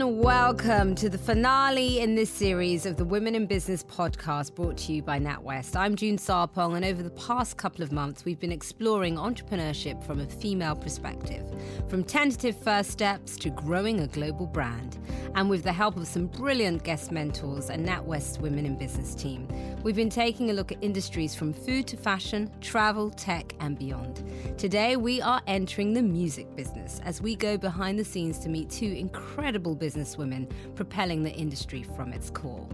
and 0.00 0.20
welcome 0.20 0.94
to 0.94 1.08
the 1.08 1.18
finale 1.18 1.98
in 1.98 2.14
this 2.14 2.30
series 2.30 2.86
of 2.86 2.96
the 2.96 3.04
Women 3.04 3.34
in 3.34 3.46
Business 3.46 3.82
podcast 3.82 4.54
brought 4.54 4.76
to 4.76 4.92
you 4.92 5.02
by 5.02 5.18
NatWest. 5.18 5.74
I'm 5.74 5.96
June 5.96 6.16
Sarpong, 6.16 6.76
and 6.76 6.84
over 6.84 7.02
the 7.02 7.10
past 7.10 7.56
couple 7.56 7.82
of 7.82 7.90
months, 7.90 8.24
we've 8.24 8.38
been 8.38 8.52
exploring 8.52 9.16
entrepreneurship 9.16 10.04
from 10.04 10.20
a 10.20 10.26
female 10.26 10.76
perspective, 10.76 11.44
from 11.88 12.04
tentative 12.04 12.56
first 12.56 12.92
steps 12.92 13.36
to 13.38 13.50
growing 13.50 14.00
a 14.00 14.06
global 14.06 14.46
brand. 14.46 14.98
And 15.34 15.50
with 15.50 15.64
the 15.64 15.72
help 15.72 15.96
of 15.96 16.06
some 16.06 16.26
brilliant 16.26 16.84
guest 16.84 17.10
mentors 17.10 17.68
and 17.68 17.86
NatWest's 17.86 18.38
Women 18.38 18.66
in 18.66 18.76
Business 18.76 19.16
team, 19.16 19.48
we've 19.82 19.96
been 19.96 20.10
taking 20.10 20.50
a 20.50 20.52
look 20.52 20.70
at 20.70 20.78
industries 20.80 21.34
from 21.34 21.52
food 21.52 21.88
to 21.88 21.96
fashion, 21.96 22.50
travel, 22.60 23.10
tech, 23.10 23.52
and 23.58 23.76
beyond. 23.76 24.22
Today, 24.58 24.96
we 24.96 25.20
are 25.20 25.42
entering 25.48 25.92
the 25.92 26.02
music 26.02 26.54
business 26.54 27.00
as 27.04 27.20
we 27.20 27.34
go 27.34 27.58
behind 27.58 27.98
the 27.98 28.04
scenes 28.04 28.38
to 28.40 28.48
meet 28.48 28.70
two 28.70 28.86
incredible 28.86 29.74
businesswomen 29.88 30.50
propelling 30.74 31.22
the 31.22 31.32
industry 31.32 31.82
from 31.82 32.12
its 32.12 32.30
core. 32.30 32.68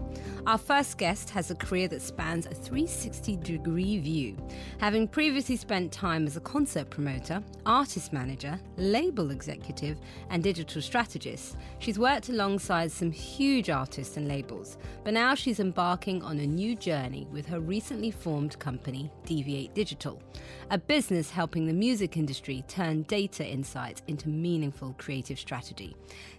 Our 0.47 0.57
first 0.57 0.97
guest 0.97 1.29
has 1.31 1.49
a 1.49 1.55
career 1.55 1.87
that 1.87 2.01
spans 2.01 2.45
a 2.45 2.53
360 2.53 3.37
degree 3.37 3.99
view. 3.99 4.37
Having 4.79 5.07
previously 5.07 5.55
spent 5.55 5.91
time 5.91 6.27
as 6.27 6.37
a 6.37 6.41
concert 6.41 6.89
promoter, 6.89 7.41
artist 7.65 8.11
manager, 8.13 8.59
label 8.77 9.31
executive, 9.31 9.97
and 10.29 10.43
digital 10.43 10.81
strategist, 10.81 11.57
she's 11.79 11.97
worked 11.97 12.29
alongside 12.29 12.91
some 12.91 13.11
huge 13.11 13.69
artists 13.69 14.17
and 14.17 14.27
labels. 14.27 14.77
But 15.03 15.13
now 15.13 15.35
she's 15.35 15.59
embarking 15.59 16.21
on 16.21 16.39
a 16.39 16.45
new 16.45 16.75
journey 16.75 17.27
with 17.31 17.45
her 17.47 17.59
recently 17.59 18.11
formed 18.11 18.59
company, 18.59 19.09
Deviate 19.25 19.73
Digital, 19.73 20.21
a 20.69 20.77
business 20.77 21.29
helping 21.29 21.65
the 21.65 21.73
music 21.73 22.17
industry 22.17 22.63
turn 22.67 23.03
data 23.03 23.45
insights 23.45 24.03
into 24.07 24.29
meaningful 24.29 24.95
creative 24.97 25.39
strategy. 25.39 25.95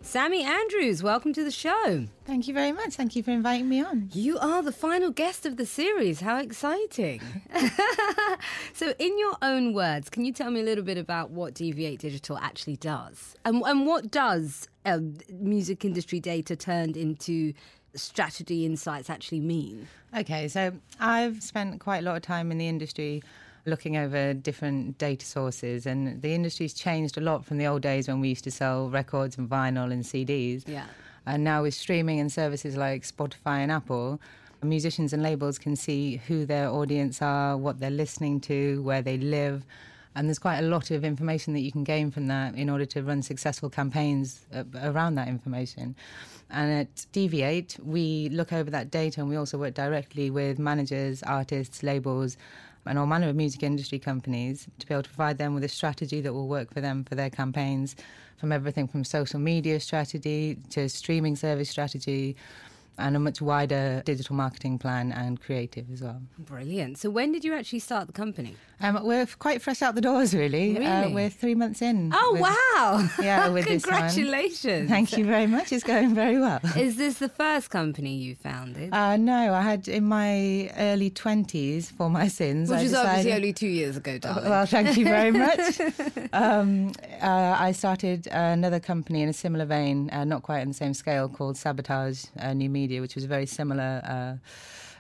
Sammy 0.07 0.45
Andrews, 0.45 1.03
welcome 1.03 1.33
to 1.33 1.43
the 1.43 1.51
show. 1.51 2.07
Thank 2.25 2.47
you 2.47 2.55
very 2.55 2.71
much. 2.71 2.95
Thank 2.95 3.17
you 3.17 3.25
for 3.25 3.33
inviting 3.33 3.69
me 3.69 3.83
on. 3.83 4.09
You 4.13 4.39
are 4.39 4.63
the 4.63 4.71
final 4.71 5.11
guest 5.11 5.45
of 5.45 5.57
the 5.57 5.67
series. 5.67 6.21
How 6.21 6.39
exciting! 6.39 7.21
so, 8.73 8.95
in 9.01 9.19
your 9.19 9.35
own 9.43 9.75
words, 9.75 10.09
can 10.09 10.25
you 10.25 10.33
tell 10.33 10.53
me 10.53 10.61
a 10.61 10.63
little 10.63 10.85
bit 10.85 10.97
about 10.97 11.33
what 11.33 11.55
Deviate 11.55 11.99
Digital 11.99 12.39
actually 12.39 12.77
does? 12.77 13.35
And, 13.45 13.61
and 13.67 13.85
what 13.85 14.13
does 14.13 14.69
uh, 14.85 15.01
music 15.29 15.85
industry 15.85 16.21
data 16.21 16.55
turned 16.55 16.97
into 16.97 17.53
strategy 17.97 18.65
insights 18.65 19.11
actually 19.11 19.41
mean? 19.41 19.89
Okay, 20.17 20.47
so 20.47 20.73
I've 21.01 21.43
spent 21.43 21.81
quite 21.81 21.99
a 21.99 22.03
lot 22.03 22.15
of 22.15 22.23
time 22.23 22.53
in 22.53 22.59
the 22.59 22.69
industry 22.69 23.25
looking 23.67 23.97
over 23.97 24.33
different 24.35 24.99
data 24.99 25.27
sources, 25.27 25.87
and 25.87 26.23
the 26.23 26.35
industry's 26.35 26.73
changed 26.73 27.19
a 27.19 27.21
lot 27.21 27.45
from 27.45 27.59
the 27.59 27.67
old 27.67 27.83
days 27.83 28.09
when 28.09 28.21
we 28.21 28.29
used 28.29 28.45
to 28.45 28.51
sell 28.51 28.89
records 28.89 29.37
and 29.37 29.49
vinyl 29.49 29.93
and 29.93 30.05
CDs. 30.05 30.67
Yeah. 30.67 30.87
And 31.27 31.43
now 31.43 31.63
with 31.63 31.75
streaming 31.75 32.21
and 32.21 32.33
services 32.33 32.77
like 32.77 33.03
Spotify 33.03 33.59
and 33.59 33.73
Apple, 33.73 34.21
musicians 34.63 35.13
and 35.13 35.23
labels 35.23 35.59
can 35.59 35.77
see 35.77 36.17
who 36.29 36.45
their 36.47 36.69
audience 36.69 37.23
are, 37.23 37.57
what 37.57 37.81
they're 37.81 37.91
listening 37.91 38.41
to, 38.41 38.83
where 38.83 39.03
they 39.03 39.17
live. 39.17 39.65
And 40.15 40.29
there's 40.29 40.39
quite 40.39 40.59
a 40.59 40.63
lot 40.63 40.91
of 40.91 41.05
information 41.05 41.53
that 41.55 41.61
you 41.61 41.71
can 41.71 41.85
gain 41.85 42.11
from 42.11 42.27
that 42.29 42.55
in 42.55 42.71
order 42.71 42.87
to 42.87 43.03
run 43.03 43.23
successful 43.23 43.69
campaigns 43.69 44.47
uh, 44.55 44.65
around 44.83 45.17
that 45.17 45.29
information. 45.29 45.95
And 46.49 46.73
at 46.73 47.07
Deviate, 47.13 47.77
we 47.83 48.29
look 48.31 48.53
over 48.53 48.71
that 48.71 48.91
data 48.91 49.21
and 49.21 49.29
we 49.29 49.37
also 49.37 49.59
work 49.59 49.75
directly 49.75 50.31
with 50.31 50.59
managers, 50.59 51.23
artists, 51.25 51.83
labels, 51.83 52.37
and 52.87 52.99
all 52.99 53.07
manner 53.07 53.29
of 53.29 53.37
music 53.37 53.63
industry 53.63 53.99
companies 53.99 54.67
to 54.79 54.87
be 54.87 54.95
able 54.95 55.03
to 55.03 55.11
provide 55.11 55.39
them 55.39 55.55
with 55.55 55.65
a 55.65 55.69
strategy 55.69 56.21
that 56.21 56.33
will 56.33 56.49
work 56.49 56.73
for 56.73 56.81
them 56.81 57.05
for 57.05 57.15
their 57.15 57.31
campaigns, 57.31 57.97
from 58.39 58.53
everything 58.53 58.87
from 58.87 59.05
social 59.05 59.41
media 59.41 59.81
strategy 59.81 60.59
to 60.71 60.89
streaming 60.89 61.37
service 61.37 61.71
strategy 61.71 62.37
and 62.99 63.17
a 63.17 63.19
much 63.19 63.41
wider 63.41 64.03
digital 64.05 64.35
marketing 64.37 64.79
plan 64.79 65.13
and 65.13 65.41
creative 65.41 65.91
as 65.93 66.03
well. 66.03 66.23
Brilliant. 66.39 66.99
So, 66.99 67.11
when 67.11 67.33
did 67.33 67.45
you 67.45 67.55
actually 67.55 67.81
start 67.81 68.07
the 68.07 68.13
company? 68.13 68.57
Um, 68.81 69.01
we're 69.05 69.27
quite 69.39 69.63
fresh 69.63 69.81
out 69.81 69.95
the 69.95 70.03
doors, 70.03 70.35
really. 70.35 70.77
Uh, 70.77 70.81
really? 70.81 70.87
Uh, 70.87 71.11
we're 71.11 71.31
three 71.31 71.55
months 71.55 71.81
in. 71.81 72.13
Oh, 72.15 72.33
with, 72.33 72.43
wow. 72.43 73.09
Yeah, 73.23 73.49
with 73.57 73.67
Congratulations. 73.67 74.91
Thank 74.91 75.17
you 75.17 75.25
very 75.25 75.47
much. 75.47 75.73
It's 75.73 75.85
going 75.85 76.15
very 76.15 76.39
well. 76.39 76.61
Is 76.77 76.97
this 76.97 77.19
the 77.19 77.31
first 77.31 77.71
company 77.71 78.15
you 78.17 78.35
founded? 78.35 78.93
Uh, 78.93 79.17
no, 79.17 79.55
I 79.55 79.63
had 79.63 79.89
in 79.89 80.05
my 80.05 80.71
early 80.77 81.11
20s 81.11 81.91
for 81.93 82.11
my 82.11 82.29
sins. 82.29 82.69
Which 82.69 82.81
I 82.81 82.83
was 82.83 82.91
decided, 82.93 83.09
obviously 83.09 83.33
only 83.33 83.53
two 83.55 83.67
years 83.67 83.97
ago, 83.97 84.19
darling. 84.19 84.51
Well, 84.51 84.67
thank 84.67 84.97
you 84.99 85.07
very 85.07 85.31
much. 85.31 85.81
um, 86.35 86.93
uh, 87.23 87.57
I 87.59 87.73
started 87.73 88.27
another 88.31 88.79
company 88.79 89.23
in 89.23 89.31
a 89.31 89.33
similar 89.33 89.65
vein, 89.65 90.11
uh, 90.11 90.25
not 90.25 90.43
quite 90.43 90.61
on 90.61 90.69
the 90.69 90.75
same 90.75 90.93
scale, 90.93 91.31
called 91.31 91.57
Sabotage 91.57 92.27
uh, 92.39 92.53
New 92.53 92.69
Media, 92.69 92.86
which 93.01 93.15
was 93.15 93.25
a 93.25 93.29
very 93.29 93.47
similar 93.47 94.01
uh, 94.05 94.37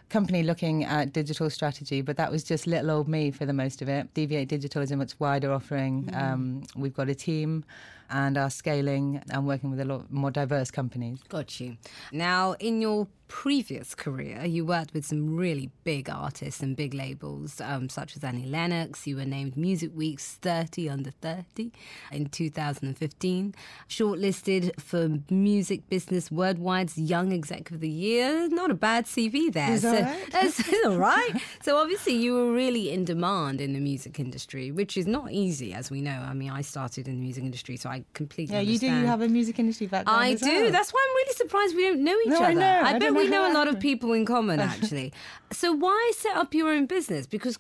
company 0.09 0.43
looking 0.43 0.85
at 0.85 1.13
digital 1.13 1.51
strategy, 1.51 2.01
but 2.01 2.17
that 2.17 2.31
was 2.31 2.45
just 2.45 2.67
little 2.67 2.91
old 2.91 3.09
me 3.09 3.31
for 3.31 3.47
the 3.47 3.53
most 3.53 3.83
of 3.83 3.89
it. 3.89 4.13
Deviate 4.15 4.49
Digital 4.49 4.83
is 4.83 4.91
a 4.91 4.97
much 4.97 5.19
wider 5.19 5.53
offering. 5.53 6.05
Mm. 6.05 6.23
Um, 6.23 6.63
we've 6.77 6.95
got 6.95 7.09
a 7.09 7.15
team 7.15 7.65
and 8.09 8.39
are 8.39 8.51
scaling 8.51 9.23
and 9.31 9.47
working 9.47 9.71
with 9.71 9.81
a 9.81 9.85
lot 9.85 10.11
more 10.13 10.31
diverse 10.31 10.71
companies. 10.71 11.19
Got 11.29 11.59
you. 11.61 11.77
Now, 12.13 12.53
in 12.61 12.81
your 12.81 13.09
previous 13.29 13.95
career, 13.95 14.45
you 14.45 14.65
worked 14.65 14.95
with 14.95 15.05
some 15.05 15.37
really 15.37 15.71
big 15.85 16.09
artists 16.09 16.63
and 16.63 16.77
big 16.77 16.95
labels, 16.95 17.61
um, 17.61 17.89
such 17.89 18.17
as 18.17 18.25
Annie 18.25 18.47
Lennox. 18.47 19.07
You 19.07 19.17
were 19.17 19.25
named 19.25 19.57
Music 19.57 19.91
Week's 19.95 20.35
30 20.37 20.89
Under 20.89 21.11
30 21.11 21.73
in 22.13 22.27
2015, 22.27 23.55
shortlisted 23.89 24.81
for 24.81 25.19
Music 25.31 25.89
Business 25.89 26.29
Worldwide's 26.29 26.99
Young 26.99 27.33
Exec 27.33 27.71
of 27.71 27.81
the 27.81 27.89
Year. 27.89 28.49
Not 28.49 28.71
a 28.71 28.75
bad 28.75 29.07
CV 29.07 29.53
there. 29.53 29.73
Is 29.73 29.83
so, 29.83 29.93
right? 29.93 30.29
That's 30.31 30.73
all 30.85 30.97
right. 30.97 31.33
so 31.63 31.77
obviously, 31.77 32.15
you 32.15 32.35
were 32.35 32.53
really 32.53 32.91
in 32.91 33.05
demand 33.05 33.61
in 33.61 33.73
the 33.73 33.81
music 33.81 34.21
industry, 34.21 34.71
which 34.71 34.97
is 34.97 35.07
not 35.07 35.33
easy, 35.33 35.73
as 35.73 35.91
we 35.91 36.01
know. 36.01 36.25
I 36.27 36.35
mean, 36.35 36.51
I 36.51 36.63
started 36.63 37.09
in 37.09 37.17
the 37.17 37.21
music 37.21 37.45
industry, 37.45 37.77
so 37.77 37.89
I 37.91 38.05
completely 38.15 38.55
yeah. 38.55 38.61
Understand. 38.61 38.83
You 38.83 38.99
do. 38.99 39.01
You 39.03 39.07
have 39.07 39.21
a 39.21 39.29
music 39.29 39.59
industry 39.59 39.87
background. 39.87 40.21
I 40.21 40.35
do. 40.35 40.47
Well. 40.47 40.73
That's 40.73 40.93
why 40.93 41.07
I'm 41.09 41.17
really 41.17 41.35
surprised 41.35 41.77
we 41.77 41.83
don't 41.83 42.05
know 42.05 42.17
each 42.21 42.29
no, 42.29 42.37
other. 42.37 42.47
I 42.47 42.55
know. 42.55 42.81
I, 42.83 42.91
I 42.95 42.99
bet 42.99 43.16
we 43.17 43.29
know 43.29 43.51
a 43.51 43.55
lot 43.55 43.69
of 43.69 43.81
people 43.81 44.13
in 44.13 44.25
common, 44.25 44.61
actually. 44.73 45.13
so 45.53 45.73
why 45.73 46.13
set 46.17 46.37
up 46.37 46.55
your 46.55 46.69
own 46.71 46.87
business? 46.87 47.27
Because 47.27 47.59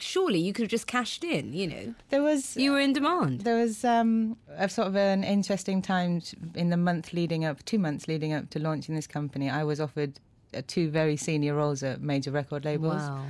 surely 0.00 0.38
you 0.38 0.52
could 0.52 0.62
have 0.62 0.70
just 0.70 0.86
cashed 0.86 1.24
in. 1.24 1.52
You 1.52 1.66
know, 1.66 1.94
there 2.10 2.22
was 2.22 2.56
you 2.56 2.72
were 2.72 2.80
in 2.80 2.92
demand. 2.92 3.42
There 3.42 3.56
was 3.56 3.84
um, 3.84 4.36
a 4.56 4.68
sort 4.68 4.88
of 4.88 4.96
an 4.96 5.24
interesting 5.24 5.82
time 5.82 6.22
in 6.54 6.70
the 6.70 6.76
month 6.76 7.12
leading 7.12 7.44
up, 7.44 7.64
two 7.64 7.78
months 7.78 8.08
leading 8.08 8.32
up 8.32 8.50
to 8.50 8.58
launching 8.58 8.94
this 8.94 9.06
company. 9.06 9.50
I 9.50 9.64
was 9.64 9.80
offered 9.80 10.20
uh, 10.54 10.62
two 10.66 10.90
very 10.90 11.16
senior 11.16 11.54
roles 11.54 11.82
at 11.82 12.00
major 12.00 12.30
record 12.30 12.64
labels. 12.64 13.02
Wow. 13.02 13.26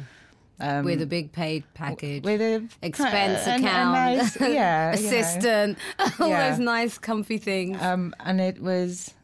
Um, 0.60 0.84
with 0.84 1.02
a 1.02 1.06
big 1.06 1.32
paid 1.32 1.64
package, 1.74 2.22
with 2.22 2.40
a 2.40 2.64
expense 2.80 3.44
a, 3.44 3.56
account, 3.56 3.96
a 3.96 4.16
nice, 4.16 4.40
yeah, 4.40 4.92
assistant, 4.92 5.78
you 5.98 6.04
know. 6.04 6.12
all 6.20 6.28
yeah. 6.28 6.50
those 6.50 6.60
nice, 6.60 6.96
comfy 6.96 7.38
things. 7.38 7.82
Um, 7.82 8.14
and 8.20 8.40
it 8.40 8.62
was 8.62 9.14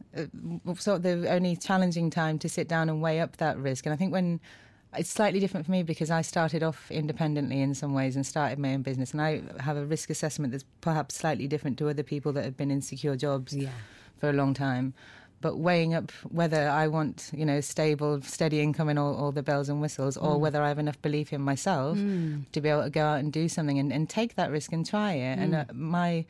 sort 0.77 0.97
of 0.97 1.03
the 1.03 1.29
only 1.31 1.55
challenging 1.55 2.09
time 2.09 2.39
to 2.39 2.49
sit 2.49 2.67
down 2.67 2.89
and 2.89 3.01
weigh 3.01 3.19
up 3.19 3.37
that 3.37 3.57
risk. 3.57 3.85
And 3.85 3.93
I 3.93 3.95
think 3.95 4.11
when 4.11 4.39
it's 4.97 5.09
slightly 5.09 5.39
different 5.39 5.65
for 5.65 5.71
me 5.71 5.83
because 5.83 6.11
I 6.11 6.21
started 6.21 6.63
off 6.63 6.91
independently 6.91 7.61
in 7.61 7.73
some 7.73 7.93
ways 7.93 8.15
and 8.15 8.25
started 8.25 8.59
my 8.59 8.73
own 8.73 8.81
business, 8.81 9.11
and 9.11 9.21
I 9.21 9.41
have 9.59 9.77
a 9.77 9.85
risk 9.85 10.09
assessment 10.09 10.51
that's 10.51 10.65
perhaps 10.81 11.15
slightly 11.15 11.47
different 11.47 11.77
to 11.77 11.89
other 11.89 12.03
people 12.03 12.33
that 12.33 12.43
have 12.43 12.57
been 12.57 12.71
in 12.71 12.81
secure 12.81 13.15
jobs 13.15 13.55
yeah. 13.55 13.69
for 14.19 14.29
a 14.29 14.33
long 14.33 14.53
time 14.53 14.93
but 15.41 15.57
weighing 15.57 15.93
up 15.93 16.11
whether 16.29 16.69
I 16.69 16.87
want, 16.87 17.31
you 17.33 17.45
know, 17.45 17.61
stable, 17.61 18.21
steady 18.21 18.61
income 18.61 18.89
and 18.89 18.99
all, 18.99 19.15
all 19.15 19.31
the 19.31 19.43
bells 19.43 19.69
and 19.69 19.81
whistles, 19.81 20.15
or 20.15 20.35
Mm. 20.35 20.39
whether 20.39 20.61
I 20.61 20.67
have 20.67 20.79
enough 20.79 21.01
belief 21.01 21.33
in 21.33 21.41
myself 21.41 21.97
to 22.51 22.61
be 22.61 22.69
able 22.69 22.83
to 22.83 22.89
go 22.89 23.03
out 23.03 23.19
and 23.19 23.33
do 23.33 23.49
something 23.49 23.79
and, 23.79 23.91
and 23.91 24.07
take 24.07 24.35
that 24.35 24.51
risk 24.51 24.71
and 24.71 24.85
try 24.85 25.13
it. 25.13 25.39
And 25.39 25.55
uh, 25.55 25.65
my 25.73 26.25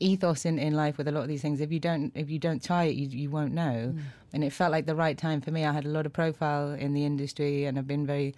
ethos 0.00 0.44
in, 0.44 0.58
in 0.58 0.74
life 0.74 0.98
with 0.98 1.08
a 1.08 1.12
lot 1.12 1.22
of 1.22 1.28
these 1.28 1.42
things, 1.42 1.60
if 1.60 1.72
you 1.72 1.80
don't 1.80 2.12
if 2.14 2.30
you 2.30 2.38
don't 2.38 2.62
try 2.62 2.84
it, 2.84 2.94
you 2.94 3.08
you 3.08 3.30
won't 3.30 3.52
know. 3.52 3.94
And 4.32 4.44
it 4.44 4.50
felt 4.52 4.70
like 4.72 4.86
the 4.86 4.94
right 4.94 5.16
time 5.16 5.40
for 5.40 5.50
me. 5.50 5.64
I 5.64 5.72
had 5.72 5.84
a 5.86 5.88
lot 5.88 6.04
of 6.06 6.12
profile 6.12 6.72
in 6.72 6.92
the 6.94 7.04
industry, 7.04 7.64
and 7.64 7.78
I've 7.78 7.86
been 7.86 8.06
very 8.06 8.34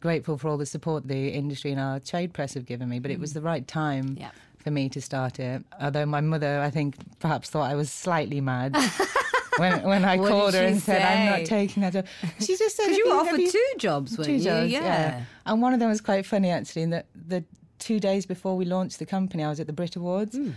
grateful 0.00 0.36
for 0.38 0.48
all 0.48 0.56
the 0.58 0.66
support 0.66 1.06
the 1.08 1.28
industry 1.28 1.70
and 1.72 1.80
our 1.80 1.98
trade 2.00 2.32
press 2.34 2.54
have 2.54 2.66
given 2.66 2.88
me. 2.88 2.98
But 2.98 3.10
it 3.10 3.18
was 3.20 3.32
the 3.34 3.40
right 3.40 3.66
time. 3.66 4.16
Yeah. 4.20 4.30
For 4.58 4.70
me 4.70 4.88
to 4.90 5.00
start 5.02 5.38
it, 5.40 5.62
although 5.78 6.06
my 6.06 6.22
mother, 6.22 6.60
I 6.62 6.70
think, 6.70 6.96
perhaps 7.18 7.50
thought 7.50 7.70
I 7.70 7.74
was 7.74 7.92
slightly 7.92 8.40
mad 8.40 8.74
when 9.58 9.82
when 9.82 10.06
I 10.06 10.16
What 10.16 10.30
called 10.30 10.54
her 10.54 10.62
and 10.64 10.80
said 10.80 11.02
I'm 11.02 11.38
not 11.38 11.46
taking 11.46 11.82
that 11.82 11.92
job. 11.92 12.06
She 12.40 12.56
just 12.56 12.74
said 12.74 12.86
you 12.96 13.06
were 13.10 13.14
offered 13.16 13.40
you- 13.40 13.50
two 13.52 13.72
jobs, 13.76 14.16
weren't 14.16 14.26
two 14.26 14.36
you? 14.36 14.44
jobs, 14.44 14.70
yeah. 14.72 15.24
And 15.44 15.60
one 15.60 15.74
of 15.74 15.80
them 15.80 15.90
was 15.90 16.00
quite 16.00 16.24
funny 16.24 16.48
actually. 16.48 16.80
In 16.80 16.90
that 16.90 17.04
the 17.14 17.44
two 17.78 18.00
days 18.00 18.24
before 18.24 18.56
we 18.56 18.64
launched 18.64 18.98
the 19.00 19.04
company, 19.04 19.44
I 19.44 19.50
was 19.50 19.60
at 19.60 19.66
the 19.66 19.74
Brit 19.74 19.96
Awards. 19.96 20.34
Hmm. 20.34 20.52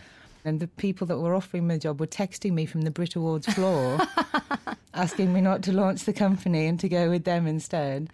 And 0.48 0.60
the 0.62 0.68
people 0.68 1.06
that 1.08 1.18
were 1.18 1.36
offering 1.36 1.68
me 1.68 1.76
the 1.76 1.80
job 1.80 2.00
were 2.00 2.08
texting 2.08 2.54
me 2.54 2.66
from 2.66 2.82
the 2.84 2.92
Brit 2.92 3.16
Awards 3.16 3.48
floor, 3.54 4.00
asking 4.94 5.34
me 5.34 5.42
not 5.42 5.62
to 5.64 5.72
launch 5.74 6.06
the 6.06 6.14
company 6.14 6.68
and 6.68 6.80
to 6.80 6.88
go 6.88 7.10
with 7.10 7.26
them 7.26 7.48
instead. 7.48 8.10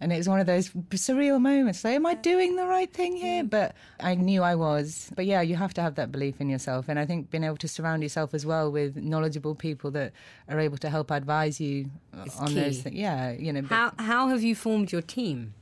And 0.00 0.12
it 0.12 0.16
was 0.16 0.28
one 0.28 0.40
of 0.40 0.46
those 0.46 0.70
surreal 0.70 1.40
moments. 1.40 1.84
Like, 1.84 1.94
am 1.94 2.06
I 2.06 2.14
doing 2.14 2.56
the 2.56 2.66
right 2.66 2.92
thing 2.92 3.16
here? 3.16 3.44
But 3.44 3.74
I 4.00 4.14
knew 4.16 4.42
I 4.42 4.54
was. 4.54 5.10
But 5.14 5.24
yeah, 5.26 5.40
you 5.40 5.56
have 5.56 5.72
to 5.74 5.82
have 5.82 5.94
that 5.94 6.10
belief 6.10 6.40
in 6.40 6.48
yourself. 6.48 6.86
And 6.88 6.98
I 6.98 7.06
think 7.06 7.30
being 7.30 7.44
able 7.44 7.56
to 7.58 7.68
surround 7.68 8.02
yourself 8.02 8.34
as 8.34 8.44
well 8.44 8.70
with 8.72 8.96
knowledgeable 8.96 9.54
people 9.54 9.90
that 9.92 10.12
are 10.48 10.58
able 10.60 10.78
to 10.78 10.90
help 10.90 11.10
advise 11.10 11.60
you 11.60 11.90
It's 12.24 12.36
on 12.38 12.48
key. 12.48 12.54
those 12.54 12.78
things. 12.80 12.96
Yeah, 12.96 13.32
you 13.32 13.52
know. 13.52 13.62
How 13.62 13.92
how 13.98 14.28
have 14.28 14.42
you 14.42 14.54
formed 14.54 14.90
your 14.90 15.02
team? 15.02 15.54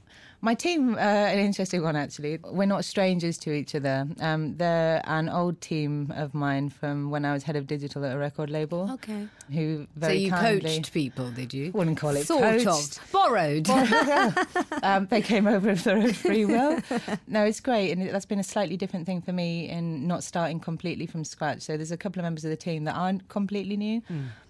My 0.45 0.55
team, 0.57 0.97
uh, 0.97 0.99
an 0.99 1.39
interesting 1.39 1.83
one 1.83 1.95
actually. 1.95 2.39
We're 2.45 2.67
not 2.67 2.85
strangers 2.85 3.39
to 3.39 3.53
each 3.53 3.77
other. 3.77 4.09
Um, 4.21 4.57
they're 4.57 5.01
an 5.05 5.29
old 5.29 5.61
team 5.61 6.13
of 6.17 6.35
mine 6.35 6.69
from 6.69 7.11
when 7.11 7.25
I 7.25 7.33
was 7.33 7.45
head 7.45 7.55
of 7.55 7.69
digital 7.69 8.05
at 8.05 8.15
a 8.15 8.19
record 8.19 8.51
label. 8.51 8.91
Okay. 8.95 9.29
Who 9.53 9.87
very 9.95 10.15
So 10.15 10.19
you 10.25 10.31
kindly, 10.31 10.77
coached 10.77 10.93
people, 10.93 11.31
did 11.31 11.55
you? 11.55 11.71
Wouldn't 11.71 11.97
call 11.97 12.17
it 12.17 12.27
sort 12.27 12.43
coached. 12.43 12.99
of 12.99 13.13
borrowed. 13.13 13.71
um, 14.83 15.07
they 15.07 15.23
came 15.23 15.47
over 15.47 15.71
of 15.71 15.85
their 15.85 15.97
own 15.97 16.13
free 16.13 16.45
will. 16.45 16.81
No, 17.29 17.45
it's 17.45 17.61
great, 17.61 17.93
and 17.93 18.09
that's 18.11 18.27
been 18.27 18.41
a 18.41 18.45
slightly 18.45 18.77
different 18.77 19.07
thing 19.07 19.23
for 19.23 19.33
me 19.33 19.69
in 19.69 20.09
not 20.09 20.25
starting 20.25 20.59
completely 20.59 21.07
from 21.07 21.23
scratch. 21.23 21.63
So 21.63 21.77
there's 21.77 21.93
a 21.93 21.97
couple 21.97 22.19
of 22.19 22.25
members 22.25 22.45
of 22.45 22.51
the 22.51 22.57
team 22.57 22.83
that 22.85 22.95
aren't 22.97 23.29
completely 23.29 23.77
new, 23.77 24.03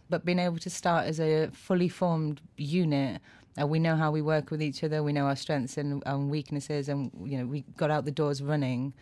but 0.09 0.25
being 0.25 0.39
able 0.39 0.59
to 0.59 0.71
start 0.71 1.07
as 1.07 1.21
a 1.21 1.49
fully 1.53 1.91
formed 1.91 2.41
unit. 2.57 3.21
Uh, 3.61 3.67
we 3.67 3.79
know 3.79 3.97
how 3.97 4.11
we 4.11 4.23
work 4.23 4.51
with 4.51 4.63
each 4.63 4.83
other. 4.83 5.03
We 5.03 5.13
know 5.13 5.27
our 5.27 5.37
strengths 5.37 5.77
and, 5.77 6.03
and 6.07 6.31
weaknesses, 6.31 6.89
and 6.89 7.11
you 7.25 7.39
know 7.39 7.47
we 7.47 7.65
got 7.77 7.91
out 7.91 8.05
the 8.05 8.11
doors 8.11 8.43
running. 8.43 8.93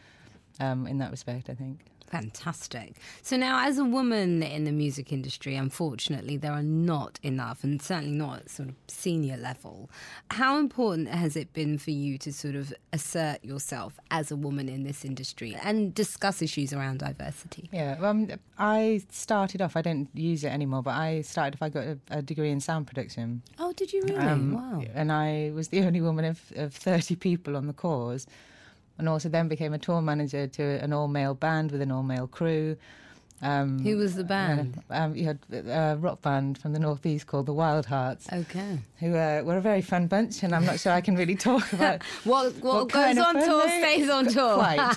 Um, 0.58 0.86
in 0.86 0.98
that 0.98 1.10
respect, 1.10 1.48
I 1.48 1.54
think. 1.54 1.80
Fantastic. 2.10 2.96
So 3.22 3.36
now, 3.36 3.66
as 3.66 3.78
a 3.78 3.84
woman 3.84 4.42
in 4.42 4.64
the 4.64 4.72
music 4.72 5.12
industry, 5.12 5.54
unfortunately, 5.54 6.36
there 6.36 6.52
are 6.52 6.62
not 6.62 7.20
enough, 7.22 7.62
and 7.62 7.80
certainly 7.80 8.10
not 8.10 8.40
at 8.40 8.50
sort 8.50 8.68
of 8.70 8.74
senior 8.88 9.36
level. 9.36 9.88
How 10.32 10.58
important 10.58 11.08
has 11.08 11.36
it 11.36 11.52
been 11.52 11.78
for 11.78 11.92
you 11.92 12.18
to 12.18 12.32
sort 12.32 12.56
of 12.56 12.74
assert 12.92 13.44
yourself 13.44 13.98
as 14.10 14.32
a 14.32 14.36
woman 14.36 14.68
in 14.68 14.82
this 14.82 15.04
industry 15.04 15.56
and 15.62 15.94
discuss 15.94 16.42
issues 16.42 16.72
around 16.72 16.98
diversity? 16.98 17.68
Yeah, 17.72 18.00
well, 18.00 18.10
um, 18.10 18.28
I 18.58 19.02
started 19.10 19.62
off. 19.62 19.76
I 19.76 19.82
don't 19.82 20.08
use 20.12 20.42
it 20.42 20.52
anymore, 20.52 20.82
but 20.82 20.94
I 20.94 21.20
started 21.22 21.54
If 21.54 21.62
I 21.62 21.68
got 21.68 21.84
a, 21.84 21.98
a 22.10 22.22
degree 22.22 22.50
in 22.50 22.60
sound 22.60 22.88
production. 22.88 23.42
Oh, 23.58 23.72
did 23.72 23.92
you 23.92 24.02
really? 24.02 24.16
Um, 24.16 24.52
wow. 24.54 24.82
And 24.94 25.12
I 25.12 25.52
was 25.54 25.68
the 25.68 25.80
only 25.86 26.00
woman 26.00 26.24
of, 26.24 26.40
of 26.56 26.74
30 26.74 27.14
people 27.16 27.56
on 27.56 27.68
the 27.68 27.72
course. 27.72 28.26
And 29.00 29.08
also 29.08 29.30
then 29.30 29.48
became 29.48 29.72
a 29.72 29.78
tour 29.78 30.02
manager 30.02 30.46
to 30.46 30.62
an 30.84 30.92
all 30.92 31.08
male 31.08 31.32
band 31.34 31.72
with 31.72 31.80
an 31.80 31.90
all 31.90 32.02
male 32.02 32.26
crew. 32.28 32.76
Um, 33.42 33.78
Who 33.82 33.96
was 33.96 34.16
the 34.16 34.24
band? 34.24 34.82
Um, 34.90 35.16
you 35.16 35.24
had 35.24 35.38
a 35.50 35.96
rock 35.98 36.20
band 36.20 36.58
from 36.58 36.74
the 36.74 36.78
northeast 36.78 37.26
called 37.26 37.46
the 37.46 37.54
Wild 37.54 37.86
Hearts, 37.86 38.28
Okay. 38.30 38.78
who 38.98 39.14
uh, 39.16 39.40
were 39.42 39.56
a 39.56 39.62
very 39.62 39.80
fun 39.80 40.08
bunch, 40.08 40.42
and 40.42 40.54
I'm 40.54 40.66
not 40.66 40.78
sure 40.78 40.92
I 40.92 41.00
can 41.00 41.16
really 41.16 41.36
talk 41.36 41.72
about 41.78 42.02
What 42.24 42.52
what, 42.56 42.62
what 42.62 42.88
goes 42.92 43.16
on 43.16 43.34
tour 43.42 43.62
they- 43.66 43.80
stays 43.80 44.10
on 44.10 44.26
tour. 44.36 44.56
Quite. 44.56 44.94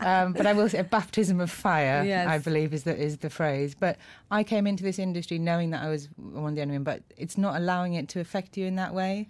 um, 0.00 0.34
but 0.34 0.46
I 0.46 0.52
will 0.52 0.68
say 0.68 0.78
a 0.78 0.84
baptism 0.84 1.40
of 1.40 1.50
fire, 1.50 2.04
Yes. 2.06 2.28
I 2.28 2.38
believe 2.38 2.72
is 2.72 2.84
the, 2.84 2.96
is 2.96 3.16
the 3.18 3.30
phrase. 3.30 3.74
But 3.74 3.96
I 4.30 4.44
came 4.44 4.68
into 4.68 4.84
this 4.84 5.00
industry 5.00 5.40
knowing 5.40 5.70
that 5.70 5.82
I 5.82 5.90
was 5.90 6.06
one 6.16 6.50
of 6.50 6.54
the 6.54 6.62
only 6.62 6.74
women, 6.78 6.84
but 6.84 7.02
it's 7.16 7.36
not 7.36 7.56
allowing 7.56 7.94
it 7.94 8.08
to 8.10 8.20
affect 8.20 8.56
you 8.56 8.66
in 8.66 8.76
that 8.76 8.94
way. 8.94 9.26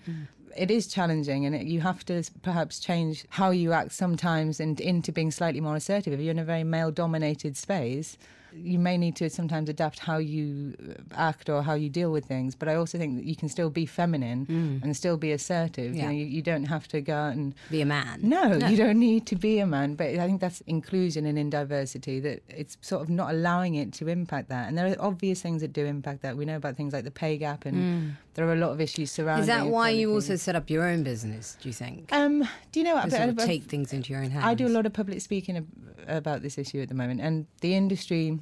It 0.56 0.70
is 0.70 0.86
challenging, 0.86 1.46
and 1.46 1.54
it, 1.54 1.66
you 1.66 1.80
have 1.80 2.04
to 2.06 2.22
perhaps 2.42 2.78
change 2.78 3.24
how 3.30 3.50
you 3.50 3.72
act 3.72 3.92
sometimes 3.92 4.60
and 4.60 4.80
into 4.80 5.12
being 5.12 5.30
slightly 5.30 5.60
more 5.60 5.76
assertive. 5.76 6.12
If 6.12 6.20
you're 6.20 6.30
in 6.30 6.38
a 6.38 6.44
very 6.44 6.64
male 6.64 6.90
dominated 6.90 7.56
space, 7.56 8.16
you 8.56 8.78
may 8.78 8.96
need 8.96 9.16
to 9.16 9.28
sometimes 9.28 9.68
adapt 9.68 9.98
how 9.98 10.18
you 10.18 10.74
uh, 10.88 10.92
act 11.16 11.48
or 11.48 11.60
how 11.60 11.74
you 11.74 11.88
deal 11.88 12.12
with 12.12 12.24
things. 12.24 12.54
But 12.54 12.68
I 12.68 12.76
also 12.76 12.98
think 12.98 13.16
that 13.16 13.24
you 13.24 13.34
can 13.34 13.48
still 13.48 13.68
be 13.68 13.84
feminine 13.84 14.80
and 14.80 14.96
still 14.96 15.16
be 15.16 15.32
assertive. 15.32 15.92
Yeah. 15.92 16.02
You, 16.02 16.06
know, 16.06 16.14
you, 16.14 16.24
you 16.26 16.42
don't 16.42 16.66
have 16.66 16.86
to 16.88 17.00
go 17.00 17.14
out 17.14 17.32
and 17.34 17.52
Be 17.68 17.80
a 17.80 17.86
man. 17.86 18.20
no, 18.22 18.52
you 18.68 18.76
don't 18.76 19.00
need 19.00 19.26
to 19.26 19.34
be 19.34 19.58
a 19.58 19.66
man, 19.66 19.96
but 19.96 20.06
I 20.06 20.26
think 20.26 20.40
that's 20.40 20.60
inclusion 20.68 21.26
and 21.26 21.36
in 21.36 21.50
diversity 21.50 22.20
that 22.20 22.42
it's 22.48 22.76
sort 22.80 23.02
of 23.02 23.08
not 23.08 23.30
allowing 23.30 23.74
it 23.74 23.92
to 23.94 24.06
impact 24.06 24.50
that. 24.50 24.68
And 24.68 24.78
there 24.78 24.86
are 24.86 24.96
obvious 25.00 25.42
things 25.42 25.60
that 25.62 25.72
do 25.72 25.84
impact 25.84 26.22
that. 26.22 26.36
We 26.36 26.44
know 26.44 26.56
about 26.56 26.76
things 26.76 26.92
like 26.92 27.02
the 27.02 27.10
pay 27.10 27.36
gap, 27.36 27.66
and 27.66 28.16
there 28.34 28.46
are 28.48 28.52
a 28.52 28.56
lot 28.56 28.70
of 28.70 28.80
issues 28.80 29.10
surrounding. 29.10 29.42
Is 29.42 29.46
that 29.48 29.66
why 29.66 29.90
you 29.90 30.12
also 30.12 30.36
set 30.36 30.54
up 30.56 30.68
your 30.70 30.84
own 30.84 31.02
business? 31.02 31.56
Do 31.60 31.68
you 31.68 31.72
think? 31.72 32.12
Um, 32.12 32.46
do 32.72 32.80
you 32.80 32.84
know 32.84 32.94
what? 32.94 33.04
To 33.04 33.10
sort 33.10 33.28
of 33.30 33.38
I- 33.38 33.42
I- 33.42 33.46
take 33.46 33.64
things 33.64 33.92
into 33.92 34.12
your 34.12 34.22
own 34.22 34.30
hands. 34.30 34.44
I 34.44 34.54
do 34.54 34.66
a 34.66 34.74
lot 34.76 34.86
of 34.86 34.92
public 34.92 35.20
speaking 35.20 35.66
about 36.06 36.42
this 36.42 36.58
issue 36.58 36.80
at 36.82 36.88
the 36.88 36.94
moment, 36.94 37.20
and 37.20 37.46
the 37.60 37.74
industry 37.74 38.38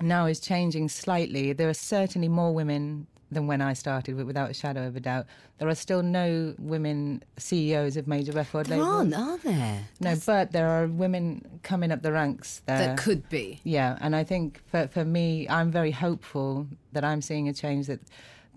now 0.00 0.26
is 0.26 0.40
changing 0.40 0.88
slightly. 0.88 1.52
There 1.52 1.68
are 1.68 1.74
certainly 1.74 2.28
more 2.28 2.52
women 2.54 3.06
than 3.30 3.46
when 3.46 3.60
I 3.60 3.74
started, 3.74 4.12
wi- 4.12 4.26
without 4.26 4.48
a 4.50 4.54
shadow 4.54 4.86
of 4.86 4.96
a 4.96 5.00
doubt. 5.00 5.26
There 5.58 5.68
are 5.68 5.74
still 5.74 6.02
no 6.02 6.54
women 6.58 7.22
CEOs 7.36 7.98
of 7.98 8.06
major 8.08 8.32
record 8.32 8.66
There 8.66 8.78
labels. 8.78 9.12
aren't, 9.12 9.14
are 9.14 9.36
there? 9.38 9.80
No, 10.00 10.16
but 10.24 10.52
there 10.52 10.66
are 10.68 10.86
women 10.86 11.44
coming 11.62 11.92
up 11.92 12.00
the 12.00 12.10
ranks 12.12 12.62
there. 12.64 12.78
That 12.78 12.96
could 12.98 13.28
be. 13.28 13.60
Yeah, 13.64 13.98
and 14.00 14.16
I 14.16 14.24
think 14.24 14.62
for 14.70 14.86
for 14.88 15.04
me, 15.04 15.46
I'm 15.48 15.70
very 15.70 15.90
hopeful 15.90 16.68
that 16.92 17.04
I'm 17.04 17.20
seeing 17.20 17.48
a 17.48 17.52
change 17.52 17.86
that 17.88 18.00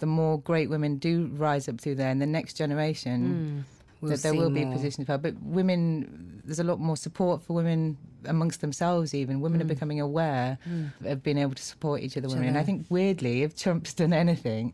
the 0.02 0.08
more 0.08 0.40
great 0.42 0.70
women 0.70 0.98
do 0.98 1.28
rise 1.34 1.70
up 1.70 1.80
through 1.80 1.96
there 1.96 2.10
in 2.10 2.20
the 2.20 2.26
next 2.26 2.56
generation, 2.56 3.18
hmm. 3.22 3.60
We'll 4.02 4.12
that 4.14 4.24
there 4.24 4.34
will 4.34 4.50
be 4.50 4.66
more. 4.66 4.74
positions 4.74 5.06
for. 5.06 5.20
But 5.20 5.36
women, 5.44 6.42
there's 6.44 6.58
a 6.58 6.64
lot 6.64 6.80
more 6.80 6.98
support 6.98 7.44
for 7.44 7.54
women 7.54 7.98
amongst 8.26 8.60
themselves. 8.62 9.14
Even 9.14 9.42
women 9.42 9.62
are 9.62 9.64
hmm. 9.64 9.70
becoming 9.70 10.02
aware 10.02 10.58
hmm. 10.64 10.88
of 11.06 11.22
being 11.22 11.38
able 11.38 11.54
to 11.54 11.64
support 11.64 12.02
each 12.02 12.18
other. 12.18 12.28
Women, 12.28 12.48
and 12.50 12.58
I 12.58 12.64
think 12.64 12.88
weirdly, 12.90 13.44
if 13.44 13.56
Trump's 13.56 13.94
done 13.94 14.12
anything. 14.12 14.74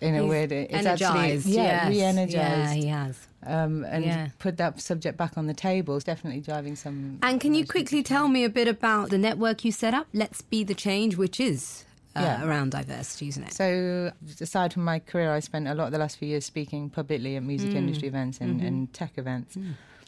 In 0.00 0.14
a 0.14 0.22
He's 0.22 0.28
weird, 0.28 0.52
it's 0.52 0.72
energized. 0.72 1.02
actually 1.02 1.56
yeah, 1.56 1.62
yes. 1.62 1.88
re-energized, 1.88 2.32
Yeah, 2.32 2.72
he 2.72 2.86
has. 2.86 3.18
um, 3.44 3.84
and 3.84 4.04
Yeah. 4.04 4.28
put 4.38 4.56
that 4.58 4.80
subject 4.80 5.18
back 5.18 5.36
on 5.36 5.48
the 5.48 5.54
table. 5.54 5.96
It's 5.96 6.04
definitely 6.04 6.40
driving 6.40 6.76
some. 6.76 7.18
And 7.20 7.40
can 7.40 7.52
you 7.52 7.66
quickly 7.66 8.04
tell 8.04 8.28
me 8.28 8.44
a 8.44 8.48
bit 8.48 8.68
about 8.68 9.10
the 9.10 9.18
network 9.18 9.64
you 9.64 9.72
set 9.72 9.94
up? 9.94 10.06
Let's 10.14 10.40
Be 10.40 10.62
the 10.62 10.76
Change, 10.76 11.16
which 11.16 11.40
is 11.40 11.84
uh, 12.16 12.20
Yeah. 12.20 12.44
around 12.46 12.70
diversity, 12.72 13.28
isn't 13.28 13.44
it? 13.44 13.52
So, 13.52 14.12
aside 14.40 14.72
from 14.72 14.84
my 14.84 14.98
career, 14.98 15.30
I 15.32 15.40
spent 15.40 15.68
a 15.68 15.74
lot 15.74 15.86
of 15.86 15.92
the 15.92 15.98
last 15.98 16.16
few 16.18 16.28
years 16.28 16.44
speaking 16.44 16.90
publicly 16.90 17.36
at 17.36 17.42
music 17.42 17.74
industry 17.74 18.08
events 18.08 18.40
and, 18.40 18.60
and 18.60 18.92
tech 18.92 19.12
events. 19.16 19.56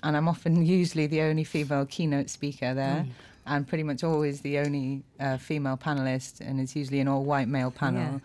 And 0.02 0.16
I'm 0.16 0.28
often 0.28 0.64
usually 0.80 1.06
the 1.06 1.20
only 1.22 1.44
female 1.44 1.86
keynote 1.86 2.30
speaker 2.30 2.74
there. 2.74 3.06
And 3.46 3.66
pretty 3.66 3.82
much 3.84 4.04
always 4.04 4.42
the 4.42 4.58
only 4.58 5.02
uh, 5.18 5.36
female 5.38 5.76
panelist, 5.76 6.40
and 6.40 6.60
it's 6.60 6.76
usually 6.76 7.00
an 7.00 7.08
all 7.08 7.24
white 7.24 7.48
male 7.48 7.70
panel. 7.70 8.20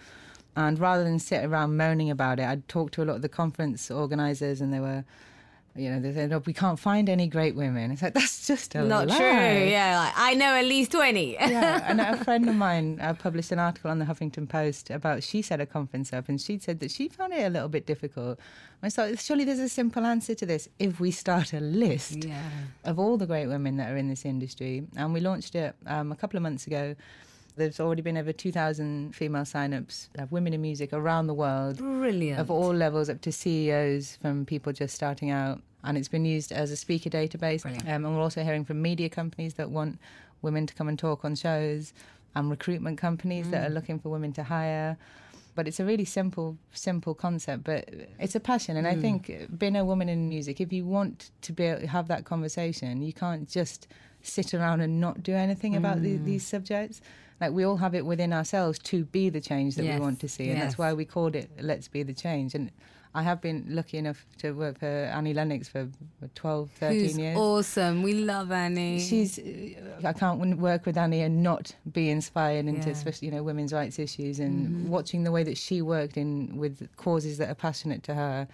Yeah. 0.58 0.66
And 0.68 0.78
rather 0.80 1.04
than 1.04 1.20
sit 1.20 1.44
around 1.44 1.76
moaning 1.78 2.12
about 2.12 2.40
it, 2.40 2.44
I'd 2.44 2.68
talk 2.68 2.92
to 2.92 3.04
a 3.04 3.06
lot 3.06 3.16
of 3.18 3.22
the 3.22 3.30
conference 3.30 3.90
organisers, 3.90 4.62
and 4.62 4.72
they 4.74 4.80
were, 4.80 5.04
you 5.76 5.90
know, 5.90 6.00
they 6.00 6.14
said, 6.14 6.32
"Oh, 6.32 6.42
we 6.46 6.54
can't 6.54 6.80
find 6.80 7.10
any 7.10 7.28
great 7.28 7.56
women." 7.56 7.92
It's 7.92 8.02
like 8.02 8.14
that's 8.14 8.48
just 8.48 8.76
a 8.76 8.84
Not 8.84 9.08
lie. 9.08 9.18
true. 9.18 9.70
Yeah, 9.70 10.00
like, 10.00 10.14
I 10.16 10.34
know 10.34 10.56
at 10.56 10.66
least 10.66 10.92
20. 10.92 11.34
yeah, 11.40 11.84
and 11.86 12.00
a 12.00 12.24
friend 12.24 12.48
of 12.48 12.56
mine 12.56 13.00
uh, 13.02 13.14
published 13.14 13.52
an 13.52 13.60
article 13.60 13.92
on 13.92 14.00
the 14.00 14.06
Huffington 14.06 14.48
Post 14.48 14.90
about 14.90 15.24
she 15.24 15.42
set 15.42 15.60
a 15.60 15.66
conference 15.66 16.14
up, 16.14 16.30
and 16.30 16.40
she 16.40 16.58
said 16.60 16.80
that 16.80 16.92
she 16.92 17.10
found 17.10 17.34
it 17.34 17.44
a 17.44 17.50
little 17.50 17.70
bit 17.70 17.86
difficult. 17.86 18.40
I 18.82 18.90
thought 18.90 19.20
surely 19.20 19.44
there's 19.44 19.60
a 19.60 19.70
simple 19.70 20.06
answer 20.06 20.34
to 20.36 20.46
this 20.46 20.70
if 20.80 21.00
we 21.00 21.12
start 21.12 21.54
a 21.54 21.60
list 21.60 22.24
yeah. 22.24 22.50
of 22.84 22.98
all 23.00 23.18
the 23.18 23.26
great 23.26 23.48
women 23.48 23.78
that 23.78 23.92
are 23.92 23.98
in 23.98 24.08
this 24.08 24.24
industry, 24.24 24.88
and 24.96 25.14
we 25.14 25.20
launched 25.20 25.56
it 25.56 25.76
um, 25.88 26.12
a 26.12 26.16
couple 26.16 26.38
of 26.38 26.44
months 26.44 26.68
ago. 26.68 26.96
There's 27.58 27.80
already 27.80 28.02
been 28.02 28.18
over 28.18 28.34
2,000 28.34 29.16
female 29.16 29.46
sign-ups 29.46 30.10
of 30.18 30.32
women 30.32 30.54
in 30.54 30.62
music 30.62 30.92
around 30.92 31.28
the 31.28 31.34
world 31.34 31.78
Brilliant. 31.78 32.40
of 32.40 32.52
all 32.52 32.74
levels 32.74 33.10
up 33.10 33.22
to 33.22 33.32
CEOs 33.32 34.18
from 34.22 34.46
people 34.46 34.74
just 34.74 34.94
starting 34.94 35.30
out. 35.30 35.62
And 35.84 35.98
it's 35.98 36.08
been 36.10 36.26
used 36.26 36.52
as 36.52 36.72
a 36.72 36.76
speaker 36.76 37.10
database. 37.10 37.62
Brilliant. 37.62 37.88
Um, 37.88 38.06
and 38.06 38.16
we're 38.16 38.22
also 38.22 38.44
hearing 38.44 38.66
from 38.66 38.82
media 38.82 39.08
companies 39.08 39.54
that 39.54 39.70
want 39.70 40.00
women 40.42 40.68
to 40.68 40.74
come 40.74 40.90
and 40.90 41.00
talk 41.00 41.24
on 41.24 41.36
shows 41.36 41.94
and 42.36 42.50
recruitment 42.50 42.98
companies 42.98 43.50
that 43.52 43.68
are 43.68 43.72
Mm. 43.72 43.76
looking 43.76 44.00
for 44.00 44.10
women 44.10 44.34
to 44.34 44.44
hire. 44.44 44.98
But 45.54 45.70
it's 45.70 45.80
a 45.80 45.86
really 45.86 46.04
simple, 46.04 46.58
simple 46.74 47.14
concept, 47.14 47.64
but 47.64 47.88
it's 48.20 48.36
a 48.36 48.42
passion. 48.42 48.76
Mm. 48.76 48.80
And 48.80 48.88
I 48.88 48.96
think 48.98 49.32
being 49.58 49.78
a 49.78 49.86
woman 49.86 50.10
in 50.10 50.28
music, 50.28 50.60
if 50.60 50.74
you 50.74 50.86
want 50.86 51.32
to 51.44 51.54
be 51.54 51.64
able 51.64 51.82
to 51.82 51.88
have 51.88 52.10
that 52.10 52.26
conversation, 52.26 53.02
you 53.02 53.14
can't 53.14 53.48
just 53.48 53.88
sit 54.22 54.54
around 54.54 54.82
and 54.82 55.00
not 55.00 55.24
do 55.24 55.34
anything 55.34 55.76
about 55.78 56.02
the, 56.02 56.18
Mm. 56.18 56.26
these 56.26 56.46
subjects. 56.46 57.00
Like 57.42 57.52
we 57.52 57.64
all 57.66 57.78
have 57.78 57.94
it 57.96 58.06
within 58.06 58.32
ourselves 58.34 58.80
to 58.80 59.04
be 59.06 59.30
the 59.30 59.42
change 59.42 59.76
that 59.76 59.84
Yes, 59.84 60.00
we 60.00 60.06
want 60.06 60.20
to 60.22 60.28
see, 60.30 60.46
and 60.50 60.54
yes. 60.58 60.62
that's 60.64 60.78
why 60.78 60.94
we 60.94 61.06
called 61.06 61.36
it 61.36 61.50
"Let's 61.60 61.88
Be 61.90 62.02
the 62.04 62.14
Change." 62.14 62.56
And 62.56 62.72
I 63.14 63.24
have 63.24 63.40
been 63.42 63.66
lucky 63.70 63.98
enough 63.98 64.26
to 64.40 64.52
work 64.54 64.80
for 64.80 64.86
Annie 64.88 65.34
Lennox 65.34 65.68
for 65.70 65.88
12, 66.36 66.70
13 66.80 67.00
Who's 67.00 67.18
years. 67.18 67.38
awesome. 67.38 68.04
We 68.04 68.14
love 68.14 68.52
Annie. 68.52 69.00
She's. 69.00 69.40
I 70.04 70.14
can't 70.14 70.58
work 70.60 70.86
with 70.86 70.98
Annie 70.98 71.22
and 71.22 71.42
not 71.44 71.74
be 71.92 72.10
inspired 72.10 72.66
into, 72.68 72.88
Yeah. 72.88 72.94
especially 72.94 73.28
you 73.30 73.34
know, 73.34 73.44
women's 73.44 73.72
rights 73.74 74.00
issues 74.00 74.40
and 74.40 74.68
Mm-hmm. 74.68 74.90
watching 74.90 75.24
the 75.24 75.32
way 75.32 75.44
that 75.44 75.58
she 75.58 75.82
worked 75.82 76.18
in 76.18 76.58
with 76.58 76.88
causes 76.98 77.38
that 77.38 77.50
are 77.50 77.56
passionate 77.56 78.04
to 78.04 78.14
her. 78.16 78.48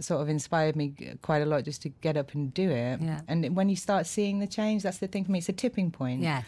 Sort 0.00 0.22
of 0.22 0.28
inspired 0.30 0.74
me 0.74 0.94
quite 1.20 1.42
a 1.42 1.46
lot 1.46 1.64
just 1.64 1.82
to 1.82 1.90
get 1.90 2.16
up 2.16 2.32
and 2.32 2.52
do 2.54 2.70
it. 2.70 2.98
Yeah. 3.02 3.20
And 3.28 3.54
when 3.54 3.68
you 3.68 3.76
start 3.76 4.06
seeing 4.06 4.38
the 4.38 4.46
change, 4.46 4.84
that's 4.84 4.98
the 4.98 5.06
thing 5.06 5.24
for 5.24 5.32
me. 5.32 5.38
It's 5.40 5.50
a 5.50 5.52
tipping 5.52 5.90
point. 5.90 6.22
yes. 6.22 6.44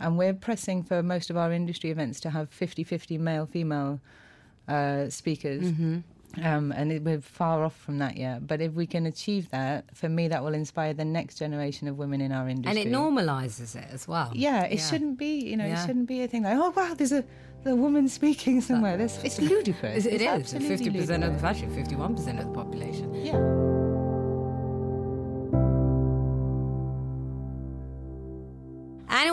And 0.00 0.18
we're 0.18 0.34
pressing 0.34 0.82
for 0.82 1.02
most 1.02 1.30
of 1.30 1.36
our 1.36 1.52
industry 1.52 1.90
events 1.90 2.20
to 2.20 2.30
have 2.30 2.50
50 2.50 2.84
50 2.84 3.18
male 3.18 3.46
female 3.46 4.00
uh, 4.68 5.08
speakers. 5.08 5.64
Mm-hmm. 5.64 5.98
Um, 6.44 6.70
and 6.72 6.92
it, 6.92 7.02
we're 7.02 7.20
far 7.20 7.64
off 7.64 7.74
from 7.74 7.98
that 7.98 8.16
yet. 8.18 8.46
But 8.46 8.60
if 8.60 8.72
we 8.72 8.86
can 8.86 9.06
achieve 9.06 9.48
that, 9.50 9.84
for 9.96 10.08
me, 10.08 10.28
that 10.28 10.42
will 10.42 10.52
inspire 10.52 10.92
the 10.92 11.04
next 11.04 11.36
generation 11.38 11.88
of 11.88 11.96
women 11.96 12.20
in 12.20 12.30
our 12.30 12.46
industry. 12.46 12.82
And 12.82 12.88
it 12.88 12.92
normalizes 12.92 13.74
it 13.74 13.88
as 13.90 14.06
well. 14.06 14.32
Yeah, 14.34 14.64
it 14.64 14.78
shouldn't 14.78 15.18
be. 15.18 15.38
You 15.38 15.56
know, 15.56 15.64
it 15.64 15.78
shouldn't 15.86 16.08
be 16.08 16.22
a 16.22 16.28
thing 16.28 16.42
like, 16.42 16.58
oh 16.58 16.70
wow, 16.76 16.94
there's 16.94 17.12
a 17.12 17.24
the 17.64 17.74
woman 17.74 18.08
speaking 18.08 18.60
somewhere. 18.60 18.96
That's 18.96 19.22
it's 19.24 19.40
ludicrous. 19.40 20.06
It 20.06 20.20
it's 20.20 20.52
is. 20.52 20.66
Fifty 20.66 20.90
percent 20.90 21.24
of 21.24 21.34
the 21.34 21.38
fashion, 21.38 21.74
fifty-one 21.74 22.14
percent 22.14 22.38
of 22.38 22.46
the 22.46 22.52
population. 22.52 23.12
Yeah. 23.14 23.75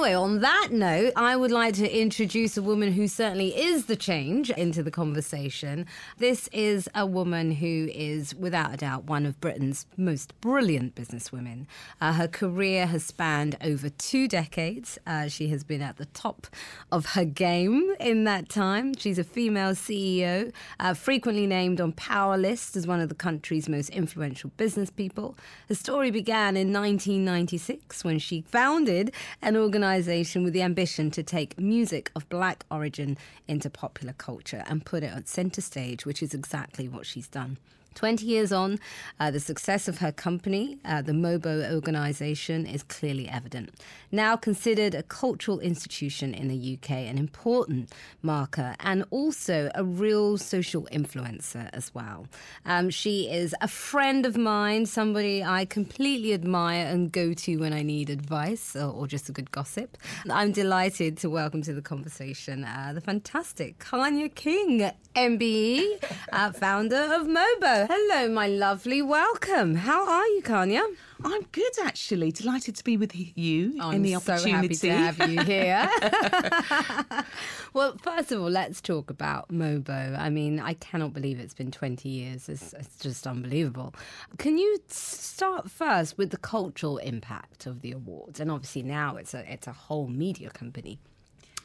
Anyway, 0.03 0.21
on 0.21 0.39
that 0.41 0.67
note, 0.69 1.13
I 1.15 1.37
would 1.37 1.49
like 1.49 1.75
to 1.75 1.89
introduce 1.89 2.57
a 2.57 2.61
woman 2.61 2.91
who 2.91 3.07
certainly 3.07 3.57
is 3.57 3.85
the 3.85 3.95
change 3.95 4.49
into 4.49 4.83
the 4.83 4.91
conversation. 4.91 5.85
This 6.17 6.49
is 6.51 6.89
a 6.93 7.05
woman 7.05 7.51
who 7.51 7.87
is, 7.89 8.35
without 8.35 8.73
a 8.73 8.77
doubt, 8.77 9.05
one 9.05 9.25
of 9.25 9.39
Britain's 9.39 9.85
most 9.95 10.37
brilliant 10.41 10.93
businesswomen. 10.93 11.67
Uh, 12.01 12.11
her 12.11 12.27
career 12.27 12.85
has 12.87 13.05
spanned 13.05 13.55
over 13.63 13.87
two 13.87 14.27
decades. 14.27 14.99
Uh, 15.07 15.29
she 15.29 15.47
has 15.47 15.63
been 15.63 15.81
at 15.81 15.95
the 15.95 16.07
top 16.07 16.47
of 16.91 17.05
her 17.13 17.23
game 17.23 17.95
in 17.97 18.25
that 18.25 18.49
time. 18.49 18.93
She's 18.95 19.17
a 19.17 19.23
female 19.23 19.71
CEO, 19.71 20.51
uh, 20.81 20.95
frequently 20.95 21.47
named 21.47 21.79
on 21.79 21.93
Power 21.93 22.37
List 22.37 22.75
as 22.75 22.85
one 22.85 22.99
of 22.99 23.07
the 23.07 23.15
country's 23.15 23.69
most 23.69 23.89
influential 23.91 24.51
business 24.57 24.89
people. 24.89 25.37
Her 25.69 25.75
story 25.75 26.11
began 26.11 26.57
in 26.57 26.73
1996 26.73 28.03
when 28.03 28.19
she 28.19 28.41
founded 28.41 29.13
an 29.41 29.55
organisation 29.93 30.43
with 30.43 30.53
the 30.53 30.61
ambition 30.63 31.11
to 31.11 31.21
take 31.21 31.59
music 31.59 32.09
of 32.15 32.27
black 32.27 32.65
origin 32.71 33.15
into 33.47 33.69
popular 33.69 34.13
culture 34.13 34.63
and 34.65 34.83
put 34.83 35.03
it 35.03 35.13
on 35.13 35.23
centre 35.27 35.61
stage, 35.61 36.03
which 36.03 36.23
is 36.23 36.33
exactly 36.33 36.87
what 36.87 37.05
she's 37.05 37.27
done. 37.27 37.59
20 37.93 38.25
years 38.25 38.51
on, 38.51 38.79
uh, 39.19 39.31
the 39.31 39.39
success 39.39 39.87
of 39.87 39.99
her 39.99 40.11
company, 40.11 40.77
uh, 40.85 41.01
the 41.01 41.11
Mobo 41.11 41.73
organisation, 41.73 42.65
is 42.65 42.83
clearly 42.83 43.27
evident. 43.29 43.71
Now 44.11 44.35
considered 44.35 44.95
a 44.95 45.03
cultural 45.03 45.59
institution 45.59 46.33
in 46.33 46.47
the 46.47 46.77
UK, 46.77 46.91
an 46.91 47.17
important 47.17 47.91
marker, 48.21 48.75
and 48.79 49.05
also 49.09 49.71
a 49.75 49.83
real 49.83 50.37
social 50.37 50.87
influencer 50.91 51.69
as 51.73 51.93
well. 51.93 52.27
Um, 52.65 52.89
she 52.89 53.29
is 53.29 53.55
a 53.61 53.67
friend 53.67 54.25
of 54.25 54.37
mine, 54.37 54.85
somebody 54.85 55.43
I 55.43 55.65
completely 55.65 56.33
admire 56.33 56.85
and 56.85 57.11
go 57.11 57.33
to 57.33 57.57
when 57.57 57.73
I 57.73 57.81
need 57.81 58.09
advice 58.09 58.75
or, 58.75 58.91
or 58.91 59.07
just 59.07 59.29
a 59.29 59.31
good 59.31 59.51
gossip. 59.51 59.97
I'm 60.29 60.51
delighted 60.51 61.17
to 61.19 61.29
welcome 61.29 61.61
to 61.63 61.73
the 61.73 61.81
conversation 61.81 62.63
uh, 62.63 62.91
the 62.93 63.01
fantastic 63.01 63.79
Kanya 63.79 64.29
King, 64.29 64.91
MBE, 65.15 66.03
uh, 66.31 66.51
founder 66.51 66.95
of 67.13 67.27
Mobo. 67.27 67.82
Hello, 67.85 68.29
my 68.29 68.47
lovely. 68.47 69.01
Welcome. 69.01 69.75
How 69.75 70.07
are 70.07 70.25
you, 70.27 70.41
Kanya? 70.41 70.83
I'm 71.25 71.41
good, 71.51 71.73
actually. 71.83 72.31
Delighted 72.31 72.77
to 72.77 72.83
be 72.85 72.95
with 72.95 73.13
you 73.13 73.77
I'm 73.81 73.95
in 73.95 74.01
the 74.03 74.13
so 74.13 74.33
opportunity. 74.33 74.87
happy 74.87 75.17
to 75.17 75.25
have 75.25 75.29
you 75.29 75.41
here. 77.13 77.25
well, 77.73 77.97
first 78.01 78.31
of 78.31 78.41
all, 78.41 78.49
let's 78.49 78.79
talk 78.79 79.09
about 79.09 79.49
Mobo. 79.49 80.17
I 80.17 80.29
mean, 80.29 80.61
I 80.61 80.75
cannot 80.75 81.13
believe 81.13 81.41
it's 81.41 81.53
been 81.53 81.71
20 81.71 82.07
years. 82.07 82.47
It's, 82.47 82.71
it's 82.71 82.99
just 82.99 83.27
unbelievable. 83.27 83.93
Can 84.37 84.57
you 84.57 84.79
start 84.87 85.69
first 85.69 86.17
with 86.17 86.29
the 86.29 86.37
cultural 86.37 86.99
impact 86.99 87.65
of 87.65 87.81
the 87.81 87.91
awards? 87.91 88.39
And 88.39 88.49
obviously 88.49 88.83
now 88.83 89.17
it's 89.17 89.33
a 89.33 89.51
it's 89.51 89.67
a 89.67 89.73
whole 89.73 90.07
media 90.07 90.49
company. 90.51 90.99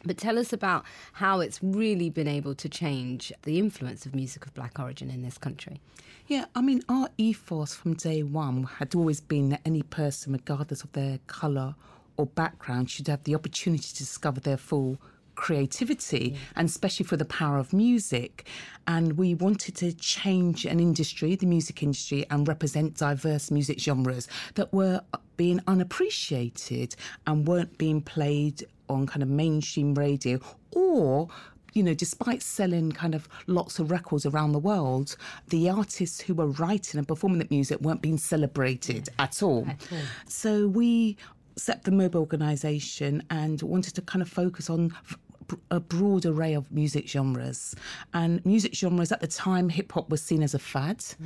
But 0.04 0.16
tell 0.16 0.38
us 0.38 0.52
about 0.52 0.84
how 1.14 1.40
it's 1.40 1.60
really 1.62 2.08
been 2.08 2.28
able 2.28 2.54
to 2.56 2.68
change 2.68 3.32
the 3.42 3.58
influence 3.58 4.06
of 4.06 4.14
music 4.14 4.46
of 4.46 4.54
black 4.54 4.78
origin 4.78 5.10
in 5.10 5.22
this 5.22 5.38
country. 5.38 5.80
Yeah, 6.28 6.44
I 6.54 6.60
mean, 6.60 6.82
our 6.90 7.08
ethos 7.16 7.72
from 7.74 7.94
day 7.94 8.22
one 8.22 8.64
had 8.64 8.94
always 8.94 9.18
been 9.18 9.48
that 9.48 9.62
any 9.64 9.80
person, 9.80 10.34
regardless 10.34 10.84
of 10.84 10.92
their 10.92 11.20
colour 11.26 11.74
or 12.18 12.26
background, 12.26 12.90
should 12.90 13.08
have 13.08 13.24
the 13.24 13.34
opportunity 13.34 13.88
to 13.88 13.96
discover 13.96 14.38
their 14.38 14.58
full 14.58 15.00
creativity 15.36 16.36
and 16.54 16.68
especially 16.68 17.06
for 17.06 17.16
the 17.16 17.24
power 17.24 17.56
of 17.56 17.72
music. 17.72 18.46
And 18.86 19.16
we 19.16 19.32
wanted 19.32 19.76
to 19.76 19.94
change 19.94 20.66
an 20.66 20.80
industry 20.80 21.34
the 21.34 21.46
music 21.46 21.82
industry 21.82 22.26
and 22.28 22.46
represent 22.46 22.98
diverse 22.98 23.50
music 23.50 23.80
genres 23.80 24.28
that 24.56 24.70
were 24.70 25.00
being 25.38 25.62
unappreciated 25.66 26.94
and 27.26 27.48
weren't 27.48 27.78
being 27.78 28.02
played 28.02 28.66
on 28.90 29.06
kind 29.06 29.22
of 29.22 29.30
mainstream 29.30 29.94
radio 29.94 30.38
or 30.72 31.28
you 31.78 31.84
know, 31.84 31.94
despite 31.94 32.42
selling 32.42 32.90
kind 32.90 33.14
of 33.14 33.28
lots 33.46 33.78
of 33.78 33.92
records 33.92 34.26
around 34.26 34.50
the 34.50 34.58
world, 34.58 35.16
the 35.48 35.70
artists 35.70 36.20
who 36.20 36.34
were 36.34 36.48
writing 36.48 36.98
and 36.98 37.06
performing 37.06 37.38
that 37.38 37.52
music 37.52 37.80
weren't 37.80 38.02
being 38.02 38.18
celebrated 38.18 39.08
at 39.20 39.42
all. 39.44 39.64
So 40.26 40.66
we 40.66 41.16
set 41.54 41.84
the 41.84 41.92
Mobo 41.92 42.16
organisation 42.16 43.22
and 43.30 43.62
wanted 43.62 43.94
to 43.94 44.02
kind 44.02 44.22
of 44.22 44.28
focus 44.28 44.68
on 44.68 44.92
f- 45.08 45.18
a 45.70 45.78
broad 45.78 46.26
array 46.26 46.54
of 46.54 46.70
music 46.72 47.08
genres. 47.08 47.76
And 48.12 48.44
music 48.44 48.74
genres 48.74 49.12
at 49.12 49.20
the 49.20 49.28
time, 49.28 49.68
hip 49.68 49.92
hop 49.92 50.10
was 50.10 50.20
seen 50.20 50.42
as 50.42 50.54
a 50.54 50.58
fad. 50.58 50.98
Mm. 50.98 51.16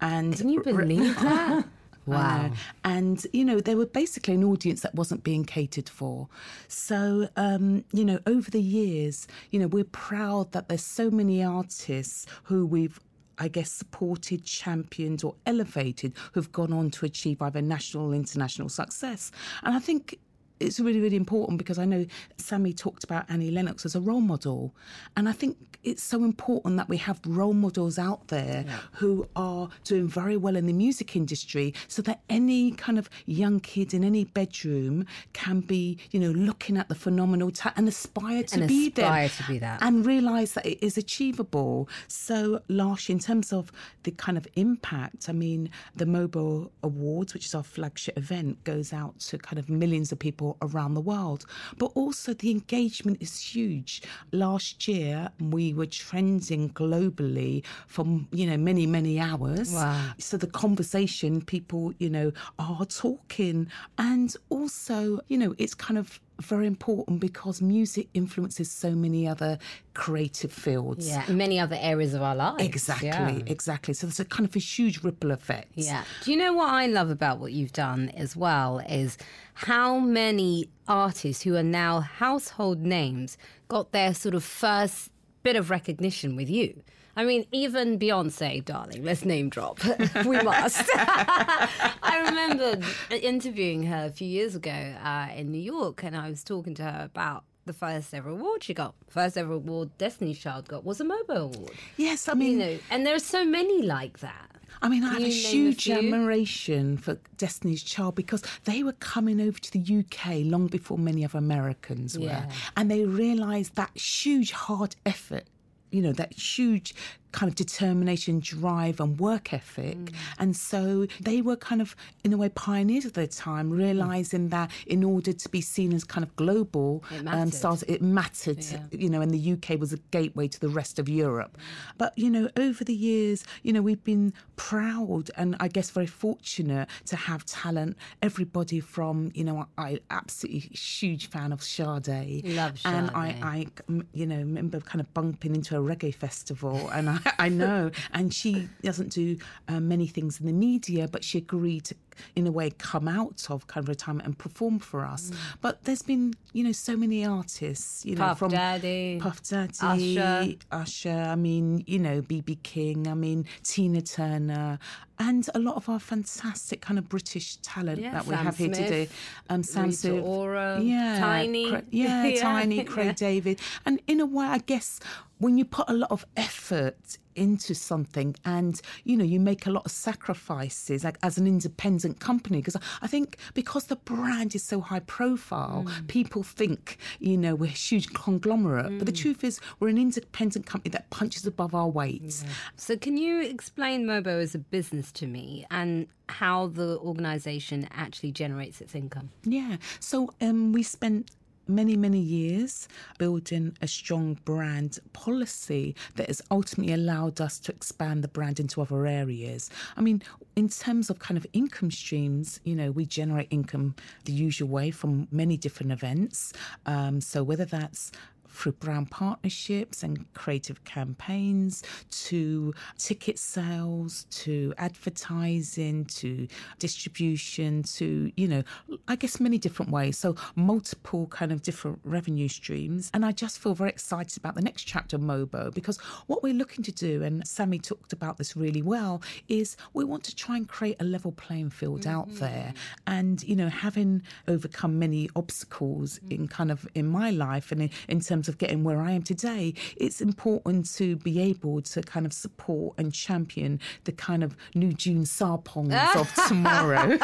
And 0.00 0.36
Can 0.36 0.48
you 0.48 0.60
believe 0.62 1.14
that? 1.20 1.64
Wow. 2.06 2.50
And, 2.84 3.24
you 3.32 3.44
know, 3.44 3.60
they 3.60 3.74
were 3.74 3.86
basically 3.86 4.34
an 4.34 4.44
audience 4.44 4.80
that 4.80 4.94
wasn't 4.94 5.22
being 5.22 5.44
catered 5.44 5.88
for. 5.88 6.28
So, 6.68 7.28
um, 7.36 7.84
you 7.92 8.04
know, 8.04 8.18
over 8.26 8.50
the 8.50 8.62
years, 8.62 9.26
you 9.50 9.60
know, 9.60 9.66
we're 9.66 9.84
proud 9.84 10.52
that 10.52 10.68
there's 10.68 10.84
so 10.84 11.10
many 11.10 11.42
artists 11.42 12.26
who 12.44 12.66
we've 12.66 12.98
I 13.42 13.48
guess, 13.48 13.72
supported, 13.72 14.44
championed, 14.44 15.24
or 15.24 15.34
elevated 15.46 16.12
who've 16.32 16.52
gone 16.52 16.74
on 16.74 16.90
to 16.90 17.06
achieve 17.06 17.40
either 17.40 17.62
national 17.62 18.12
or 18.12 18.14
international 18.14 18.68
success. 18.68 19.32
And 19.62 19.74
I 19.74 19.78
think 19.78 20.18
it's 20.60 20.78
really, 20.78 21.00
really 21.00 21.16
important 21.16 21.58
because 21.58 21.78
I 21.78 21.84
know 21.84 22.06
Sammy 22.36 22.72
talked 22.72 23.02
about 23.04 23.24
Annie 23.28 23.50
Lennox 23.50 23.84
as 23.84 23.94
a 23.94 24.00
role 24.00 24.20
model. 24.20 24.74
And 25.16 25.28
I 25.28 25.32
think 25.32 25.56
it's 25.82 26.02
so 26.02 26.22
important 26.24 26.76
that 26.76 26.88
we 26.88 26.98
have 26.98 27.18
role 27.26 27.54
models 27.54 27.98
out 27.98 28.28
there 28.28 28.66
who 28.92 29.26
are 29.34 29.70
doing 29.84 30.06
very 30.06 30.36
well 30.36 30.54
in 30.54 30.66
the 30.66 30.72
music 30.74 31.16
industry 31.16 31.72
so 31.88 32.02
that 32.02 32.20
any 32.28 32.72
kind 32.72 32.98
of 32.98 33.08
young 33.24 33.60
kid 33.60 33.94
in 33.94 34.04
any 34.04 34.24
bedroom 34.24 35.06
can 35.32 35.60
be, 35.60 35.98
you 36.10 36.20
know, 36.20 36.30
looking 36.32 36.76
at 36.76 36.88
the 36.90 36.94
phenomenal 36.94 37.50
ta- 37.50 37.72
and 37.76 37.88
aspire 37.88 38.42
to 38.42 38.60
And 38.60 38.68
be 38.68 38.90
there. 38.90 39.06
aspire 39.06 39.28
to 39.30 39.42
be 39.48 39.58
that. 39.60 39.82
And 39.82 40.04
realise 40.04 40.52
that 40.52 40.66
it 40.66 40.84
is 40.84 40.98
achievable. 40.98 41.88
So, 42.08 42.60
Lars, 42.68 43.08
in 43.08 43.18
terms 43.18 43.50
of 43.52 43.72
the 44.02 44.10
kind 44.10 44.36
of 44.36 44.46
impact, 44.56 45.28
I 45.30 45.32
mean, 45.32 45.70
the 45.96 46.04
Mobo 46.04 46.70
Awards, 46.82 47.32
which 47.32 47.46
is 47.46 47.54
our 47.54 47.62
flagship 47.62 48.18
event, 48.18 48.62
goes 48.64 48.92
out 48.92 49.18
to 49.20 49.38
kind 49.38 49.58
of 49.58 49.70
millions 49.70 50.12
of 50.12 50.18
people 50.18 50.49
around 50.62 50.94
the 50.94 51.00
world. 51.00 51.44
But 51.78 51.92
also, 51.94 52.34
the 52.34 52.50
engagement 52.50 53.18
is 53.20 53.40
huge. 53.40 54.02
Last 54.32 54.88
year, 54.88 55.30
we 55.40 55.72
were 55.74 55.86
trending 55.86 56.70
globally 56.70 57.64
for, 57.86 58.06
you 58.32 58.46
know, 58.46 58.56
many, 58.56 58.86
many 58.86 59.18
hours. 59.18 59.72
Wow. 59.72 60.12
So, 60.18 60.36
the 60.36 60.46
conversation, 60.46 61.42
people, 61.42 61.92
you 61.98 62.10
know, 62.10 62.32
are 62.58 62.84
talking. 62.86 63.68
And 63.98 64.34
also, 64.48 65.20
you 65.28 65.38
know, 65.38 65.54
it's 65.58 65.74
kind 65.74 65.98
of 65.98 66.20
very 66.40 66.66
important 66.66 67.20
because 67.20 67.60
music 67.62 68.08
influences 68.14 68.70
so 68.70 68.92
many 68.92 69.26
other 69.28 69.58
creative 69.94 70.52
fields. 70.52 71.08
Yeah, 71.08 71.24
many 71.28 71.58
other 71.58 71.76
areas 71.80 72.14
of 72.14 72.22
our 72.22 72.34
lives. 72.34 72.62
Exactly, 72.62 73.08
Yeah. 73.08 73.38
exactly. 73.46 73.94
So 73.94 74.06
there's 74.06 74.20
a 74.20 74.24
kind 74.24 74.48
of 74.48 74.54
a 74.56 74.58
huge 74.58 75.02
ripple 75.02 75.30
effect. 75.30 75.72
Yeah. 75.74 76.04
Do 76.24 76.30
you 76.32 76.36
know 76.38 76.52
what 76.52 76.70
I 76.70 76.86
love 76.86 77.10
about 77.10 77.38
what 77.38 77.52
you've 77.52 77.72
done 77.72 78.08
as 78.10 78.34
well 78.36 78.78
is 78.88 79.18
how 79.54 79.98
many 79.98 80.68
artists 80.88 81.42
who 81.42 81.54
are 81.56 81.62
now 81.62 82.00
household 82.00 82.80
names 82.80 83.36
got 83.68 83.92
their 83.92 84.14
sort 84.14 84.34
of 84.34 84.42
first 84.44 85.10
bit 85.42 85.56
of 85.56 85.70
recognition 85.70 86.36
with 86.36 86.48
you? 86.50 86.82
I 87.20 87.24
mean, 87.26 87.44
even 87.52 87.98
Beyonce, 87.98 88.64
darling, 88.64 89.04
let's 89.04 89.26
name 89.26 89.50
drop. 89.50 89.78
we 90.24 90.40
must. 90.40 90.90
I 90.94 92.22
remember 92.24 92.80
interviewing 93.10 93.82
her 93.82 94.06
a 94.06 94.10
few 94.10 94.26
years 94.26 94.54
ago 94.54 94.70
uh, 94.70 95.28
in 95.36 95.52
New 95.52 95.60
York, 95.60 96.02
and 96.02 96.16
I 96.16 96.30
was 96.30 96.42
talking 96.42 96.72
to 96.76 96.82
her 96.82 97.04
about 97.04 97.44
the 97.66 97.74
first 97.74 98.14
ever 98.14 98.30
award 98.30 98.64
she 98.64 98.72
got. 98.72 98.94
First 99.06 99.36
ever 99.36 99.52
award 99.52 99.90
Destiny's 99.98 100.38
Child 100.38 100.68
got 100.68 100.82
was 100.82 100.98
a 100.98 101.04
Mobo 101.04 101.54
Award. 101.54 101.72
Yes, 101.98 102.26
I 102.26 102.32
You 102.32 102.38
mean, 102.38 102.58
know, 102.58 102.78
and 102.90 103.04
there 103.06 103.14
are 103.14 103.18
so 103.18 103.44
many 103.44 103.82
like 103.82 104.20
that. 104.20 104.50
I 104.80 104.88
mean, 104.88 105.04
I 105.04 105.08
have 105.12 105.18
a 105.18 105.28
you 105.28 105.28
name 105.28 105.44
a 105.44 105.48
huge 105.50 105.90
admiration 105.90 106.96
for 106.96 107.18
Destiny's 107.36 107.82
Child 107.82 108.14
because 108.14 108.42
they 108.64 108.82
were 108.82 108.94
coming 108.94 109.42
over 109.42 109.58
to 109.58 109.72
the 109.72 109.98
UK 109.98 110.36
long 110.44 110.68
before 110.68 110.96
many 110.96 111.22
of 111.24 111.34
Americans 111.34 112.18
were, 112.18 112.46
and 112.78 112.90
they 112.90 113.04
realised 113.04 113.74
that 113.74 113.94
huge 113.94 114.52
hard 114.52 114.96
effort. 115.04 115.44
You 115.90 116.02
know 116.02 116.12
that 116.12 116.32
huge 116.32 116.94
kind 117.32 117.50
of 117.50 117.56
determination, 117.56 118.40
drive, 118.40 119.00
and 119.00 119.18
work 119.18 119.52
ethic. 119.52 119.96
Mm. 119.96 120.14
And 120.38 120.56
so 120.56 121.06
they 121.20 121.40
were 121.42 121.56
kind 121.56 121.80
of, 121.80 121.94
in 122.24 122.32
a 122.32 122.36
way, 122.36 122.48
pioneers 122.48 123.04
of 123.04 123.12
their 123.12 123.26
time, 123.26 123.70
realizing 123.70 124.48
mm. 124.48 124.50
that 124.50 124.70
in 124.86 125.04
order 125.04 125.32
to 125.32 125.48
be 125.48 125.60
seen 125.60 125.92
as 125.92 126.04
kind 126.04 126.24
of 126.24 126.34
global, 126.36 127.04
it 127.10 127.22
mattered. 127.24 127.40
Um, 127.40 127.50
stars, 127.50 127.82
it 127.84 128.02
mattered, 128.02 128.64
yeah. 128.64 128.78
you 128.90 129.08
know, 129.08 129.20
and 129.20 129.30
the 129.30 129.52
UK 129.52 129.78
was 129.78 129.92
a 129.92 129.98
gateway 130.10 130.48
to 130.48 130.60
the 130.60 130.68
rest 130.68 130.98
of 130.98 131.08
Europe. 131.08 131.56
Mm. 131.56 131.92
But, 131.98 132.18
you 132.18 132.30
know, 132.30 132.48
over 132.56 132.84
the 132.84 132.94
years, 132.94 133.44
you 133.62 133.72
know, 133.72 133.82
we've 133.82 134.02
been 134.04 134.32
proud 134.56 135.30
and 135.36 135.56
I 135.60 135.68
guess 135.68 135.90
very 135.90 136.06
fortunate 136.06 136.88
to 137.06 137.16
have 137.16 137.44
talent. 137.44 137.96
Everybody 138.22 138.80
from, 138.80 139.30
you 139.34 139.44
know, 139.44 139.66
I 139.78 140.00
absolutely 140.10 140.60
huge 140.60 141.28
fan 141.28 141.52
of 141.52 141.62
Sade. 141.62 142.44
Love 142.44 142.78
Sade. 142.78 142.92
And 142.92 143.10
I, 143.10 143.36
I, 143.42 143.66
you 144.12 144.26
know, 144.26 144.36
remember 144.36 144.80
kind 144.80 145.00
of 145.00 145.12
bumping 145.14 145.54
into 145.54 145.76
a 145.76 145.80
reggae 145.80 146.14
festival 146.14 146.88
and 146.90 147.10
I, 147.10 147.19
I 147.38 147.48
know. 147.48 147.90
And 148.12 148.32
she 148.32 148.68
doesn't 148.82 149.10
do 149.12 149.38
uh, 149.68 149.80
many 149.80 150.06
things 150.06 150.40
in 150.40 150.46
the 150.46 150.52
media, 150.52 151.08
but 151.08 151.24
she 151.24 151.38
agreed 151.38 151.90
in 152.36 152.46
a 152.46 152.50
way 152.50 152.70
come 152.70 153.08
out 153.08 153.46
of 153.50 153.66
kind 153.66 153.84
of 153.84 153.88
retirement 153.88 154.26
and 154.26 154.38
perform 154.38 154.78
for 154.78 155.04
us. 155.04 155.30
Mm. 155.30 155.36
But 155.60 155.84
there's 155.84 156.02
been, 156.02 156.34
you 156.52 156.64
know, 156.64 156.72
so 156.72 156.96
many 156.96 157.24
artists, 157.24 158.04
you 158.04 158.16
know, 158.16 158.26
Puff 158.26 158.38
from 158.38 158.50
Daddy, 158.50 159.18
Puff 159.20 159.42
Daddy, 159.42 160.18
Usher. 160.18 160.54
Usher, 160.70 161.26
I 161.28 161.36
mean, 161.36 161.84
you 161.86 161.98
know, 161.98 162.22
BB 162.22 162.62
King, 162.62 163.06
I 163.06 163.14
mean, 163.14 163.46
Tina 163.62 164.02
Turner, 164.02 164.78
and 165.20 165.48
a 165.54 165.58
lot 165.58 165.76
of 165.76 165.88
our 165.88 166.00
fantastic 166.00 166.80
kind 166.80 166.98
of 166.98 167.08
British 167.08 167.56
talent 167.56 168.00
yeah, 168.00 168.12
that 168.12 168.26
we 168.26 168.34
Sam 168.34 168.44
have 168.44 168.56
Smith, 168.56 168.76
here 168.76 168.86
today. 168.86 169.08
Um, 169.50 169.62
Sam 169.62 169.84
Rita 169.84 169.96
Smith, 169.96 170.24
Ora, 170.24 170.80
yeah, 170.82 171.20
Tinie, 171.20 171.68
Cra- 171.68 171.82
yeah, 171.90 172.24
yeah, 172.24 172.60
Tinie, 172.60 172.84
Craig 172.84 173.06
yeah. 173.06 173.12
David, 173.12 173.60
and 173.84 174.00
in 174.06 174.20
a 174.20 174.26
way, 174.26 174.46
I 174.46 174.58
guess 174.58 174.98
when 175.38 175.58
you 175.58 175.64
put 175.64 175.88
a 175.88 175.92
lot 175.92 176.10
of 176.10 176.24
effort 176.36 177.18
into 177.34 177.74
something 177.74 178.34
and 178.44 178.80
you 179.04 179.16
know 179.16 179.24
you 179.24 179.40
make 179.40 179.66
a 179.66 179.70
lot 179.70 179.84
of 179.84 179.90
sacrifices 179.90 181.04
like 181.04 181.18
as 181.22 181.38
an 181.38 181.46
independent 181.46 182.20
company 182.20 182.58
because 182.58 182.76
I 183.02 183.06
think 183.06 183.36
because 183.54 183.84
the 183.84 183.96
brand 183.96 184.54
is 184.54 184.62
so 184.62 184.80
high 184.80 185.00
profile 185.00 185.84
mm. 185.86 186.06
people 186.08 186.42
think 186.42 186.98
you 187.18 187.36
know 187.36 187.54
we're 187.54 187.66
a 187.66 187.68
huge 187.68 188.12
conglomerate 188.12 188.86
mm. 188.86 188.98
but 188.98 189.06
the 189.06 189.12
mm. 189.12 189.22
truth 189.22 189.44
is 189.44 189.60
we're 189.78 189.88
an 189.88 189.98
independent 189.98 190.66
company 190.66 190.90
that 190.90 191.10
punches 191.10 191.46
above 191.46 191.74
our 191.74 191.88
weight 191.88 192.22
yeah. 192.22 192.50
so 192.76 192.96
can 192.96 193.16
you 193.16 193.40
explain 193.40 194.04
mobo 194.04 194.42
as 194.42 194.54
a 194.54 194.58
business 194.58 195.12
to 195.12 195.26
me 195.26 195.64
and 195.70 196.06
how 196.28 196.68
the 196.68 196.98
organization 196.98 197.88
actually 197.92 198.30
generates 198.30 198.80
its 198.80 198.94
income 198.94 199.30
yeah 199.44 199.76
so 199.98 200.32
um, 200.40 200.72
we 200.72 200.82
spent 200.82 201.30
many, 201.70 201.96
many 201.96 202.18
years 202.18 202.88
building 203.18 203.76
a 203.80 203.88
strong 203.88 204.38
brand 204.44 204.98
policy 205.12 205.94
that 206.16 206.26
has 206.26 206.42
ultimately 206.50 206.92
allowed 206.92 207.40
us 207.40 207.58
to 207.60 207.72
expand 207.72 208.22
the 208.22 208.28
brand 208.28 208.60
into 208.60 208.82
other 208.82 209.06
areas. 209.06 209.70
I 209.96 210.00
mean, 210.00 210.22
in 210.56 210.68
terms 210.68 211.10
of 211.10 211.18
kind 211.18 211.38
of 211.38 211.46
income 211.52 211.90
streams, 211.90 212.60
you 212.64 212.74
know, 212.74 212.90
we 212.90 213.06
generate 213.06 213.48
income 213.50 213.94
the 214.24 214.32
usual 214.32 214.68
way 214.68 214.90
from 214.90 215.28
many 215.30 215.56
different 215.56 215.92
events. 215.92 216.52
Um, 216.86 217.20
so 217.20 217.42
whether 217.42 217.64
that's 217.64 218.12
through 218.50 218.72
brand 218.72 219.10
partnerships 219.10 220.02
and 220.02 220.32
creative 220.34 220.84
campaigns 220.84 221.82
to 222.10 222.74
ticket 222.98 223.38
sales 223.38 224.26
to 224.30 224.74
advertising 224.78 226.04
to 226.06 226.46
distribution 226.78 227.82
to, 227.82 228.30
you 228.36 228.48
know, 228.48 228.62
I 229.08 229.16
guess 229.16 229.40
many 229.40 229.58
different 229.58 229.90
ways. 229.90 230.18
So 230.18 230.36
multiple 230.56 231.26
kind 231.28 231.52
of 231.52 231.62
different 231.62 232.00
revenue 232.04 232.48
streams. 232.48 233.10
And 233.14 233.24
I 233.24 233.32
just 233.32 233.58
feel 233.58 233.74
very 233.74 233.90
excited 233.90 234.36
about 234.36 234.54
the 234.54 234.62
next 234.62 234.84
chapter 234.84 235.16
of 235.16 235.22
Mobo 235.22 235.72
because 235.72 235.98
what 236.26 236.42
we're 236.42 236.54
looking 236.54 236.84
to 236.84 236.92
do, 236.92 237.22
and 237.22 237.46
Sammy 237.46 237.78
talked 237.78 238.12
about 238.12 238.38
this 238.38 238.56
really 238.56 238.82
well, 238.82 239.22
is 239.48 239.76
we 239.94 240.04
want 240.04 240.24
to 240.24 240.34
try 240.34 240.56
and 240.56 240.68
create 240.68 240.96
a 241.00 241.04
level 241.04 241.32
playing 241.32 241.70
field 241.70 242.02
mm-hmm. 242.02 242.16
out 242.16 242.28
there. 242.34 242.74
And, 243.06 243.42
you 243.42 243.56
know, 243.56 243.68
having 243.68 244.22
overcome 244.48 244.98
many 244.98 245.28
obstacles 245.36 246.18
mm-hmm. 246.18 246.32
in 246.32 246.48
kind 246.48 246.70
of 246.70 246.86
in 246.94 247.06
my 247.06 247.30
life 247.30 247.72
and 247.72 247.82
in, 247.82 247.90
in 248.08 248.20
terms 248.20 248.39
of 248.48 248.58
getting 248.58 248.84
where 248.84 249.00
I 249.00 249.12
am 249.12 249.22
today, 249.22 249.74
it's 249.96 250.20
important 250.20 250.92
to 250.94 251.16
be 251.16 251.40
able 251.40 251.82
to 251.82 252.02
kind 252.02 252.26
of 252.26 252.32
support 252.32 252.94
and 252.98 253.12
champion 253.12 253.80
the 254.04 254.12
kind 254.12 254.42
of 254.42 254.56
new 254.74 254.92
June 254.92 255.24
Sarpongs 255.24 256.16
of 256.16 256.32
tomorrow. 256.48 257.10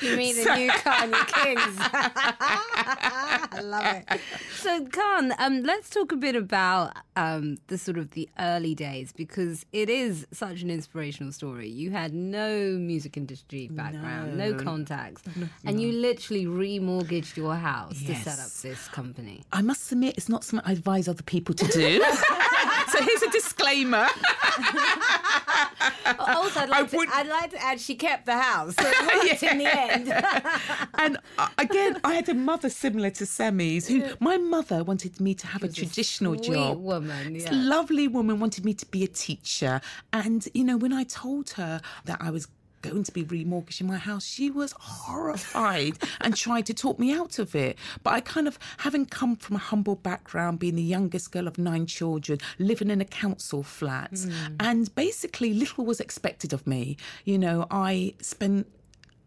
you 0.00 0.16
mean 0.16 0.36
the 0.36 0.54
new 0.54 0.70
Kanya 0.70 1.24
Kings? 1.26 1.76
I 1.78 3.60
love 3.62 4.04
it. 4.10 4.20
So, 4.56 4.86
Khan, 4.86 5.32
um, 5.38 5.62
let's 5.62 5.90
talk 5.90 6.12
a 6.12 6.16
bit 6.16 6.36
about 6.36 6.96
um, 7.16 7.58
the 7.68 7.78
sort 7.78 7.98
of 7.98 8.12
the 8.12 8.28
early 8.38 8.74
days 8.74 9.12
because 9.12 9.64
it 9.72 9.88
is 9.88 10.26
such 10.32 10.62
an 10.62 10.70
inspirational 10.70 11.32
story. 11.32 11.68
You 11.68 11.90
had 11.90 12.14
no 12.14 12.76
music 12.78 13.16
industry 13.16 13.68
background, 13.68 14.36
no, 14.36 14.52
no 14.52 14.62
contacts, 14.62 15.22
no, 15.36 15.48
and 15.64 15.76
no. 15.76 15.82
you 15.82 15.92
literally 15.92 16.46
remortgaged 16.46 17.36
your 17.36 17.54
house 17.54 18.00
yes. 18.00 18.24
to 18.24 18.30
set 18.30 18.38
up 18.38 18.50
this 18.62 18.88
company. 18.88 19.42
I 19.52 19.62
must 19.62 19.90
admit, 19.92 20.05
it's 20.08 20.28
not 20.28 20.44
something 20.44 20.68
I 20.68 20.72
advise 20.72 21.08
other 21.08 21.22
people 21.22 21.54
to 21.54 21.66
do. 21.66 22.02
so 22.88 23.02
here's 23.02 23.22
a 23.22 23.30
disclaimer. 23.30 24.06
also, 26.18 26.60
I'd 26.60 26.68
like, 26.68 26.90
to, 26.90 26.96
would... 26.96 27.08
I'd 27.10 27.26
like 27.26 27.50
to 27.50 27.62
add 27.62 27.80
she 27.80 27.94
kept 27.94 28.26
the 28.26 28.36
house, 28.36 28.74
so 28.76 28.86
it 28.86 28.94
yeah. 29.42 29.50
in 29.50 29.58
the 29.58 29.66
end. 29.66 30.12
and 30.98 31.18
uh, 31.38 31.48
again, 31.58 32.00
I 32.04 32.14
had 32.14 32.28
a 32.28 32.34
mother 32.34 32.68
similar 32.68 33.10
to 33.10 33.26
Sammy's, 33.26 33.88
who 33.88 34.04
my 34.20 34.36
mother 34.36 34.84
wanted 34.84 35.20
me 35.20 35.34
to 35.34 35.46
have 35.46 35.62
a 35.62 35.68
traditional 35.68 36.34
a 36.34 36.38
job. 36.38 36.78
woman, 36.78 37.34
yeah. 37.34 37.48
lovely 37.52 38.08
woman 38.08 38.40
wanted 38.40 38.64
me 38.64 38.74
to 38.74 38.86
be 38.86 39.04
a 39.04 39.08
teacher, 39.08 39.80
and 40.12 40.48
you 40.54 40.64
know 40.64 40.76
when 40.76 40.92
I 40.92 41.04
told 41.04 41.50
her 41.50 41.80
that 42.04 42.18
I 42.20 42.30
was 42.30 42.48
going 42.82 43.04
to 43.04 43.12
be 43.12 43.24
remortgaging 43.24 43.86
my 43.86 43.98
house. 43.98 44.24
She 44.26 44.50
was 44.50 44.72
horrified 44.78 45.98
and 46.20 46.36
tried 46.36 46.66
to 46.66 46.74
talk 46.74 46.98
me 46.98 47.12
out 47.12 47.38
of 47.38 47.54
it. 47.54 47.78
But 48.02 48.14
I 48.14 48.20
kind 48.20 48.48
of, 48.48 48.58
having 48.78 49.06
come 49.06 49.36
from 49.36 49.56
a 49.56 49.60
humble 49.60 49.96
background, 49.96 50.58
being 50.58 50.76
the 50.76 50.82
youngest 50.82 51.32
girl 51.32 51.46
of 51.46 51.58
nine 51.58 51.86
children, 51.86 52.38
living 52.58 52.90
in 52.90 53.00
a 53.00 53.04
council 53.04 53.62
flat, 53.62 54.12
mm. 54.12 54.56
and 54.60 54.94
basically 54.94 55.54
little 55.54 55.84
was 55.84 56.00
expected 56.00 56.52
of 56.52 56.66
me. 56.66 56.96
You 57.24 57.38
know, 57.38 57.66
I 57.70 58.14
spent 58.20 58.66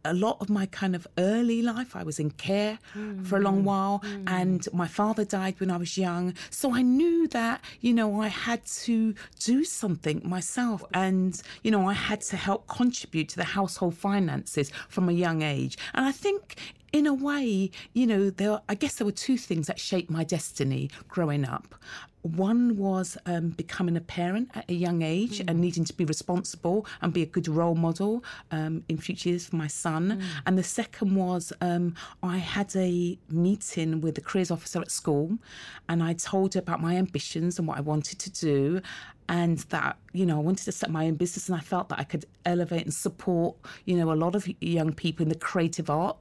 a 0.06 0.14
lot 0.14 0.38
of 0.40 0.50
my 0.50 0.66
kind 0.68 0.96
of 0.96 1.08
early 1.18 1.62
life, 1.62 1.96
I 1.96 2.04
was 2.04 2.20
in 2.20 2.32
care 2.32 2.80
mm. 2.96 3.26
for 3.26 3.38
a 3.38 3.42
long 3.42 3.64
while, 3.64 4.00
mm. 4.00 4.24
and 4.28 4.68
my 4.74 4.88
father 4.88 5.26
died 5.26 5.60
when 5.60 5.72
I 5.72 5.78
was 5.78 5.98
young. 5.98 6.34
So 6.50 6.74
I 6.74 6.82
knew 6.82 7.28
that, 7.30 7.62
you 7.82 7.94
know, 7.94 8.22
I 8.22 8.28
had 8.28 8.66
to 8.66 9.14
do 9.40 9.64
something 9.64 10.22
myself, 10.24 10.84
and, 10.94 11.42
you 11.64 11.72
know, 11.72 11.88
I 11.88 11.94
had 11.94 12.22
to 12.22 12.38
help 12.38 12.68
contribute 12.68 13.30
to 13.30 13.36
the 13.36 13.44
household 13.44 13.96
finances 13.96 14.72
from 14.88 15.10
a 15.10 15.14
young 15.14 15.42
age. 15.42 15.78
And 15.94 16.06
I 16.06 16.12
think 16.12 16.56
in 16.92 17.06
a 17.06 17.14
way, 17.14 17.70
you 17.94 18.08
know, 18.08 18.30
there 18.30 18.62
I 18.68 18.76
guess 18.76 18.96
there 18.96 19.06
were 19.06 19.12
two 19.12 19.38
things 19.38 19.68
that 19.68 19.80
shaped 19.80 20.10
my 20.10 20.24
destiny 20.24 20.90
growing 21.08 21.46
up. 21.46 21.76
One 22.22 22.78
was 22.78 23.18
um, 23.26 23.50
becoming 23.50 23.96
a 23.96 24.02
parent 24.02 24.50
at 24.54 24.70
a 24.70 24.74
young 24.74 25.02
age 25.02 25.40
mm. 25.40 25.46
and 25.48 25.60
needing 25.60 25.86
to 25.86 25.94
be 25.94 26.06
responsible 26.06 26.86
and 27.02 27.14
be 27.14 27.22
a 27.22 27.26
good 27.26 27.48
role 27.48 27.76
model 27.76 28.24
um, 28.52 28.84
in 28.90 28.98
future 28.98 29.30
years 29.30 29.48
for 29.48 29.56
my 29.56 29.68
son. 29.68 30.20
Mm. 30.20 30.24
And 30.46 30.58
the 30.58 30.64
second 30.64 31.16
was 31.16 31.54
um, 31.62 31.96
I 32.22 32.38
had 32.38 32.76
a 32.76 33.18
meeting 33.30 34.02
with 34.02 34.16
the 34.16 34.22
careers 34.22 34.52
officer 34.52 34.82
at 34.82 34.92
school 34.92 35.38
and 35.88 36.04
I 36.04 36.14
told 36.14 36.54
her 36.56 36.60
about 36.60 36.82
my 36.82 36.96
ambitions 36.96 37.58
and 37.58 37.68
what 37.68 37.78
I 37.78 37.82
wanted 37.82 38.20
to 38.20 38.30
do 38.30 38.82
and 39.30 39.60
that 39.70 39.98
you 40.12 40.26
know 40.26 40.38
I 40.38 40.42
wanted 40.42 40.66
to 40.66 40.72
set 40.72 40.90
my 40.90 41.06
own 41.06 41.14
business 41.14 41.48
and 41.48 41.56
I 41.56 41.62
felt 41.62 41.90
that 41.90 42.00
I 42.00 42.04
could 42.04 42.26
elevate 42.46 42.84
and 42.84 42.94
support 42.94 43.56
you 43.86 43.96
know 43.96 44.12
a 44.12 44.16
lot 44.16 44.36
of 44.36 44.48
young 44.60 44.92
people 44.92 45.24
in 45.24 45.30
the 45.30 45.36
creative 45.36 45.90
art 45.90 46.18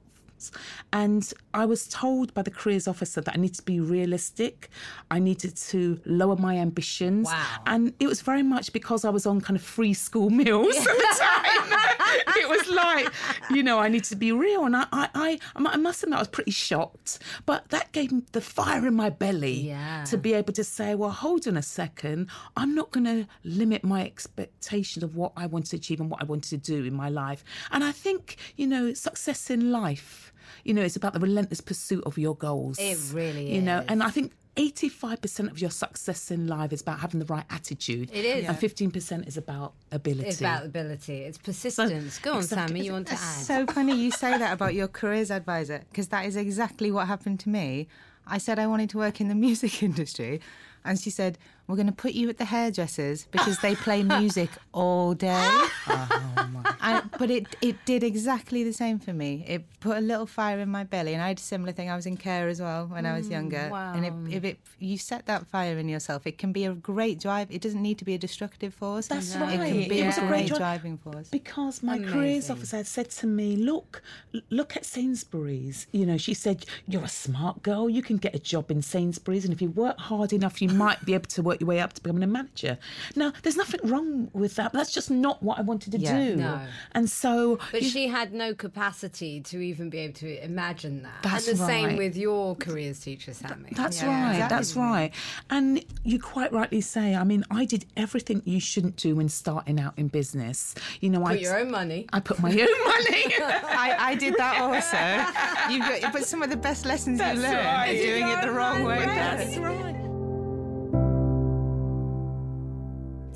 and 0.93 1.33
I 1.55 1.65
was 1.65 1.89
told 1.89 2.33
by 2.35 2.43
the 2.43 2.51
careers 2.51 2.87
officer 2.87 3.21
that 3.21 3.35
I 3.35 3.39
needed 3.39 3.57
to 3.57 3.63
be 3.63 3.81
realistic. 3.81 4.69
I 5.11 5.19
needed 5.19 5.57
to 5.57 6.01
lower 6.07 6.37
my 6.37 6.57
ambitions. 6.57 7.27
Wow. 7.27 7.63
And 7.67 7.95
it 8.01 8.07
was 8.07 8.21
very 8.23 8.43
much 8.43 8.73
because 8.73 9.05
I 9.05 9.11
was 9.11 9.27
on 9.27 9.41
kind 9.41 9.57
of 9.57 9.63
free 9.63 9.95
school 9.95 10.31
meals 10.41 10.77
at 10.77 10.85
the 10.85 11.17
time. 11.19 11.79
it 12.37 12.49
was 12.49 12.69
like, 12.69 13.13
you 13.51 13.63
know, 13.63 13.79
I 13.79 13.89
needed 13.89 14.05
to 14.05 14.17
be 14.17 14.33
real. 14.33 14.65
And 14.65 14.77
I, 14.77 14.87
I, 14.93 15.09
I, 15.15 15.39
I 15.57 15.77
must 15.77 16.03
admit, 16.03 16.17
I 16.17 16.21
was 16.21 16.29
pretty 16.29 16.51
shocked. 16.51 17.19
But 17.47 17.69
that 17.71 17.93
gave 17.93 18.13
me 18.13 18.23
the 18.33 18.41
fire 18.41 18.87
in 18.87 18.95
my 18.95 19.11
belly 19.11 19.69
yeah. 19.69 20.05
to 20.05 20.17
be 20.17 20.35
able 20.35 20.53
to 20.55 20.65
say, 20.65 20.95
well, 20.95 21.11
hold 21.11 21.47
on 21.49 21.57
a 21.57 21.63
second. 21.63 22.29
I'm 22.57 22.75
not 22.75 22.91
going 22.91 23.05
to 23.05 23.27
limit 23.45 23.85
my 23.85 24.05
expectations 24.05 25.03
of 25.03 25.17
what 25.17 25.33
I 25.37 25.47
want 25.47 25.67
to 25.67 25.77
achieve 25.77 26.01
and 26.01 26.11
what 26.11 26.23
I 26.23 26.25
wanted 26.25 26.51
to 26.51 26.57
do 26.57 26.85
in 26.85 26.95
my 26.95 27.09
life. 27.09 27.45
And 27.71 27.85
I 27.85 27.93
think, 27.93 28.37
you 28.57 28.67
know, 28.67 28.95
success 28.95 29.51
in 29.51 29.71
life 29.71 30.28
you 30.65 30.75
know, 30.75 30.83
it's 30.83 30.97
about 30.97 31.13
the 31.15 31.21
relentless 31.21 31.61
pursuit 31.61 32.05
of 32.05 32.19
your 32.19 32.35
goals. 32.35 32.79
It 32.79 32.99
really 33.13 33.43
you 33.43 33.49
is. 33.49 33.55
You 33.57 33.63
know, 33.63 33.85
and 33.89 34.03
I 34.03 34.11
think 34.11 34.33
85% 34.59 35.53
of 35.53 35.61
your 35.61 35.71
success 35.71 36.33
in 36.33 36.49
life 36.49 36.73
is 36.73 36.81
about 36.81 36.99
having 36.99 37.21
the 37.21 37.27
right 37.27 37.45
attitude. 37.49 38.11
It 38.13 38.25
is. 38.25 38.49
And 38.49 38.59
15% 38.59 39.29
is 39.29 39.37
about 39.37 39.75
ability. 39.93 40.29
It's 40.29 40.41
about 40.41 40.67
ability. 40.67 41.19
It's 41.19 41.39
persistence. 41.39 42.15
So, 42.15 42.21
Go 42.23 42.33
on, 42.33 42.39
exactly. 42.39 42.67
Sammy, 42.69 42.85
you 42.85 42.93
want 42.93 43.07
to 43.07 43.13
add? 43.13 43.19
It's 43.19 43.47
so 43.47 43.67
funny 43.67 43.95
you 43.97 44.11
say 44.11 44.37
that 44.37 44.53
about 44.53 44.75
your 44.75 44.89
careers 44.89 45.31
advisor, 45.31 45.85
because 45.91 46.09
that 46.09 46.27
is 46.27 46.35
exactly 46.35 46.91
what 46.91 47.07
happened 47.07 47.39
to 47.41 47.49
me. 47.49 47.87
I 48.27 48.39
said 48.39 48.59
I 48.59 48.67
wanted 48.67 48.91
to 48.91 48.99
work 48.99 49.21
in 49.21 49.29
the 49.29 49.35
music 49.47 49.81
industry, 49.83 50.41
and 50.85 50.99
she 50.99 51.11
said, 51.11 51.39
we're 51.69 51.77
going 51.77 51.87
to 51.87 51.93
put 51.93 52.13
you 52.13 52.29
at 52.31 52.39
the 52.39 52.47
hairdressers 52.47 53.27
because 53.31 53.59
they 53.59 53.75
play 53.75 54.03
music 54.03 54.49
all 54.73 55.13
day. 55.15 55.49
Oh, 55.87 56.63
I, 56.81 57.03
but 57.19 57.31
it 57.31 57.47
it 57.61 57.77
did 57.85 58.03
exactly 58.03 58.65
the 58.65 58.73
same 58.73 58.99
for 58.99 59.13
me. 59.13 59.45
It 59.47 59.65
put 59.81 59.97
a 59.99 60.01
little 60.01 60.27
fire 60.27 60.59
in 60.61 60.71
my 60.71 60.85
belly, 60.85 61.13
and 61.15 61.23
I 61.23 61.29
had 61.29 61.39
a 61.39 61.43
similar 61.43 61.73
thing. 61.73 61.91
I 61.91 61.97
was 61.97 62.07
in 62.07 62.17
care 62.17 62.49
as 62.49 62.61
well 62.61 62.87
when 62.87 63.05
I 63.07 63.17
was 63.19 63.29
mm, 63.29 63.33
younger, 63.33 63.69
Wow. 63.71 63.93
and 63.95 64.05
it, 64.07 64.37
if 64.37 64.45
it 64.45 64.59
you 64.79 64.97
set 64.99 65.27
that 65.27 65.47
fire 65.47 65.77
in 65.79 65.89
yourself, 65.89 66.27
it 66.27 66.39
can 66.39 66.53
be 66.53 66.65
a 66.65 66.73
great 66.73 67.21
drive. 67.21 67.51
It 67.51 67.61
doesn't 67.61 67.83
need 67.83 67.99
to 67.99 68.05
be 68.05 68.15
a 68.15 68.19
destructive 68.19 68.73
force. 68.75 69.09
That's 69.09 69.35
It 69.35 69.39
right. 69.41 69.59
can 69.59 69.89
be 69.89 69.99
It 70.01 70.05
a 70.05 70.07
was 70.07 70.19
a 70.19 70.21
great 70.23 70.49
great 70.49 70.59
driving 70.59 70.97
force. 70.99 71.29
Because 71.29 71.83
my 71.83 71.99
careers 71.99 72.49
officer 72.51 72.83
said 72.85 73.11
to 73.11 73.27
me, 73.27 73.57
"Look, 73.57 74.03
look 74.51 74.77
at 74.77 74.85
Sainsbury's." 74.87 75.87
You 75.93 76.07
know, 76.07 76.17
she 76.17 76.35
said, 76.35 76.65
"You're 76.87 77.05
a 77.05 77.09
smart 77.09 77.63
girl. 77.63 77.91
You 77.91 78.03
can 78.03 78.17
get 78.17 78.35
a 78.35 78.39
job 78.39 78.71
in 78.71 78.81
Sainsbury's, 78.83 79.45
and 79.45 79.53
if 79.53 79.61
you 79.61 79.71
work 79.71 79.99
hard 79.99 80.33
enough, 80.33 80.63
you 80.63 80.69
might 80.69 81.05
be 81.05 81.15
able 81.15 81.27
to 81.29 81.43
work 81.43 81.58
your 81.61 81.69
way 81.69 81.81
up 81.81 81.93
to 81.95 82.03
becoming 82.03 82.23
a 82.23 82.27
manager." 82.27 82.79
Now, 83.17 83.33
there's 83.43 83.57
nothing 83.57 83.81
wrong 83.85 84.31
with 84.33 84.57
that. 84.57 84.73
But 84.73 84.79
that's 84.79 84.93
just 84.93 85.11
not 85.11 85.43
what 85.43 85.59
I 85.59 85.63
wanted 85.63 85.93
to 85.93 85.99
Yeah. 85.99 86.19
do. 86.19 86.37
No. 86.37 86.61
And 86.93 87.09
so, 87.11 87.59
But 87.73 87.83
you- 87.83 87.89
she 87.91 88.09
had 88.09 88.33
no 88.33 88.55
capacity 88.55 89.41
to 89.43 89.61
even 89.61 89.91
be 89.91 89.99
able 89.99 90.15
to 90.15 90.45
imagine 90.45 91.03
that. 91.03 91.23
That's 91.23 91.49
and 91.49 91.59
the 91.59 91.67
same 91.67 91.97
with 91.97 92.17
your 92.17 92.55
careers 92.57 93.01
teacher, 93.01 93.33
Sammy. 93.35 93.71
That's 93.73 94.01
Yeah, 94.03 94.09
right. 94.09 94.31
exactly. 94.33 94.57
That's 94.57 94.77
right. 94.77 95.11
And 95.51 95.85
you 96.05 96.19
quite 96.21 96.53
rightly 96.53 96.81
say. 96.81 97.15
I 97.15 97.25
mean, 97.25 97.45
I 97.51 97.65
did 97.65 97.87
everything 97.97 98.43
you 98.45 98.61
shouldn't 98.61 98.97
do 98.97 99.17
when 99.17 99.29
starting 99.29 99.81
out 99.81 99.95
in 99.97 100.09
business. 100.09 100.75
You 101.01 101.11
know, 101.11 101.25
I 101.25 101.33
Put 101.35 101.41
your 101.41 101.59
own 101.59 101.71
money. 101.71 102.07
I 102.13 102.21
put 102.21 102.41
my 102.41 102.51
own 102.51 102.57
money. 102.57 103.35
I, 103.41 103.97
I 103.99 104.15
did 104.15 104.35
that 104.37 104.61
also. 104.61 105.73
You've 105.73 106.03
got, 106.03 106.13
but 106.13 106.25
some 106.27 106.43
of 106.43 106.51
the 106.51 106.57
best 106.57 106.85
lessons 106.87 107.19
That's 107.19 107.37
you 107.37 107.43
learn 107.43 107.57
right. 107.65 107.87
is 107.95 108.05
doing 108.05 108.29
it 108.29 108.43
the 108.43 108.51
wrong 108.51 108.85
way. 108.85 109.05
That's 109.07 109.57
right. 109.59 109.98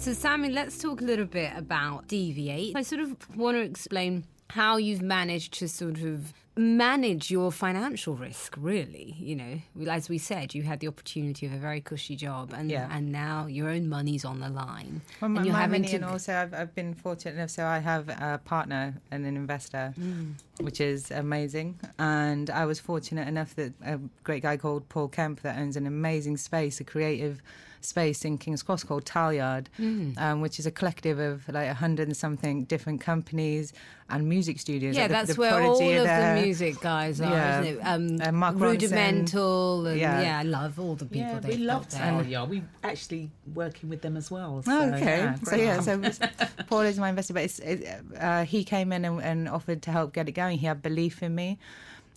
So, 0.02 0.12
Sammy, 0.12 0.50
let's 0.50 0.78
talk 0.78 1.00
a 1.00 1.04
little 1.04 1.26
bit 1.26 1.52
about 1.56 2.08
Deviate. 2.08 2.74
I 2.74 2.82
sort 2.82 3.02
of 3.02 3.36
want 3.36 3.56
to 3.56 3.60
explain 3.60 4.24
how 4.50 4.76
you've 4.76 5.00
managed 5.00 5.54
to 5.60 5.68
sort 5.68 6.00
of 6.00 6.32
manage 6.56 7.30
your 7.30 7.52
financial 7.52 8.14
risk, 8.16 8.56
really. 8.58 9.14
You 9.16 9.36
know, 9.36 9.60
as 9.88 10.08
we 10.08 10.18
said, 10.18 10.54
you 10.56 10.64
had 10.64 10.80
the 10.80 10.88
opportunity 10.88 11.46
of 11.46 11.52
a 11.52 11.56
very 11.56 11.80
cushy 11.80 12.16
job, 12.16 12.52
and, 12.52 12.68
Yeah. 12.68 12.88
and 12.90 13.12
now 13.12 13.46
your 13.46 13.68
own 13.70 13.88
money's 13.88 14.24
on 14.24 14.40
the 14.40 14.48
line. 14.50 15.02
Well, 15.20 15.28
my, 15.30 15.36
and 15.38 15.46
you're 15.46 15.52
my 15.54 15.60
having 15.60 15.82
money 15.82 15.90
to. 15.92 15.96
and 15.96 16.04
also 16.04 16.34
I've, 16.34 16.52
I've 16.52 16.74
been 16.74 16.94
fortunate 16.94 17.36
enough, 17.36 17.50
so 17.50 17.64
I 17.64 17.78
have 17.78 18.08
a 18.08 18.40
partner 18.44 18.94
and 19.12 19.24
an 19.24 19.36
investor, 19.36 19.94
Mm. 19.98 20.32
Which 20.64 20.80
is 20.80 21.10
amazing. 21.10 21.78
And 21.98 22.48
I 22.50 22.64
was 22.66 22.78
fortunate 22.80 23.28
enough 23.28 23.54
that 23.56 23.72
a 23.84 23.98
great 24.24 24.42
guy 24.42 24.56
called 24.56 24.88
Paul 24.88 25.08
Kemp 25.08 25.42
that 25.42 25.58
owns 25.58 25.76
an 25.76 25.86
amazing 25.86 26.36
space, 26.36 26.80
a 26.80 26.84
creative 26.84 27.42
space 27.80 28.24
in 28.24 28.38
King's 28.38 28.62
Cross 28.62 28.84
called 28.84 29.04
Tileyard, 29.04 29.66
Mm. 29.80 30.16
um, 30.16 30.40
which 30.40 30.60
is 30.60 30.66
a 30.66 30.70
collective 30.70 31.18
of 31.18 31.48
like 31.48 31.66
a 31.68 31.74
hundred 31.74 32.06
and 32.06 32.16
something 32.16 32.62
different 32.64 33.00
companies 33.00 33.72
and 34.08 34.28
music 34.28 34.60
studios. 34.60 34.94
yeah, 34.94 35.02
Like 35.02 35.08
the- 35.08 35.14
that's 35.14 35.34
the 35.34 35.40
where 35.40 35.50
Prodigy 35.58 35.94
all 35.94 35.98
of 36.02 36.04
there. 36.04 36.34
the 36.36 36.42
music 36.42 36.80
guys 36.80 37.20
are, 37.20 37.30
Yeah. 37.30 37.60
isn't 37.62 37.74
it? 37.78 37.80
Um, 37.82 38.20
Uh, 38.22 38.30
Mark 38.32 38.56
Rudimental, 38.60 39.86
and 39.86 39.98
yeah. 39.98 40.20
Yeah. 40.20 40.38
I 40.38 40.42
love 40.42 40.78
all 40.78 40.94
the 40.94 41.06
people 41.06 41.20
Yeah, 41.32 41.40
we 41.40 41.56
love 41.56 41.76
loved 41.82 41.90
there. 41.92 42.00
Talia. 42.10 42.44
We 42.44 42.62
actually 42.84 43.30
working 43.54 43.88
with 43.88 44.02
them 44.02 44.16
as 44.16 44.30
well. 44.30 44.62
So, 44.62 44.70
Oh, 44.72 44.92
okay. 44.94 45.18
yeah, 45.18 45.34
so 45.42 45.56
yeah, 45.56 45.80
so 45.80 45.92
company. 45.98 46.14
it 46.20 46.20
was- 46.58 46.66
Paul 46.68 46.80
is 46.82 46.98
my 46.98 47.08
investor, 47.08 47.34
but 47.34 47.42
it's, 47.44 47.58
it, 47.58 47.84
uh, 48.18 48.44
he 48.44 48.62
came 48.64 48.92
in 48.92 49.04
and, 49.04 49.20
and 49.22 49.48
offered 49.48 49.82
to 49.82 49.90
help 49.90 50.12
get 50.12 50.28
it 50.28 50.32
going. 50.32 50.51
He 50.56 50.66
had 50.66 50.82
belief 50.82 51.22
in 51.22 51.34
me. 51.34 51.58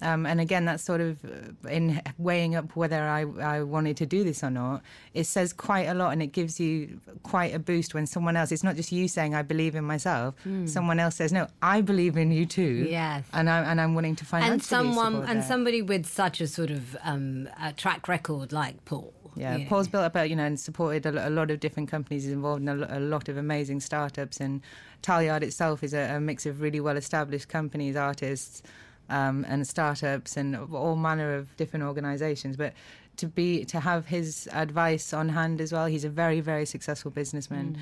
Um, 0.01 0.25
and 0.25 0.41
again, 0.41 0.65
that's 0.65 0.83
sort 0.83 0.99
of 0.99 1.23
uh, 1.23 1.69
in 1.69 2.01
weighing 2.17 2.55
up 2.55 2.75
whether 2.75 3.01
I, 3.01 3.21
I 3.41 3.63
wanted 3.63 3.95
to 3.97 4.05
do 4.05 4.23
this 4.25 4.43
or 4.43 4.49
not. 4.49 4.81
It 5.13 5.23
says 5.23 5.53
quite 5.53 5.83
a 5.83 5.93
lot, 5.93 6.11
and 6.11 6.21
it 6.21 6.27
gives 6.27 6.59
you 6.59 6.99
quite 7.23 7.55
a 7.55 7.59
boost 7.59 7.93
when 7.93 8.05
someone 8.05 8.35
else. 8.35 8.51
It's 8.51 8.63
not 8.63 8.75
just 8.75 8.91
you 8.91 9.07
saying 9.07 9.35
I 9.35 9.41
believe 9.41 9.73
in 9.73 9.85
myself. 9.85 10.35
Someone 10.65 10.99
else 10.99 11.15
says, 11.15 11.31
"No, 11.31 11.47
I 11.61 11.79
believe 11.81 12.17
in 12.17 12.31
you 12.31 12.45
too." 12.45 12.87
Yes. 12.89 13.23
and 13.31 13.49
I 13.49 13.59
and 13.59 13.79
I'm 13.79 13.95
willing 13.95 14.17
to 14.17 14.25
find 14.25 14.45
and 14.45 14.61
someone 14.61 15.23
and 15.23 15.39
that. 15.39 15.47
somebody 15.47 15.81
with 15.81 16.05
such 16.05 16.41
a 16.41 16.47
sort 16.47 16.71
of 16.71 16.97
um, 17.03 17.47
a 17.61 17.71
track 17.71 18.09
record 18.09 18.51
like 18.51 18.83
Paul. 18.83 19.13
Yeah, 19.37 19.57
know. 19.57 19.65
Paul's 19.67 19.87
built 19.87 20.03
up, 20.03 20.15
a, 20.15 20.27
you 20.27 20.35
know, 20.35 20.45
and 20.45 20.59
supported 20.59 21.05
a, 21.05 21.29
lot 21.29 21.51
of 21.51 21.59
different 21.59 21.89
companies. 21.89 22.23
He's 22.23 22.31
involved 22.31 22.61
in 22.61 22.69
a 22.69 22.99
lot 22.99 23.27
of 23.27 23.37
amazing 23.37 23.81
startups, 23.81 24.39
and 24.39 24.61
Tileyard 25.05 25.43
itself 25.43 25.83
is 25.83 25.93
a, 25.93 26.15
a 26.15 26.19
mix 26.19 26.45
of 26.45 26.61
really 26.61 26.79
well-established 26.79 27.47
companies, 27.47 27.95
artists, 27.95 28.63
um, 29.09 29.45
and 29.47 29.67
startups, 29.67 30.35
and 30.35 30.55
all 30.73 30.95
manner 30.95 31.35
of 31.35 31.55
different 31.57 31.85
organisations. 31.85 32.57
But 32.57 32.73
to 33.17 33.27
be 33.27 33.65
to 33.65 33.79
have 33.79 34.07
his 34.07 34.49
advice 34.51 35.13
on 35.13 35.29
hand 35.29 35.61
as 35.61 35.71
well, 35.71 35.85
he's 35.85 36.05
a 36.05 36.09
very, 36.09 36.41
very 36.41 36.65
successful 36.65 37.11
businessman. 37.11 37.77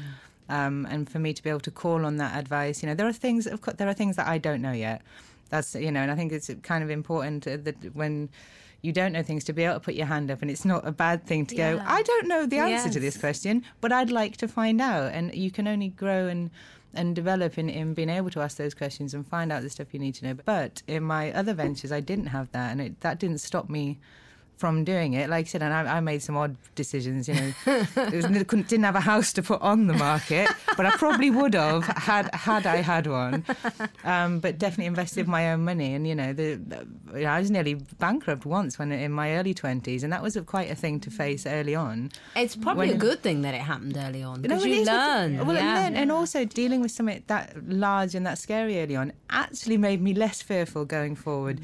Um, 0.50 0.86
and 0.92 1.10
for 1.10 1.20
me 1.20 1.34
to 1.34 1.42
be 1.42 1.50
able 1.50 1.62
to 1.62 1.72
call 1.72 2.06
on 2.06 2.18
that 2.18 2.38
advice, 2.38 2.84
you 2.84 2.90
know, 2.90 2.96
there 2.96 3.08
are 3.08 3.14
things. 3.14 3.48
Of 3.48 3.62
course, 3.62 3.78
there 3.78 3.88
are 3.88 3.94
things 3.94 4.18
that 4.18 4.28
I 4.28 4.38
don't 4.38 4.62
know 4.62 4.74
yet. 4.74 5.02
That's 5.50 5.76
you 5.76 5.92
know, 5.92 6.02
and 6.02 6.12
I 6.12 6.16
think 6.16 6.32
it's 6.34 6.52
kind 6.64 6.84
of 6.84 6.90
important 6.90 7.46
that 7.46 7.76
when 7.94 8.30
you 8.82 8.92
don't 8.92 9.14
know 9.14 9.24
things 9.24 9.46
to 9.46 9.54
be 9.54 9.64
able 9.64 9.76
to 9.76 9.80
put 9.80 9.94
your 9.94 10.08
hand 10.08 10.30
up, 10.30 10.42
and 10.42 10.52
it's 10.52 10.66
not 10.66 10.86
a 10.86 10.92
bad 10.92 11.26
thing 11.26 11.46
to 11.46 11.56
go. 11.56 11.82
I 11.86 12.02
don't 12.04 12.28
know 12.28 12.46
the 12.46 12.58
answer 12.58 12.90
to 12.90 13.00
this 13.00 13.16
question, 13.16 13.64
but 13.80 13.94
I'd 13.94 14.12
like 14.12 14.36
to 14.38 14.48
find 14.48 14.82
out. 14.82 15.14
And 15.14 15.34
you 15.34 15.52
can 15.52 15.68
only 15.70 15.88
grow 15.88 16.28
and 16.28 16.52
and 16.94 17.16
develop 17.16 17.58
in, 17.58 17.70
in 17.70 17.94
being 17.94 18.10
able 18.10 18.30
to 18.32 18.42
ask 18.42 18.58
those 18.58 18.74
questions 18.74 19.14
and 19.14 19.28
find 19.28 19.52
out 19.52 19.62
the 19.62 19.70
stuff 19.70 19.94
you 19.94 20.00
need 20.00 20.16
to 20.16 20.26
know. 20.26 20.34
But 20.46 20.84
in 20.88 21.04
my 21.04 21.32
other 21.32 21.54
ventures, 21.54 21.92
I 21.92 22.00
didn't 22.00 22.28
have 22.28 22.52
that, 22.52 22.72
and 22.72 22.82
it, 22.82 23.02
that 23.02 23.20
didn't 23.20 23.40
stop 23.40 23.70
me 23.70 24.00
from 24.58 24.84
doing 24.84 25.14
it. 25.14 25.30
Like 25.30 25.46
I 25.46 25.50
said, 25.50 25.62
and 25.64 25.74
I, 25.74 25.98
I 25.98 26.00
made 26.00 26.22
some 26.22 26.38
odd 26.38 26.56
decisions. 26.76 27.28
You 27.28 27.36
know, 27.36 27.54
was, 27.98 28.26
didn't 28.68 28.84
have 28.84 28.96
a 28.96 29.02
house 29.02 29.34
to 29.34 29.44
put 29.44 29.62
on 29.62 29.88
the 29.88 29.94
market, 29.94 30.50
but 30.78 30.86
I 30.86 30.92
probably 30.92 31.30
would 31.30 31.54
have 31.54 31.84
had 31.86 32.34
had 32.34 32.66
I 32.66 32.78
had 32.78 33.08
one. 33.08 33.46
Um, 34.04 34.40
but 34.40 34.58
definitely 34.58 34.86
invested 34.86 35.28
my 35.28 35.52
own 35.52 35.64
money, 35.64 35.94
and 35.94 36.08
you 36.08 36.16
know, 36.16 36.34
the, 36.34 36.56
the 36.56 36.88
you 37.16 37.24
know, 37.24 37.30
I 37.30 37.40
was 37.40 37.52
nearly 37.52 37.76
bankrupt 38.00 38.46
once 38.46 38.78
when 38.80 38.92
in 38.92 39.12
my 39.12 39.36
early 39.36 39.54
twenties, 39.54 40.04
and 40.04 40.12
that 40.14 40.22
was 40.22 40.36
a, 40.36 40.42
quite 40.42 40.70
a 40.72 40.76
thing 40.76 41.00
to 41.02 41.12
face 41.12 41.46
early 41.46 41.76
on. 41.76 42.12
It's 42.36 42.56
probably 42.56 42.88
when- 42.88 42.96
a 42.96 43.00
good 43.00 43.22
thing 43.22 43.42
that 43.42 43.54
it 43.54 43.62
happened 43.62 43.98
early 43.98 44.24
on 44.24 44.42
because 44.42 44.64
No, 44.64 44.70
you 44.72 44.86
learn. 44.86 45.46
Well, 45.46 45.56
yeah. 45.56 45.86
and, 45.86 45.96
then, 45.96 46.02
and 46.04 46.12
also 46.12 46.46
dealing 46.46 46.82
with 46.82 46.92
something 46.92 47.24
that 47.28 47.68
large 47.68 48.16
and 48.16 48.26
that 48.26 48.38
scary 48.38 48.82
early 48.82 48.96
on 48.96 49.14
actually 49.30 49.78
made 49.78 50.02
me 50.02 50.14
less 50.14 50.42
fearful 50.42 50.86
going 50.86 51.16
forward. 51.16 51.60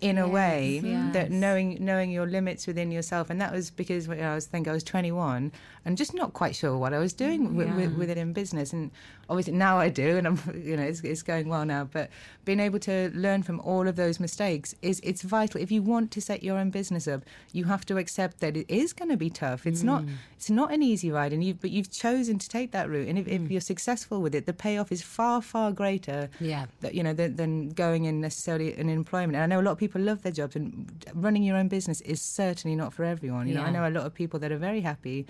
In 0.00 0.16
a 0.16 0.26
way, 0.26 0.78
mm-hmm. 0.78 0.86
yes. 0.86 1.12
that 1.12 1.30
knowing 1.30 1.76
knowing 1.80 2.10
your 2.10 2.26
limits 2.26 2.66
within 2.66 2.90
yourself, 2.90 3.28
and 3.28 3.40
that 3.40 3.52
was 3.52 3.70
because 3.70 4.08
I 4.08 4.34
was 4.34 4.46
think 4.46 4.66
I 4.66 4.72
was 4.72 4.82
21 4.82 5.52
and 5.84 5.96
just 5.96 6.14
not 6.14 6.32
quite 6.32 6.54
sure 6.54 6.76
what 6.76 6.92
I 6.92 6.98
was 6.98 7.12
doing 7.12 7.56
with, 7.56 7.74
with, 7.74 7.94
with 7.94 8.10
it 8.10 8.18
in 8.18 8.32
business. 8.32 8.72
And 8.72 8.90
obviously 9.30 9.54
now 9.54 9.78
I 9.78 9.88
do, 9.88 10.18
and 10.18 10.26
I'm 10.26 10.38
you 10.64 10.76
know 10.76 10.82
it's, 10.82 11.00
it's 11.00 11.22
going 11.22 11.48
well 11.48 11.64
now. 11.64 11.84
But 11.84 12.10
being 12.44 12.60
able 12.60 12.78
to 12.80 13.10
learn 13.14 13.42
from 13.42 13.60
all 13.60 13.88
of 13.88 13.96
those 13.96 14.20
mistakes 14.20 14.74
is 14.82 15.00
it's 15.02 15.22
vital. 15.22 15.60
If 15.60 15.70
you 15.70 15.82
want 15.82 16.10
to 16.12 16.20
set 16.20 16.42
your 16.42 16.58
own 16.58 16.70
business 16.70 17.08
up, 17.08 17.22
you 17.52 17.64
have 17.64 17.86
to 17.86 17.96
accept 17.96 18.40
that 18.40 18.56
it 18.56 18.66
is 18.68 18.92
going 18.92 19.08
to 19.08 19.16
be 19.16 19.30
tough. 19.30 19.66
It's 19.66 19.82
not 19.82 20.02
mm. 20.02 20.14
it's 20.36 20.50
not 20.50 20.72
an 20.72 20.82
easy 20.82 21.10
ride, 21.10 21.32
and 21.32 21.42
you 21.42 21.54
but 21.54 21.70
you've 21.70 21.90
chosen 21.90 22.38
to 22.38 22.48
take 22.48 22.72
that 22.72 22.90
route. 22.90 23.08
And 23.08 23.18
if, 23.18 23.26
if 23.26 23.40
mm. 23.40 23.50
you're 23.50 23.60
successful 23.60 24.20
with 24.20 24.34
it, 24.34 24.46
the 24.46 24.52
payoff 24.52 24.92
is 24.92 25.02
far 25.02 25.40
far 25.40 25.72
greater. 25.72 26.28
Yeah. 26.40 26.66
That, 26.80 26.94
you 26.94 27.02
know 27.02 27.14
than, 27.14 27.36
than 27.36 27.70
going 27.70 28.04
in 28.04 28.20
necessarily 28.20 28.76
in 28.76 28.88
employment. 28.88 29.36
And 29.36 29.44
I 29.44 29.46
know 29.46 29.60
a 29.60 29.64
lot 29.64 29.72
of 29.72 29.78
people 29.78 30.00
love 30.00 30.22
their 30.22 30.32
jobs, 30.32 30.56
and 30.56 30.90
running 31.14 31.42
your 31.42 31.56
own 31.56 31.68
business 31.68 32.00
is 32.02 32.20
certainly 32.20 32.76
not 32.76 32.92
for 32.92 33.04
everyone. 33.04 33.48
You 33.48 33.54
know, 33.54 33.62
I 33.62 33.70
know 33.70 33.88
a 33.88 33.90
lot 33.90 34.04
of 34.04 34.12
people 34.14 34.38
that 34.40 34.52
are 34.52 34.58
very 34.58 34.80
happy 34.80 35.26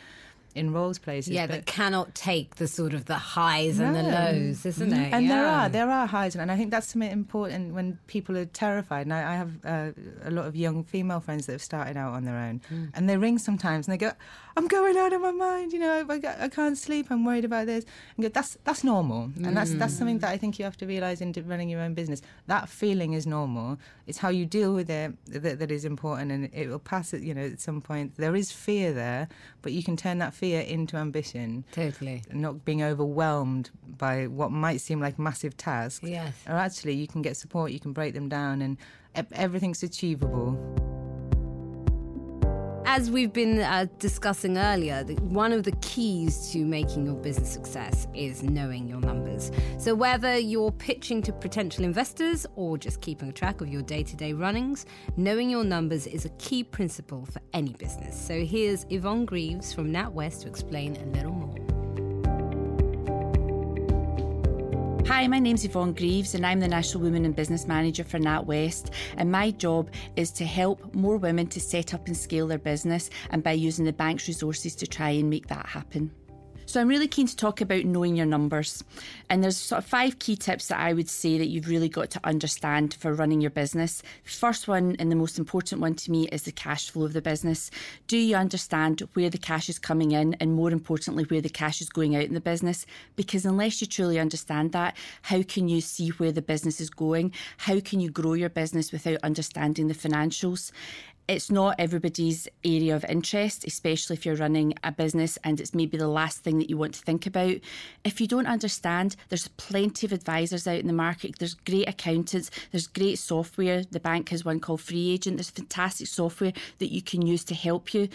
in 0.54 0.72
roles 0.72 0.98
places. 0.98 1.32
yeah, 1.32 1.46
that 1.46 1.66
cannot 1.66 2.14
take 2.14 2.56
the 2.56 2.66
sort 2.66 2.94
of 2.94 3.04
the 3.04 3.14
highs 3.14 3.78
and 3.78 3.94
the 3.94 4.02
lows, 4.02 4.66
isn't 4.66 4.92
it? 4.92 5.12
And 5.12 5.30
there 5.30 5.46
are 5.46 5.68
there 5.68 5.90
are 5.90 6.06
highs, 6.06 6.34
and 6.34 6.50
I 6.50 6.56
think 6.56 6.70
that's 6.70 6.88
something 6.88 7.10
important 7.10 7.74
when 7.74 7.98
people 8.06 8.36
are 8.36 8.46
terrified. 8.46 9.06
And 9.06 9.14
I, 9.14 9.32
I 9.32 9.36
have 9.36 9.52
uh, 9.64 9.90
a 10.24 10.30
lot 10.30 10.46
of 10.46 10.56
young 10.56 10.84
female 10.84 11.20
friends 11.20 11.46
that 11.46 11.52
have 11.52 11.62
started 11.62 11.96
out 11.96 12.14
on 12.14 12.24
their 12.24 12.36
own, 12.36 12.60
and 12.94 13.08
they 13.08 13.16
ring 13.16 13.38
sometimes 13.38 13.86
and 13.86 13.92
they 13.92 13.98
go, 13.98 14.12
"I'm 14.56 14.66
going 14.66 14.96
out 14.96 15.12
of 15.12 15.20
my 15.20 15.30
mind. 15.30 15.72
You 15.72 15.80
know, 15.80 16.06
I, 16.08 16.44
I 16.44 16.48
can't 16.48 16.76
sleep. 16.76 17.06
I'm 17.10 17.24
worried 17.24 17.44
about 17.44 17.66
this." 17.66 17.84
And 18.16 18.24
go, 18.24 18.28
that's 18.28 18.58
that's 18.64 18.84
normal, 18.84 19.30
and 19.44 19.56
that's 19.56 19.74
that's 19.74 19.94
something 19.94 20.18
mm. 20.18 20.22
that 20.22 20.30
I 20.30 20.36
think 20.36 20.58
you 20.58 20.64
have 20.64 20.76
to 20.78 20.86
realize 20.86 21.20
in 21.20 21.32
running 21.46 21.68
your 21.68 21.80
own 21.80 21.94
business. 21.94 22.22
That 22.46 22.68
feeling 22.68 23.12
is 23.12 23.26
normal. 23.26 23.78
It's 24.06 24.18
how 24.18 24.28
you 24.28 24.46
deal 24.46 24.74
with 24.74 24.90
it 24.90 25.14
that, 25.26 25.58
that 25.58 25.70
is 25.70 25.84
important, 25.84 26.32
and 26.32 26.50
it 26.52 26.68
will 26.68 26.78
pass. 26.78 27.12
It, 27.12 27.22
you 27.22 27.34
know, 27.34 27.46
at 27.46 27.60
some 27.60 27.80
point 27.80 28.16
there 28.16 28.34
is 28.34 28.52
fear 28.52 28.92
there, 28.92 29.28
but 29.62 29.72
you 29.72 29.82
can 29.82 29.96
turn 29.96 30.18
that 30.18 30.34
fear 30.34 30.60
into 30.60 30.96
ambition 30.96 31.64
Totally. 31.72 32.22
not 32.32 32.64
being 32.64 32.82
overwhelmed 32.82 33.70
by 33.98 34.26
what 34.26 34.50
might 34.50 34.80
seem 34.80 35.00
like 35.00 35.18
massive 35.18 35.56
tasks. 35.56 36.04
Yes. 36.06 36.34
Or 36.46 36.54
actually, 36.54 36.94
you 36.94 37.06
can 37.06 37.22
get 37.22 37.36
support, 37.36 37.72
you 37.72 37.80
can 37.80 37.92
break 37.92 38.14
them 38.14 38.28
down, 38.28 38.62
and 38.62 38.76
everything's 39.32 39.82
achievable. 39.82 40.58
As 42.92 43.08
we've 43.08 43.32
been 43.32 43.60
uh, 43.60 43.86
discussing 44.00 44.58
earlier, 44.58 45.04
the, 45.04 45.14
one 45.22 45.52
of 45.52 45.62
the 45.62 45.70
keys 45.80 46.50
to 46.50 46.64
making 46.64 47.06
your 47.06 47.14
business 47.14 47.48
success 47.48 48.08
is 48.14 48.42
knowing 48.42 48.88
your 48.88 48.98
numbers. 48.98 49.52
So, 49.78 49.94
whether 49.94 50.36
you're 50.36 50.72
pitching 50.72 51.22
to 51.22 51.32
potential 51.32 51.84
investors 51.84 52.48
or 52.56 52.76
just 52.76 53.00
keeping 53.00 53.32
track 53.32 53.60
of 53.60 53.68
your 53.68 53.82
day 53.82 54.02
to 54.02 54.16
day 54.16 54.32
runnings, 54.32 54.86
knowing 55.16 55.48
your 55.48 55.62
numbers 55.62 56.08
is 56.08 56.24
a 56.24 56.30
key 56.30 56.64
principle 56.64 57.26
for 57.26 57.40
any 57.52 57.74
business. 57.74 58.20
So, 58.20 58.44
here's 58.44 58.86
Yvonne 58.90 59.24
Greaves 59.24 59.72
from 59.72 59.92
NatWest 59.92 60.42
to 60.42 60.48
explain 60.48 60.96
a 60.96 61.04
little 61.16 61.30
more. 61.30 61.69
Hi, 65.06 65.26
my 65.26 65.38
name's 65.38 65.64
Yvonne 65.64 65.92
Greaves, 65.92 66.34
and 66.34 66.46
I'm 66.46 66.60
the 66.60 66.68
National 66.68 67.02
Women 67.02 67.24
in 67.24 67.32
Business 67.32 67.66
Manager 67.66 68.04
for 68.04 68.18
NatWest. 68.18 68.90
And 69.16 69.30
my 69.30 69.50
job 69.50 69.90
is 70.16 70.30
to 70.32 70.44
help 70.44 70.94
more 70.94 71.16
women 71.16 71.46
to 71.48 71.60
set 71.60 71.94
up 71.94 72.06
and 72.06 72.16
scale 72.16 72.46
their 72.46 72.58
business, 72.58 73.10
and 73.30 73.42
by 73.42 73.52
using 73.52 73.84
the 73.84 73.92
bank's 73.92 74.28
resources 74.28 74.74
to 74.76 74.86
try 74.86 75.10
and 75.10 75.28
make 75.28 75.48
that 75.48 75.66
happen. 75.66 76.10
So 76.70 76.80
I'm 76.80 76.86
really 76.86 77.08
keen 77.08 77.26
to 77.26 77.34
talk 77.34 77.60
about 77.60 77.84
knowing 77.84 78.14
your 78.14 78.26
numbers. 78.26 78.84
And 79.28 79.42
there's 79.42 79.56
sort 79.56 79.80
of 79.80 79.86
five 79.86 80.20
key 80.20 80.36
tips 80.36 80.68
that 80.68 80.78
I 80.78 80.92
would 80.92 81.08
say 81.08 81.36
that 81.36 81.48
you've 81.48 81.66
really 81.66 81.88
got 81.88 82.10
to 82.10 82.20
understand 82.22 82.94
for 82.94 83.12
running 83.12 83.40
your 83.40 83.50
business. 83.50 84.04
First 84.22 84.68
one 84.68 84.94
and 85.00 85.10
the 85.10 85.16
most 85.16 85.36
important 85.36 85.80
one 85.80 85.96
to 85.96 86.12
me 86.12 86.28
is 86.28 86.44
the 86.44 86.52
cash 86.52 86.88
flow 86.88 87.06
of 87.06 87.12
the 87.12 87.20
business. 87.20 87.72
Do 88.06 88.16
you 88.16 88.36
understand 88.36 89.02
where 89.14 89.30
the 89.30 89.36
cash 89.36 89.68
is 89.68 89.80
coming 89.80 90.12
in 90.12 90.34
and 90.34 90.54
more 90.54 90.70
importantly 90.70 91.24
where 91.24 91.40
the 91.40 91.48
cash 91.48 91.80
is 91.80 91.88
going 91.88 92.14
out 92.14 92.22
in 92.22 92.34
the 92.34 92.40
business? 92.40 92.86
Because 93.16 93.44
unless 93.44 93.80
you 93.80 93.88
truly 93.88 94.20
understand 94.20 94.70
that, 94.70 94.96
how 95.22 95.42
can 95.42 95.68
you 95.68 95.80
see 95.80 96.10
where 96.10 96.30
the 96.30 96.40
business 96.40 96.80
is 96.80 96.88
going? 96.88 97.32
How 97.56 97.80
can 97.80 97.98
you 97.98 98.10
grow 98.10 98.34
your 98.34 98.48
business 98.48 98.92
without 98.92 99.18
understanding 99.24 99.88
the 99.88 99.94
financials? 99.94 100.70
It's 101.30 101.48
not 101.48 101.76
everybody's 101.78 102.48
area 102.64 102.96
of 102.96 103.04
interest, 103.04 103.64
especially 103.64 104.14
if 104.14 104.26
you're 104.26 104.34
running 104.34 104.74
a 104.82 104.90
business 104.90 105.38
and 105.44 105.60
it's 105.60 105.72
maybe 105.72 105.96
the 105.96 106.08
last 106.08 106.38
thing 106.38 106.58
that 106.58 106.68
you 106.68 106.76
want 106.76 106.94
to 106.94 107.02
think 107.02 107.24
about. 107.24 107.54
If 108.02 108.20
you 108.20 108.26
don't 108.26 108.48
understand, 108.48 109.14
there's 109.28 109.46
plenty 109.46 110.08
of 110.08 110.12
advisors 110.12 110.66
out 110.66 110.80
in 110.80 110.88
the 110.88 110.92
market. 110.92 111.38
There's 111.38 111.54
great 111.54 111.88
accountants, 111.88 112.50
there's 112.72 112.88
great 112.88 113.16
software. 113.20 113.84
The 113.84 114.00
bank 114.00 114.30
has 114.30 114.44
one 114.44 114.58
called 114.58 114.80
FreeAgent. 114.80 115.36
There's 115.36 115.50
fantastic 115.50 116.08
software 116.08 116.52
that 116.80 116.92
you 116.92 117.00
can 117.00 117.24
use 117.24 117.44
to 117.44 117.54
help 117.54 117.94
you. 117.94 118.08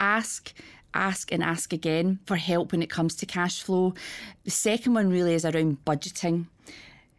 Ask 0.00 0.54
ask 0.94 1.30
and 1.30 1.42
ask 1.42 1.74
again 1.74 2.20
for 2.24 2.36
help 2.36 2.72
when 2.72 2.82
it 2.82 2.88
comes 2.88 3.14
to 3.16 3.26
cash 3.26 3.62
flow. 3.62 3.92
The 4.44 4.50
second 4.50 4.94
one 4.94 5.10
really 5.10 5.34
is 5.34 5.44
around 5.44 5.84
budgeting. 5.84 6.46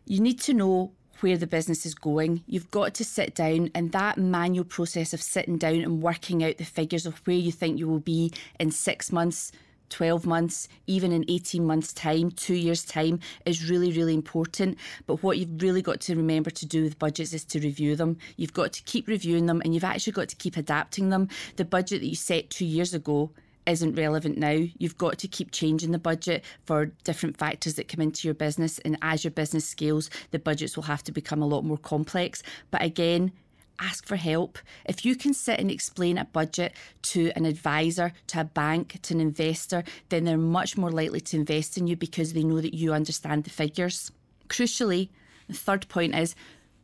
You 0.06 0.20
need 0.20 0.40
to 0.42 0.54
know 0.56 0.94
where 1.24 1.38
the 1.38 1.48
business 1.48 1.86
is 1.86 1.96
going. 1.96 2.44
You've 2.46 2.70
got 2.70 2.94
to 2.96 3.06
sit 3.06 3.34
down, 3.34 3.72
and 3.74 3.94
that 3.94 4.18
manual 4.18 4.66
process 4.66 5.14
of 5.14 5.22
sitting 5.22 5.58
down 5.58 5.78
and 5.78 6.02
working 6.02 6.44
out 6.44 6.58
the 6.58 6.66
figures 6.66 7.06
of 7.06 7.26
where 7.26 7.38
you 7.38 7.52
think 7.52 7.80
you 7.80 7.88
will 7.88 8.00
be 8.00 8.32
in 8.60 8.72
six 8.72 9.12
months. 9.12 9.52
12 9.90 10.26
months, 10.26 10.68
even 10.88 11.12
in 11.12 11.24
18 11.28 11.64
months' 11.64 11.94
time, 11.94 12.32
two 12.32 12.56
years' 12.56 12.84
time, 12.84 13.20
is 13.46 13.70
really, 13.70 13.92
really 13.92 14.16
important. 14.16 14.76
But 15.06 15.22
what 15.22 15.38
you've 15.38 15.62
really 15.62 15.84
got 15.84 16.02
to 16.02 16.16
remember 16.16 16.50
to 16.50 16.66
do 16.66 16.82
with 16.82 16.98
budgets 16.98 17.32
is 17.32 17.46
to 17.46 17.60
review 17.60 17.96
them. 17.96 18.18
You've 18.36 18.54
got 18.54 18.74
to 18.74 18.84
keep 18.84 19.08
reviewing 19.08 19.46
them 19.46 19.62
and 19.64 19.72
you've 19.72 19.84
actually 19.84 20.14
got 20.14 20.30
to 20.30 20.36
keep 20.36 20.58
adapting 20.58 21.10
them. 21.10 21.30
The 21.58 21.66
budget 21.66 22.02
that 22.02 22.08
you 22.08 22.16
set 22.16 22.50
two 22.50 22.66
years 22.66 22.96
ago 22.96 23.30
isn't 23.66 23.96
relevant 23.96 24.38
now. 24.38 24.52
You've 24.78 24.98
got 24.98 25.18
to 25.20 25.28
keep 25.28 25.52
changing 25.52 25.92
the 25.92 26.00
budget 26.00 26.44
for 26.66 26.88
different 27.04 27.38
factors 27.38 27.76
that 27.76 27.88
come 27.88 28.02
into 28.02 28.28
your 28.28 28.36
business. 28.36 28.80
And 28.80 28.98
as 29.02 29.24
your 29.24 29.32
business 29.32 29.66
scales, 29.66 30.10
the 30.32 30.40
budgets 30.40 30.76
will 30.76 30.84
have 30.84 31.04
to 31.04 31.12
become 31.12 31.42
a 31.42 31.48
lot 31.48 31.64
more 31.64 31.78
complex. 31.78 32.44
But 32.72 32.84
again, 32.84 33.32
ask 33.80 34.06
for 34.06 34.16
help. 34.16 34.60
If 34.86 35.06
you 35.06 35.16
can 35.16 35.34
sit 35.34 35.60
and 35.60 35.72
explain 35.72 36.18
a 36.18 36.26
budget 36.26 36.74
to 37.04 37.32
an 37.36 37.46
advisor, 37.46 38.14
to 38.28 38.42
a 38.42 38.46
bank, 38.46 39.00
to 39.04 39.14
an 39.14 39.22
investor, 39.22 39.84
then 40.10 40.26
they're 40.26 40.38
much 40.38 40.78
more 40.78 40.92
likely 40.92 41.22
to 41.22 41.38
invest 41.38 41.78
in 41.78 41.88
you 41.88 41.96
because 41.96 42.34
they 42.34 42.44
know 42.44 42.62
that 42.62 42.76
you 42.76 42.94
understand 42.94 43.44
the 43.44 43.50
figures. 43.50 44.12
Crucially, 44.48 45.10
the 45.48 45.54
third 45.54 45.88
point 45.90 46.16
is 46.16 46.36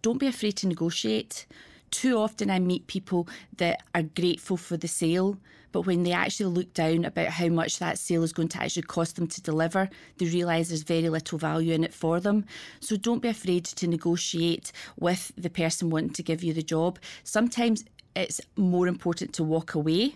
don't 0.02 0.20
be 0.20 0.28
afraid 0.28 0.58
to 0.58 0.68
negotiate. 0.68 1.46
Too 1.92 2.18
often 2.18 2.50
I 2.50 2.60
meet 2.60 2.88
people 2.88 3.28
that 3.58 3.84
are 3.96 4.04
grateful 4.04 4.58
for 4.58 4.78
the 4.78 4.88
sale, 4.88 5.38
but 5.72 5.82
when 5.82 6.04
they 6.04 6.12
actually 6.12 6.54
look 6.54 6.74
down 6.74 7.06
about 7.06 7.28
how 7.28 7.48
much 7.48 7.80
that 7.80 8.00
sale 8.00 8.24
is 8.24 8.34
going 8.34 8.48
to 8.50 8.62
actually 8.62 8.84
cost 8.84 9.16
them 9.16 9.28
to 9.28 9.42
deliver, 9.42 9.90
they 10.18 10.26
realise 10.26 10.70
there's 10.70 10.84
very 10.84 11.10
little 11.10 11.38
value 11.38 11.74
in 11.74 11.84
it 11.84 11.94
for 11.94 12.20
them. 12.20 12.46
So 12.80 12.96
don't 12.96 13.22
be 13.22 13.30
afraid 13.30 13.66
to 13.66 13.88
negotiate 13.88 14.72
with 14.98 15.32
the 15.38 15.50
person 15.50 15.90
wanting 15.90 16.14
to 16.14 16.24
give 16.24 16.44
you 16.44 16.54
the 16.54 16.64
job. 16.64 17.00
Sometimes 17.24 17.86
it's 18.16 18.42
more 18.56 18.88
important 18.88 19.34
to 19.34 19.44
walk 19.44 19.76
away 19.76 20.16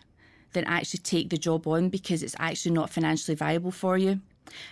than 0.54 0.66
actually 0.66 1.00
take 1.00 1.30
the 1.30 1.38
job 1.38 1.68
on 1.68 1.90
because 1.90 2.24
it's 2.24 2.36
actually 2.40 2.74
not 2.74 2.90
financially 2.90 3.36
viable 3.36 3.72
for 3.72 3.98
you. 3.98 4.20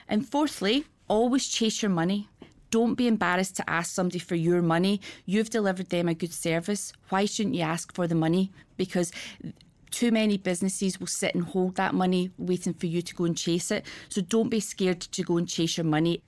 And 0.08 0.28
fourthly, 0.28 0.86
always 1.08 1.48
chase 1.48 1.82
your 1.82 1.92
money. 1.92 2.30
Don't 2.72 2.96
be 2.96 3.08
embarrassed 3.08 3.56
to 3.58 3.70
ask 3.70 3.94
somebody 3.94 4.20
for 4.20 4.36
your 4.36 4.62
money. 4.62 5.00
You've 5.26 5.50
delivered 5.50 5.90
them 5.90 6.08
a 6.08 6.14
good 6.14 6.34
service. 6.34 6.94
Why 7.10 7.26
shouldn't 7.26 7.56
you 7.56 7.62
ask 7.62 7.94
for 7.94 8.08
the 8.08 8.16
money? 8.16 8.52
Because 8.78 9.12
too 9.92 10.10
many 10.12 10.38
businesses 10.38 11.00
will 11.00 11.08
sit 11.08 11.36
and 11.36 11.44
hold 11.44 11.76
that 11.76 11.94
money 11.94 12.32
waiting 12.38 12.74
for 12.74 12.88
you 12.88 13.02
to 13.02 13.14
go 13.14 13.26
and 13.26 13.38
chase 13.38 13.72
it. 13.72 13.86
So 14.10 14.22
don't 14.22 14.50
be 14.50 14.62
scared 14.62 15.02
to 15.02 15.24
go 15.24 15.38
and 15.38 15.48
chase 15.48 15.78
your 15.78 15.86
money. 15.86 16.24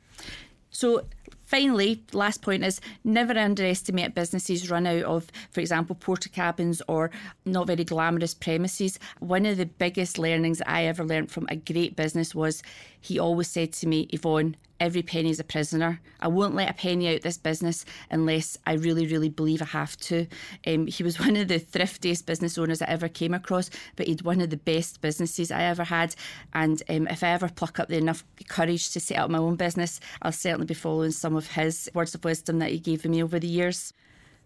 So 0.70 1.06
finally, 1.46 2.04
last 2.12 2.42
point 2.42 2.66
is 2.66 2.82
never 3.04 3.38
underestimate 3.38 4.16
businesses 4.16 4.70
run 4.70 4.86
out 4.86 5.04
of, 5.04 5.28
for 5.52 5.62
example, 5.62 5.96
Portakabins 5.96 6.82
or 6.88 7.10
not 7.46 7.68
very 7.68 7.84
glamorous 7.86 8.34
premises. 8.34 9.00
One 9.20 9.46
of 9.46 9.58
the 9.58 9.68
biggest 9.68 10.18
learnings 10.18 10.62
I 10.66 10.86
ever 10.86 11.06
learned 11.06 11.32
from 11.32 11.48
a 11.50 11.56
great 11.56 11.96
business 11.96 12.36
was 12.36 12.64
he 13.00 13.18
always 13.18 13.48
said 13.48 13.72
to 13.74 13.88
me, 13.88 14.08
Yvonne, 14.12 14.58
every 14.84 15.02
penny 15.02 15.30
is 15.30 15.40
a 15.40 15.46
prisoner. 15.46 16.02
I 16.20 16.28
won't 16.28 16.56
let 16.56 16.70
a 16.70 16.74
penny 16.74 17.16
out 17.16 17.22
this 17.22 17.38
business 17.38 17.86
unless 18.12 18.58
I 18.68 18.74
really, 18.74 19.08
really 19.08 19.30
believe 19.30 19.62
I 19.62 19.66
have 19.66 19.96
to. 19.98 20.28
Um, 20.68 20.88
he 20.88 21.04
was 21.04 21.20
one 21.26 21.38
of 21.38 21.48
the 21.48 21.60
thriftiest 21.60 22.26
business 22.26 22.58
owners 22.58 22.82
I 22.82 22.88
ever 22.88 23.08
came 23.08 23.34
across, 23.34 23.70
but 23.96 24.08
he'd 24.08 24.24
one 24.24 24.42
of 24.42 24.50
the 24.50 24.58
best 24.58 25.00
businesses 25.00 25.52
I 25.52 25.64
ever 25.64 25.86
had. 25.86 26.16
And 26.54 26.84
um, 26.90 27.08
if 27.08 27.24
I 27.24 27.30
ever 27.30 27.48
pluck 27.48 27.80
up 27.80 27.88
the 27.88 27.98
enough 27.98 28.26
courage 28.50 28.92
to 28.92 29.00
set 29.00 29.18
up 29.18 29.30
my 29.30 29.38
own 29.38 29.56
business, 29.56 30.02
I'll 30.22 30.34
certainly 30.34 30.66
be 30.66 30.74
following 30.74 31.12
some 31.12 31.38
of 31.38 31.48
his 31.48 31.90
words 31.94 32.14
of 32.14 32.26
wisdom 32.26 32.60
that 32.60 32.72
he 32.72 32.80
gave 32.80 33.06
me 33.06 33.24
over 33.24 33.40
the 33.40 33.48
years. 33.48 33.94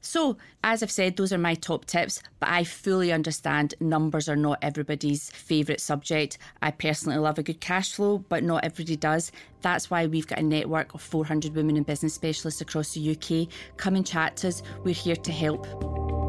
So, 0.01 0.37
as 0.63 0.83
I've 0.83 0.91
said, 0.91 1.17
those 1.17 1.33
are 1.33 1.37
my 1.37 1.55
top 1.55 1.85
tips, 1.85 2.21
but 2.39 2.49
I 2.49 2.63
fully 2.63 3.11
understand 3.11 3.75
numbers 3.79 4.29
are 4.29 4.35
not 4.35 4.59
everybody's 4.61 5.29
favourite 5.31 5.81
subject. 5.81 6.37
I 6.61 6.71
personally 6.71 7.17
love 7.17 7.37
a 7.37 7.43
good 7.43 7.59
cash 7.59 7.93
flow, 7.93 8.19
but 8.19 8.43
not 8.43 8.63
everybody 8.63 8.95
does. 8.95 9.31
That's 9.61 9.89
why 9.89 10.05
we've 10.05 10.27
got 10.27 10.39
a 10.39 10.43
network 10.43 10.93
of 10.93 11.01
400 11.01 11.55
women 11.55 11.77
in 11.77 11.83
business 11.83 12.13
specialists 12.13 12.61
across 12.61 12.93
the 12.93 13.11
UK. 13.11 13.47
Come 13.77 13.95
and 13.95 14.05
chat 14.05 14.37
to 14.37 14.49
us, 14.49 14.61
we're 14.83 14.93
here 14.93 15.15
to 15.15 15.31
help. 15.31 16.26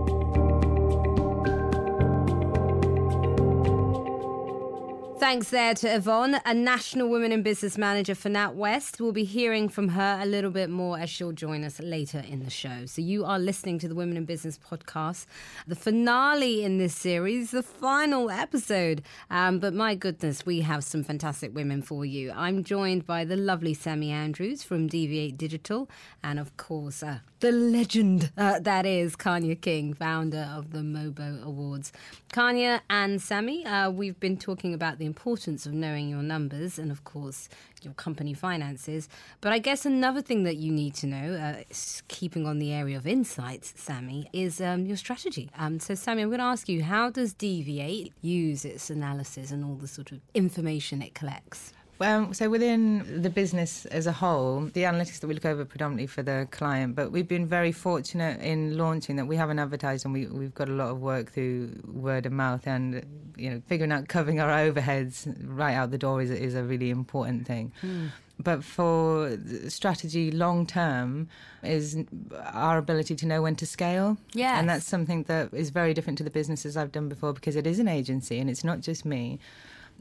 Thanks 5.19 5.51
there 5.51 5.75
to 5.75 5.97
Yvonne, 5.97 6.41
a 6.47 6.55
national 6.55 7.09
women 7.09 7.33
in 7.33 7.43
business 7.43 7.77
manager 7.77 8.15
for 8.15 8.29
NatWest. 8.29 9.01
We'll 9.01 9.11
be 9.11 9.25
hearing 9.25 9.69
from 9.69 9.89
her 9.89 10.21
a 10.23 10.25
little 10.25 10.53
bit 10.53 10.71
more 10.71 10.97
as 10.97 11.11
she'll 11.11 11.33
join 11.33 11.65
us 11.65 11.81
later 11.81 12.25
in 12.27 12.45
the 12.45 12.51
show. 12.51 12.87
So 12.87 13.03
you 13.03 13.25
are 13.25 13.39
listening 13.39 13.81
to 13.81 13.89
the 13.89 13.97
Women 13.97 14.17
in 14.17 14.27
Business 14.27 14.59
podcast, 14.59 15.27
the 15.67 15.75
finale 15.75 16.63
in 16.63 16.79
this 16.79 16.95
series, 16.95 17.51
the 17.51 17.65
final 17.65 18.31
episode. 18.31 19.03
Um, 19.29 19.59
but 19.59 19.75
my 19.75 19.97
goodness, 19.97 20.47
we 20.47 20.61
have 20.61 20.85
some 20.85 21.03
fantastic 21.03 21.53
women 21.53 21.83
for 21.83 22.05
you. 22.05 22.31
I'm 22.31 22.63
joined 22.63 23.05
by 23.05 23.25
the 23.25 23.37
lovely 23.37 23.75
Sammy 23.75 24.13
Andrews 24.13 24.63
from 24.63 24.87
Deviate 24.87 25.37
Digital, 25.37 25.91
and 26.23 26.39
of 26.39 26.57
course, 26.57 27.03
uh, 27.03 27.19
the 27.41 27.53
legend 27.53 28.33
uh, 28.37 28.59
that 28.59 28.85
is 28.85 29.15
Kanya 29.15 29.55
King, 29.55 29.95
founder 29.95 30.51
of 30.53 30.73
the 30.73 30.81
Mobo 30.81 31.45
Awards. 31.45 31.93
Kanya 32.33 32.83
and 32.91 33.23
Sammy, 33.23 33.65
uh, 33.65 33.91
we've 33.91 34.19
been 34.19 34.37
talking 34.37 34.75
about 34.75 34.99
the 34.99 35.07
importance 35.07 35.65
of 35.65 35.73
knowing 35.73 36.09
your 36.09 36.23
numbers 36.23 36.79
and, 36.79 36.91
of 36.91 37.05
course, 37.05 37.49
your 37.83 37.95
company 37.95 38.35
finances. 38.35 39.09
But 39.41 39.53
I 39.53 39.59
guess 39.59 39.87
another 39.87 40.21
thing 40.21 40.43
that 40.45 40.57
you 40.57 40.73
need 40.73 40.95
to 40.97 41.07
know, 41.07 41.35
uh, 41.35 41.63
keeping 42.09 42.45
on 42.45 42.59
the 42.59 42.73
area 42.73 42.97
of 42.97 43.07
insights, 43.07 43.73
Sammy, 43.77 44.29
is 44.33 44.61
um, 44.61 44.85
your 44.87 44.97
strategy. 44.97 45.49
Um, 45.57 45.79
so, 45.79 45.95
Sammy, 45.95 46.23
I'm 46.23 46.31
going 46.31 46.41
to 46.41 46.45
ask 46.45 46.69
you 46.69 46.83
how 46.83 47.09
does 47.09 47.35
Deviate 47.35 48.13
use 48.21 48.65
its 48.65 48.91
analysis 48.91 49.53
and 49.53 49.65
all 49.65 49.77
the 49.77 49.89
sort 49.89 50.11
of 50.11 50.21
information 50.35 51.03
it 51.03 51.15
collects? 51.15 51.73
Um, 52.01 52.33
so 52.33 52.49
within 52.49 53.23
the 53.23 53.31
business 53.31 53.85
as 53.87 54.07
a 54.07 54.13
whole, 54.13 54.61
the 54.61 54.83
analytics 54.83 55.19
that 55.21 55.27
we 55.27 55.35
look 55.35 55.45
over 55.45 55.65
predominantly 55.65 56.07
for 56.07 56.23
the 56.23 56.47
client, 56.51 56.95
but 56.95 57.11
we've 57.11 57.27
been 57.27 57.47
very 57.47 57.73
fortunate 57.73 58.41
in 58.41 58.79
launching 58.79 59.17
that 59.17 59.27
we 59.27 59.37
haven't 59.37 59.59
advertised 59.59 60.05
and 60.05 60.15
we, 60.15 60.27
we've 60.27 60.55
got 60.55 60.69
a 60.69 60.73
lot 60.73 60.91
of 60.91 61.01
work 61.01 61.33
through 61.33 61.71
word 61.87 62.27
of 62.27 62.33
mouth 62.33 62.67
and 62.67 63.05
you 63.37 63.51
know 63.51 63.63
figuring 63.67 63.93
out 63.93 64.09
covering 64.09 64.41
our 64.41 64.51
overheads 64.51 65.35
right 65.45 65.75
out 65.75 65.91
the 65.91 65.99
door 65.99 66.23
is, 66.23 66.31
is 66.31 66.55
a 66.55 66.63
really 66.63 66.91
important 66.91 67.47
thing. 67.47 67.73
Mm. 67.83 68.11
But 68.41 68.63
for 68.63 69.37
strategy 69.67 70.31
long 70.31 70.65
term 70.67 71.29
is 71.65 72.05
our 72.53 72.79
ability 72.79 73.17
to 73.17 73.27
know 73.27 73.43
when 73.43 73.57
to 73.57 73.67
scale. 73.67 74.17
Yeah. 74.33 74.61
And 74.61 74.69
that's 74.69 74.87
something 74.87 75.25
that 75.25 75.53
is 75.53 75.71
very 75.71 75.93
different 75.93 76.19
to 76.19 76.25
the 76.25 76.31
businesses 76.31 76.77
I've 76.77 76.93
done 76.93 77.09
before 77.09 77.33
because 77.33 77.57
it 77.57 77.67
is 77.67 77.81
an 77.81 77.89
agency 77.89 78.39
and 78.39 78.49
it's 78.49 78.63
not 78.63 78.81
just 78.81 79.05
me. 79.05 79.41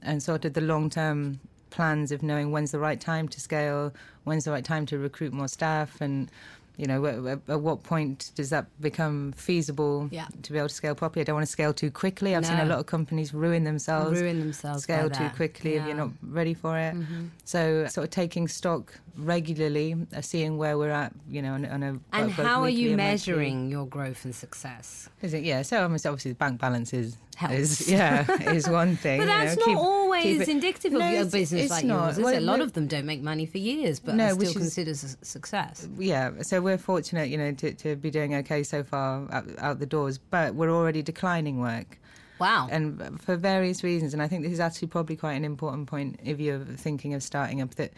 And 0.04 0.22
sort 0.22 0.46
of 0.46 0.54
the 0.54 0.62
long 0.62 0.92
term 0.92 1.40
plans 1.78 2.12
of 2.12 2.24
knowing 2.24 2.52
when's 2.52 2.72
the 2.72 2.80
right 2.80 3.00
time 3.00 3.28
to 3.30 3.40
scale, 3.40 3.94
when's 4.24 4.46
the 4.46 4.52
right 4.52 4.66
time 4.66 4.86
to 4.88 4.98
recruit 4.98 5.32
more 5.32 5.48
staff, 5.48 6.02
and 6.02 6.30
you 6.76 6.86
know, 6.86 7.06
at, 7.06 7.40
at 7.48 7.62
what 7.62 7.84
point 7.84 8.32
does 8.36 8.50
that 8.50 8.66
become 8.82 9.32
feasible 9.36 10.10
yeah. 10.12 10.28
to 10.44 10.52
be 10.52 10.58
able 10.58 10.68
to 10.68 10.74
scale 10.74 10.96
properly? 10.96 11.22
I 11.22 11.24
don't 11.24 11.36
want 11.36 11.46
to 11.46 11.52
scale 11.52 11.74
too 11.74 11.90
quickly. 11.90 12.36
I've 12.36 12.44
no. 12.44 12.50
seen 12.50 12.60
a 12.60 12.66
lot 12.66 12.80
of 12.80 12.88
companies 12.88 13.34
ruin 13.34 13.64
themselves, 13.64 14.20
ruin 14.20 14.40
themselves, 14.40 14.84
scale 14.84 15.10
too 15.10 15.30
quickly 15.36 15.74
yeah. 15.74 15.82
if 15.82 15.88
you're 15.88 15.96
not 15.96 16.12
ready 16.22 16.54
for 16.56 16.78
it. 16.78 16.96
Mm-hmm. 16.96 17.28
So, 17.46 17.86
sort 17.88 18.06
of 18.06 18.12
taking 18.12 18.48
stock 18.48 18.94
regularly, 19.18 19.96
uh, 20.16 20.22
seeing 20.22 20.58
where 20.58 20.78
we're 20.78 20.92
at, 20.92 21.14
you 21.30 21.42
know, 21.42 21.54
on, 21.54 21.66
on 21.66 21.84
a 21.84 22.00
and 22.14 22.32
how 22.32 22.62
are 22.62 22.70
you 22.70 22.96
measuring 22.96 23.56
monthly. 23.56 23.72
your 23.72 23.88
growth 23.88 24.26
and 24.26 24.34
success? 24.34 25.10
Is 25.22 25.34
it 25.34 25.44
yeah? 25.44 25.62
So 25.64 25.84
obviously, 25.84 26.32
the 26.32 26.36
bank 26.36 26.62
balance 26.62 26.94
is 26.94 27.18
is 27.52 27.90
yeah 27.90 28.26
is 28.52 28.68
one 28.68 28.96
thing. 28.96 29.20
but 29.20 29.26
that's 29.26 29.56
you 29.56 29.68
know, 29.68 29.74
not 29.74 29.78
keep, 29.78 29.78
always 29.78 30.24
keep 30.40 30.48
indicative 30.48 30.94
of 30.94 31.00
no, 31.00 31.22
a 31.22 31.26
business 31.26 31.70
like 31.70 31.86
not. 31.86 32.06
yours. 32.06 32.18
Is 32.18 32.24
well, 32.24 32.34
it? 32.34 32.38
A 32.38 32.42
lot 32.42 32.62
of 32.62 32.74
them 32.74 32.88
don't 32.88 33.06
make 33.06 33.22
money 33.22 33.46
for 33.46 33.58
years, 33.58 34.00
but 34.00 34.16
no, 34.16 34.28
are 34.28 34.34
still 34.34 34.54
considered 34.54 34.94
a 34.94 35.26
success. 35.26 35.88
Yeah, 35.98 36.42
so 36.42 36.62
we're 36.62 36.78
fortunate, 36.78 37.30
you 37.30 37.38
know, 37.38 37.52
to, 37.54 37.74
to 37.74 37.96
be 37.96 38.12
doing 38.12 38.36
okay 38.36 38.64
so 38.64 38.84
far 38.84 39.28
out, 39.32 39.46
out 39.58 39.80
the 39.80 39.86
doors, 39.86 40.18
but 40.18 40.56
we're 40.56 40.72
already 40.72 41.02
declining 41.02 41.60
work. 41.60 42.00
Wow. 42.40 42.68
And 42.70 43.20
for 43.20 43.36
various 43.36 43.84
reasons, 43.84 44.14
and 44.14 44.22
I 44.22 44.28
think 44.28 44.44
this 44.44 44.52
is 44.52 44.60
actually 44.60 44.90
probably 44.90 45.16
quite 45.16 45.34
an 45.34 45.46
important 45.46 45.88
point 45.88 46.20
if 46.24 46.40
you're 46.40 46.60
thinking 46.60 47.14
of 47.14 47.24
starting 47.24 47.62
up 47.62 47.76
that 47.76 47.94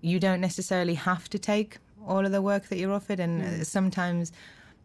you 0.00 0.18
don't 0.18 0.40
necessarily 0.40 0.94
have 0.94 1.28
to 1.30 1.38
take 1.38 1.78
all 2.06 2.24
of 2.24 2.32
the 2.32 2.42
work 2.42 2.68
that 2.68 2.78
you're 2.78 2.92
offered, 2.92 3.20
and 3.20 3.42
mm. 3.42 3.66
sometimes 3.66 4.32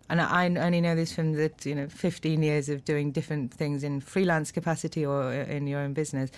and 0.10 0.22
I 0.22 0.46
only 0.46 0.82
know 0.82 0.96
this 0.96 1.14
from 1.14 1.34
the 1.34 1.52
you 1.64 1.76
know 1.76 1.88
15 1.88 2.44
years 2.44 2.70
of 2.70 2.86
doing 2.86 3.12
different 3.12 3.54
things 3.54 3.84
in 3.84 4.02
freelance 4.02 4.52
capacity 4.52 5.06
or 5.06 5.32
in 5.34 5.68
your 5.68 5.80
own 5.80 5.94
business. 5.94 6.30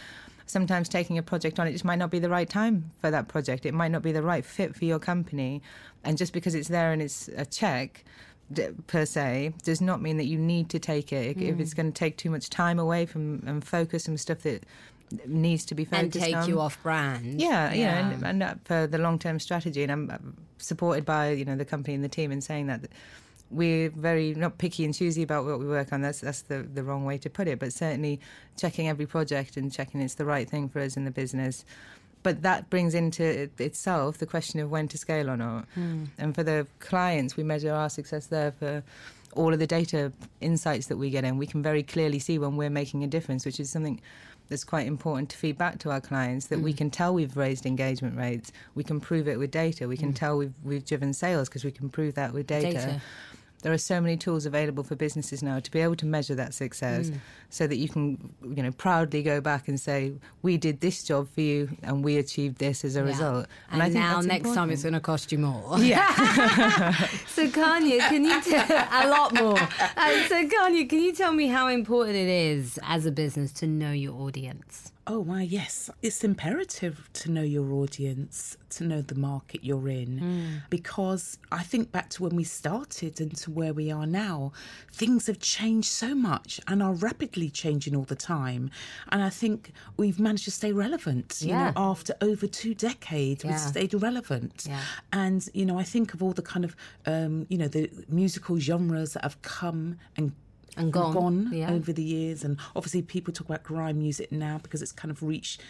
Sometimes 0.46 0.88
taking 0.88 1.18
a 1.18 1.24
project 1.24 1.60
on 1.60 1.68
it 1.68 1.72
just 1.72 1.84
might 1.84 1.98
not 1.98 2.12
be 2.12 2.20
the 2.20 2.30
right 2.30 2.48
time 2.48 2.92
for 3.02 3.10
that 3.10 3.28
project. 3.28 3.66
It 3.66 3.74
might 3.74 3.92
not 3.92 4.04
be 4.04 4.12
the 4.12 4.22
right 4.22 4.46
fit 4.46 4.76
for 4.76 4.86
your 4.86 5.00
company, 5.00 5.62
and 6.04 6.18
just 6.18 6.34
because 6.34 6.54
it's 6.54 6.68
there 6.68 6.92
and 6.92 7.02
it's 7.02 7.28
a 7.36 7.46
check 7.46 8.04
per 8.86 9.06
se 9.06 9.54
does 9.64 9.82
not 9.82 10.04
mean 10.04 10.18
that 10.18 10.26
you 10.26 10.38
need 10.38 10.70
to 10.70 10.78
take 10.78 11.12
it. 11.12 11.38
Mm. 11.38 11.50
If 11.50 11.60
it's 11.60 11.74
going 11.74 11.92
to 11.92 11.98
take 11.98 12.18
too 12.18 12.30
much 12.30 12.50
time 12.50 12.78
away 12.78 13.08
from 13.08 13.42
and 13.48 13.66
focus 13.66 14.08
on 14.08 14.18
stuff 14.18 14.40
that 14.44 14.64
needs 15.26 15.66
to 15.66 15.76
be 15.76 15.86
focused 15.86 16.16
and 16.16 16.24
take 16.24 16.36
on. 16.36 16.50
you 16.50 16.60
off 16.60 16.82
brand. 16.84 17.40
Yeah, 17.42 17.74
yeah, 17.74 18.10
and, 18.10 18.26
and 18.26 18.44
uh, 18.44 18.56
for 18.64 18.88
the 18.88 18.98
long 18.98 19.20
term 19.20 19.40
strategy, 19.40 19.84
and 19.84 19.92
I'm 19.92 20.38
supported 20.58 21.06
by 21.06 21.32
you 21.32 21.46
know 21.46 21.56
the 21.56 21.66
company 21.66 21.96
and 21.96 22.04
the 22.04 22.10
team 22.10 22.32
in 22.32 22.42
saying 22.42 22.68
that 22.68 22.82
we're 23.52 23.90
very 23.90 24.34
not 24.34 24.58
picky 24.58 24.84
and 24.84 24.94
choosy 24.94 25.24
about 25.24 25.46
what 25.46 25.60
we 25.60 25.68
work 25.68 25.94
on. 25.94 26.02
That's 26.02 26.20
that's 26.20 26.42
the 26.44 26.64
the 26.64 26.84
wrong 26.84 27.06
way 27.06 27.18
to 27.20 27.30
put 27.30 27.48
it. 27.48 27.60
But 27.60 27.74
certainly 27.74 28.20
checking 28.58 28.88
every 28.88 29.06
project 29.06 29.58
and 29.58 29.72
checking 29.72 30.02
it's 30.02 30.16
the 30.16 30.26
right 30.26 30.50
thing 30.50 30.70
for 30.70 30.80
us 30.80 30.98
in 30.98 31.06
the 31.06 31.12
business. 31.12 31.66
But 32.24 32.42
that 32.42 32.72
brings 32.72 32.96
into 32.96 33.52
itself 33.60 34.18
the 34.18 34.26
question 34.26 34.60
of 34.60 34.72
when 34.72 34.88
to 34.88 34.98
scale 34.98 35.30
or 35.30 35.38
not. 35.38 35.68
Mm. 35.78 36.08
And 36.18 36.34
for 36.34 36.42
the 36.42 36.66
clients, 36.80 37.38
we 37.38 37.44
measure 37.44 37.72
our 37.72 37.88
success 37.88 38.28
there 38.28 38.52
for 38.52 38.82
all 39.36 39.54
of 39.54 39.60
the 39.60 39.68
data 39.68 40.12
insights 40.42 40.88
that 40.88 40.98
we 40.98 41.12
get 41.12 41.24
in. 41.24 41.38
We 41.38 41.46
can 41.46 41.62
very 41.62 41.84
clearly 41.84 42.18
see 42.18 42.40
when 42.40 42.58
we're 42.58 42.72
making 42.72 43.04
a 43.04 43.08
difference, 43.08 43.46
which 43.46 43.60
is 43.60 43.70
something 43.70 44.02
that's 44.50 44.64
quite 44.64 44.88
important 44.88 45.30
to 45.30 45.38
feed 45.38 45.58
back 45.58 45.80
to 45.80 45.92
our 45.92 46.02
clients 46.02 46.48
that 46.48 46.60
mm. 46.60 46.64
we 46.64 46.74
can 46.74 46.90
tell 46.90 47.14
we've 47.14 47.36
raised 47.36 47.66
engagement 47.66 48.18
rates. 48.18 48.52
We 48.76 48.84
can 48.84 49.00
prove 49.00 49.28
it 49.28 49.40
with 49.40 49.52
data. 49.52 49.88
We 49.88 49.98
can 49.98 50.14
mm. 50.14 50.16
tell 50.16 50.38
we've, 50.38 50.54
we've 50.64 50.86
driven 50.86 51.14
sales 51.14 51.50
because 51.50 51.64
we 51.64 51.72
can 51.72 51.90
prove 51.90 52.16
that 52.16 52.34
with 52.34 52.48
data. 52.48 52.74
data 52.74 53.02
there 53.66 53.74
are 53.74 53.80
so 53.80 54.00
many 54.00 54.16
tools 54.16 54.46
available 54.46 54.84
for 54.84 54.96
businesses 54.96 55.42
now 55.42 55.60
to 55.60 55.72
be 55.72 55.80
able 55.82 55.96
to 55.96 56.06
measure 56.06 56.36
that 56.36 56.54
success 56.54 57.10
mm. 57.10 57.18
so 57.50 57.66
that 57.66 57.78
you 57.78 57.90
can 57.90 58.32
you 58.44 58.62
know 58.62 58.70
proudly 58.70 59.24
go 59.24 59.42
back 59.42 59.68
and 59.68 59.80
say 59.80 60.14
we 60.44 60.56
did 60.56 60.82
this 60.82 61.04
job 61.04 61.28
for 61.34 61.42
you 61.42 61.76
and 61.82 62.04
we 62.04 62.18
achieved 62.18 62.60
this 62.60 62.86
as 62.86 62.96
a 62.96 63.00
yeah. 63.00 63.06
result 63.08 63.48
and, 63.72 63.82
and 63.82 63.82
I 63.82 63.86
think 63.86 63.96
now 63.96 64.22
next 64.22 64.26
important. 64.26 64.56
time 64.56 64.70
it's 64.70 64.84
going 64.84 64.94
to 64.94 65.00
cost 65.00 65.32
you 65.32 65.40
more 65.40 65.80
yeah 65.80 66.92
so 67.28 67.50
Kanya 67.50 67.98
can 68.02 68.24
you 68.24 68.40
tell 68.40 68.88
a 68.92 69.10
lot 69.10 69.34
more 69.34 69.58
uh, 69.58 70.28
so 70.28 70.48
Kanya 70.48 70.86
can 70.86 71.00
you 71.00 71.12
tell 71.12 71.32
me 71.32 71.48
how 71.48 71.68
important 71.68 72.18
it 72.18 72.30
is 72.30 72.78
as 72.84 73.08
a 73.08 73.12
business 73.12 73.52
to 73.54 73.66
know 73.66 73.92
your 73.92 74.14
audience 74.14 74.92
Oh, 75.08 75.24
my, 75.24 75.44
yes. 75.44 75.90
It's 76.02 76.24
imperative 76.24 77.10
to 77.14 77.32
know 77.32 77.44
your 77.44 77.72
audience, 77.74 78.58
to 78.72 78.84
know 78.84 79.02
the 79.02 79.14
market 79.14 79.64
you're 79.64 79.88
in. 79.88 80.20
Mm. 80.20 80.70
Because 80.70 81.38
I 81.52 81.62
think 81.62 81.92
back 81.92 82.10
to 82.12 82.24
when 82.24 82.36
we 82.36 82.44
started 82.44 83.22
and 83.22 83.36
to 83.38 83.52
where 83.52 83.72
we 83.74 83.92
are 83.92 84.08
now, 84.08 84.52
things 84.92 85.28
have 85.28 85.40
changed 85.40 85.90
so 85.90 86.16
much 86.16 86.60
and 86.68 86.82
are 86.82 86.94
rapidly 86.94 87.52
changing 87.52 87.96
all 87.96 88.06
the 88.06 88.16
time. 88.16 88.72
And 89.10 89.22
I 89.22 89.30
think 89.30 89.74
we've 89.96 90.20
managed 90.20 90.46
to 90.46 90.52
stay 90.52 90.72
relevant. 90.72 91.38
You 91.40 91.50
yeah. 91.50 91.66
know, 91.66 91.74
after 91.78 92.16
over 92.22 92.48
two 92.48 92.74
decades, 92.74 93.44
yeah. 93.44 93.52
we've 93.52 93.60
stayed 93.60 93.94
relevant. 93.94 94.66
Yeah. 94.68 94.82
And, 95.14 95.48
you 95.54 95.68
know, 95.68 95.78
I 95.78 95.84
think 95.84 96.16
of 96.16 96.24
all 96.24 96.34
the 96.34 96.42
kind 96.42 96.66
of, 96.66 96.76
um, 97.06 97.46
you 97.50 97.60
know, 97.60 97.68
the 97.68 97.92
musical 98.10 98.58
genres 98.58 99.14
that 99.14 99.24
have 99.24 99.40
come 99.44 100.00
and 100.18 100.32
and 100.78 100.92
gone, 100.92 101.14
gone 101.14 101.50
yeah. 101.52 101.72
over 101.72 101.94
the 101.94 102.04
years. 102.04 102.44
And 102.44 102.58
obviously, 102.76 103.02
people 103.02 103.34
talk 103.34 103.48
about 103.48 103.64
grime 103.64 104.00
music 104.00 104.32
now 104.32 104.60
because 104.62 104.82
it's 104.82 104.92
kind 104.92 105.12
of 105.12 105.24
reached 105.24 105.62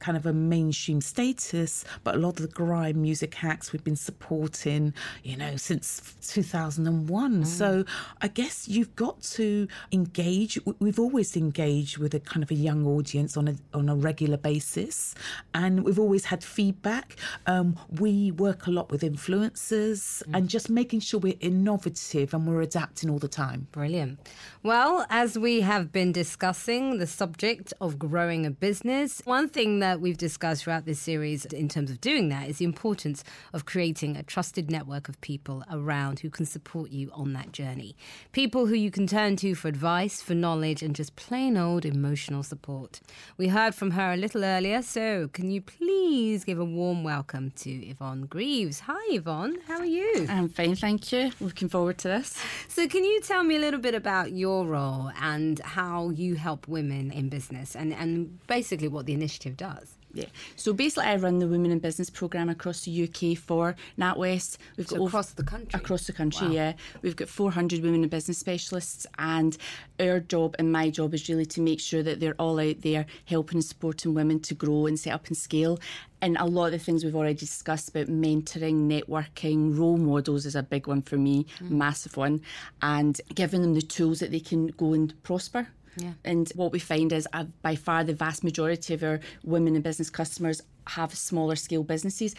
kind 0.00 0.16
of 0.16 0.26
a 0.26 0.32
mainstream 0.32 1.00
status, 1.00 1.84
but 2.02 2.16
a 2.16 2.18
lot 2.18 2.40
of 2.40 2.42
the 2.48 2.52
grime 2.52 3.00
music 3.00 3.44
acts 3.44 3.72
we've 3.72 3.84
been 3.84 3.96
supporting, 3.96 4.92
you 5.22 5.36
know, 5.36 5.56
since 5.56 6.14
2001. 6.26 7.42
Mm. 7.42 7.46
So 7.46 7.84
I 8.20 8.28
guess 8.28 8.66
you've 8.66 8.96
got 8.96 9.22
to 9.22 9.68
engage. 9.92 10.58
We've 10.80 10.98
always 10.98 11.36
engaged 11.36 11.98
with 11.98 12.14
a 12.14 12.20
kind 12.20 12.42
of 12.42 12.50
a 12.50 12.54
young 12.54 12.86
audience 12.86 13.36
on 13.36 13.48
a 13.48 13.54
on 13.74 13.88
a 13.88 13.94
regular 13.94 14.36
basis, 14.36 15.14
and 15.54 15.84
we've 15.84 15.98
always 15.98 16.24
had 16.24 16.42
feedback. 16.42 17.16
Um, 17.46 17.78
we 17.98 18.32
work 18.32 18.66
a 18.66 18.70
lot 18.70 18.90
with 18.90 19.02
influencers 19.02 20.22
mm. 20.24 20.36
and 20.36 20.48
just 20.48 20.70
making 20.70 21.00
sure 21.00 21.20
we're 21.20 21.34
innovative 21.40 22.32
and 22.34 22.46
we're 22.46 22.62
adapting 22.62 23.10
all 23.10 23.18
the 23.18 23.28
time. 23.28 23.68
Brilliant. 23.72 24.18
Well, 24.62 25.06
as 25.10 25.38
we 25.38 25.60
have 25.60 25.92
been 25.92 26.12
discussing 26.12 26.98
the 26.98 27.06
subject 27.06 27.72
of 27.80 27.98
growing 27.98 28.46
a 28.46 28.50
business, 28.50 29.22
one 29.24 29.48
thing 29.48 29.80
that 29.80 29.89
that 29.90 30.00
we've 30.00 30.16
discussed 30.16 30.62
throughout 30.62 30.84
this 30.84 31.00
series 31.00 31.44
in 31.46 31.68
terms 31.68 31.90
of 31.90 32.00
doing 32.00 32.28
that 32.28 32.48
is 32.48 32.58
the 32.58 32.64
importance 32.64 33.24
of 33.52 33.64
creating 33.64 34.16
a 34.16 34.22
trusted 34.22 34.70
network 34.70 35.08
of 35.08 35.20
people 35.20 35.64
around 35.68 36.20
who 36.20 36.30
can 36.30 36.46
support 36.46 36.92
you 36.92 37.10
on 37.12 37.32
that 37.32 37.50
journey. 37.50 37.96
People 38.30 38.66
who 38.66 38.74
you 38.76 38.92
can 38.92 39.08
turn 39.08 39.34
to 39.34 39.56
for 39.56 39.66
advice, 39.66 40.22
for 40.22 40.32
knowledge, 40.32 40.80
and 40.80 40.94
just 40.94 41.16
plain 41.16 41.56
old 41.56 41.84
emotional 41.84 42.44
support. 42.44 43.00
We 43.36 43.48
heard 43.48 43.74
from 43.74 43.90
her 43.90 44.12
a 44.12 44.16
little 44.16 44.44
earlier, 44.44 44.80
so 44.80 45.26
can 45.32 45.50
you 45.50 45.60
please 45.60 46.44
give 46.44 46.60
a 46.60 46.64
warm 46.64 47.02
welcome 47.02 47.50
to 47.56 47.70
Yvonne 47.70 48.26
Greaves? 48.26 48.78
Hi, 48.86 49.16
Yvonne. 49.16 49.58
How 49.66 49.80
are 49.80 49.84
you? 49.84 50.24
I'm 50.28 50.48
fine, 50.48 50.76
thank 50.76 51.10
you. 51.10 51.32
Looking 51.40 51.68
forward 51.68 51.98
to 51.98 52.08
this. 52.08 52.40
So, 52.68 52.86
can 52.86 53.02
you 53.02 53.20
tell 53.22 53.42
me 53.42 53.56
a 53.56 53.58
little 53.58 53.80
bit 53.80 53.96
about 53.96 54.30
your 54.30 54.66
role 54.66 55.10
and 55.20 55.58
how 55.58 56.10
you 56.10 56.36
help 56.36 56.68
women 56.68 57.10
in 57.10 57.28
business 57.28 57.74
and, 57.74 57.92
and 57.92 58.38
basically 58.46 58.86
what 58.86 59.06
the 59.06 59.14
initiative 59.14 59.56
does? 59.56 59.79
Yeah. 60.12 60.26
So 60.56 60.72
basically, 60.72 61.08
I 61.08 61.16
run 61.16 61.38
the 61.38 61.46
Women 61.46 61.70
in 61.70 61.78
Business 61.78 62.10
program 62.10 62.48
across 62.48 62.84
the 62.84 63.04
UK 63.04 63.38
for 63.38 63.76
NatWest. 63.98 64.58
We've 64.76 64.88
so 64.88 64.96
got 64.96 65.06
across 65.06 65.30
the 65.32 65.44
country. 65.44 65.78
Across 65.78 66.06
the 66.06 66.12
country, 66.12 66.48
wow. 66.48 66.52
yeah. 66.52 66.72
We've 67.02 67.16
got 67.16 67.28
400 67.28 67.82
women 67.82 68.02
in 68.02 68.08
business 68.08 68.38
specialists, 68.38 69.06
and 69.18 69.56
our 70.00 70.20
job 70.20 70.56
and 70.58 70.72
my 70.72 70.90
job 70.90 71.14
is 71.14 71.28
really 71.28 71.46
to 71.46 71.60
make 71.60 71.80
sure 71.80 72.02
that 72.02 72.20
they're 72.20 72.40
all 72.40 72.58
out 72.58 72.80
there 72.80 73.06
helping 73.26 73.58
and 73.58 73.64
supporting 73.64 74.14
women 74.14 74.40
to 74.40 74.54
grow 74.54 74.86
and 74.86 74.98
set 74.98 75.12
up 75.12 75.28
and 75.28 75.36
scale. 75.36 75.78
And 76.22 76.36
a 76.38 76.44
lot 76.44 76.66
of 76.66 76.72
the 76.72 76.78
things 76.78 77.02
we've 77.02 77.16
already 77.16 77.34
discussed 77.34 77.88
about 77.88 78.08
mentoring, 78.08 78.88
networking, 78.88 79.78
role 79.78 79.96
models 79.96 80.44
is 80.44 80.54
a 80.54 80.62
big 80.62 80.86
one 80.86 81.02
for 81.02 81.16
me, 81.16 81.46
mm. 81.60 81.70
massive 81.70 82.16
one, 82.16 82.42
and 82.82 83.18
giving 83.34 83.62
them 83.62 83.74
the 83.74 83.80
tools 83.80 84.20
that 84.20 84.30
they 84.30 84.40
can 84.40 84.66
go 84.68 84.92
and 84.92 85.20
prosper 85.22 85.68
yeah. 85.96 86.12
And 86.24 86.48
what 86.54 86.72
we 86.72 86.78
find 86.78 87.12
is 87.12 87.26
uh, 87.32 87.44
by 87.62 87.76
far 87.76 88.04
the 88.04 88.14
vast 88.14 88.44
majority 88.44 88.94
of 88.94 89.02
our 89.02 89.20
women 89.44 89.76
in 89.76 89.82
business 89.82 90.10
customers 90.10 90.62
have 90.88 91.14
smaller 91.14 91.56
scale 91.56 91.82
businesses. 91.82 92.34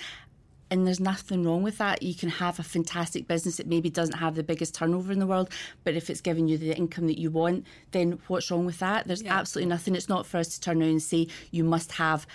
And 0.70 0.88
there's 0.88 1.02
nothing 1.02 1.44
wrong 1.44 1.64
with 1.64 1.80
that. 1.80 2.02
You 2.02 2.16
can 2.16 2.30
have 2.30 2.58
a 2.58 2.64
fantastic 2.64 3.28
business 3.28 3.58
that 3.58 3.68
maybe 3.68 3.90
doesn't 3.90 4.20
have 4.20 4.36
the 4.36 4.44
biggest 4.44 4.74
turnover 4.74 5.12
in 5.12 5.20
the 5.20 5.28
world, 5.28 5.50
but 5.84 5.96
if 5.96 6.10
it's 6.10 6.22
giving 6.22 6.48
you 6.48 6.58
the 6.58 6.76
income 6.76 7.08
that 7.08 7.20
you 7.20 7.30
want, 7.30 7.66
then 7.92 8.20
what's 8.28 8.50
wrong 8.50 8.66
with 8.66 8.80
that? 8.80 9.06
There's 9.06 9.22
yeah. 9.22 9.38
absolutely 9.38 9.70
nothing. 9.70 9.96
It's 9.96 10.08
not 10.08 10.26
for 10.26 10.38
us 10.38 10.48
to 10.48 10.62
turn 10.62 10.82
around 10.82 10.92
and 10.92 11.04
say 11.04 11.28
you 11.52 11.66
must 11.66 11.92
have 11.94 12.26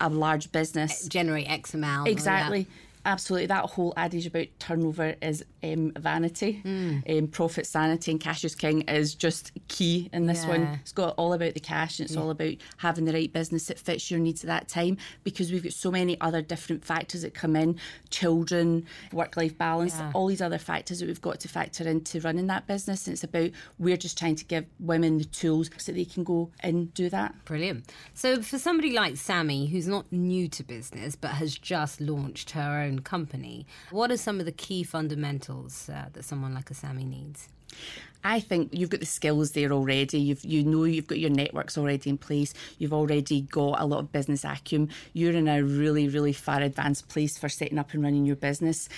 a 0.00 0.08
large 0.08 0.50
business. 0.50 1.06
Generate 1.06 1.48
X 1.48 1.72
amount. 1.72 2.08
Exactly. 2.08 2.66
Absolutely. 3.06 3.46
That 3.46 3.66
whole 3.66 3.92
adage 3.96 4.26
about 4.26 4.46
turnover 4.58 5.14
is 5.20 5.44
um, 5.62 5.92
vanity. 5.98 6.60
Hmm. 6.62 6.98
Um, 7.08 7.28
profit, 7.28 7.66
sanity, 7.66 8.10
and 8.10 8.20
cash 8.20 8.44
is 8.44 8.54
king 8.54 8.82
is 8.82 9.14
just 9.14 9.52
key 9.68 10.08
in 10.12 10.26
this 10.26 10.42
Yeah. 10.44 10.48
one. 10.48 10.62
It's 10.82 10.92
got 10.92 11.14
all 11.16 11.32
about 11.32 11.54
the 11.54 11.60
cash 11.60 11.98
and 11.98 12.08
it's 12.08 12.16
all 12.16 12.30
about 12.30 12.54
having 12.78 13.04
the 13.04 13.12
right 13.12 13.32
business 13.32 13.66
that 13.66 13.78
fits 13.78 14.10
your 14.10 14.20
needs 14.20 14.42
at 14.44 14.48
that 14.48 14.68
time 14.68 14.96
because 15.22 15.52
we've 15.52 15.62
got 15.62 15.72
so 15.72 15.90
many 15.90 16.20
other 16.20 16.42
different 16.42 16.84
factors 16.84 17.22
that 17.22 17.34
come 17.34 17.56
in 17.56 17.78
children, 18.10 18.86
work 19.12 19.36
life 19.36 19.56
balance, 19.58 19.96
Yeah. 19.98 20.10
all 20.14 20.26
these 20.28 20.40
other 20.40 20.58
factors 20.58 21.00
that 21.00 21.06
we've 21.06 21.20
got 21.20 21.40
to 21.40 21.48
factor 21.48 21.86
into 21.88 22.20
running 22.20 22.46
that 22.46 22.66
business. 22.66 23.06
And 23.06 23.14
it's 23.14 23.24
about 23.24 23.50
we're 23.78 23.96
just 23.96 24.16
trying 24.18 24.36
to 24.36 24.44
give 24.44 24.64
women 24.78 25.18
the 25.18 25.24
tools 25.24 25.68
so 25.78 25.92
they 25.92 26.04
can 26.04 26.24
go 26.24 26.50
and 26.60 26.92
do 26.94 27.08
that. 27.10 27.34
Brilliant. 27.44 27.90
So, 28.14 28.40
for 28.42 28.58
somebody 28.58 28.92
like 28.92 29.16
Sammy, 29.16 29.66
who's 29.66 29.86
not 29.88 30.10
new 30.12 30.48
to 30.48 30.62
business 30.62 31.16
but 31.16 31.32
has 31.32 31.56
just 31.58 32.00
launched 32.00 32.50
her 32.52 32.80
own 32.80 32.93
company, 33.00 33.66
what 33.90 34.10
are 34.10 34.16
some 34.16 34.40
of 34.40 34.46
the 34.46 34.52
key 34.52 34.82
fundamentals 34.82 35.88
uh, 35.88 36.06
that 36.12 36.24
someone 36.24 36.54
like 36.54 36.70
a 36.70 36.74
Sammy 36.74 37.04
needs? 37.04 37.48
I 38.26 38.40
think 38.40 38.70
you've 38.72 38.88
got 38.88 39.00
the 39.00 39.06
skills 39.06 39.52
there 39.52 39.70
already. 39.70 40.18
You've 40.18 40.44
you 40.44 40.64
know 40.64 40.84
you've 40.84 41.06
got 41.06 41.18
your 41.18 41.30
networks 41.30 41.76
already 41.76 42.08
in 42.08 42.16
place. 42.16 42.54
You've 42.78 42.94
already 42.94 43.42
got 43.42 43.80
a 43.80 43.84
lot 43.84 43.98
of 43.98 44.12
business 44.12 44.44
acumen. 44.44 44.90
You're 45.12 45.34
in 45.34 45.46
a 45.46 45.62
really 45.62 46.08
really 46.08 46.32
far 46.32 46.62
advanced 46.62 47.08
place 47.08 47.36
for 47.36 47.48
setting 47.48 47.78
up 47.78 47.92
and 47.92 48.02
running 48.02 48.24
your 48.24 48.36
business. 48.36 48.88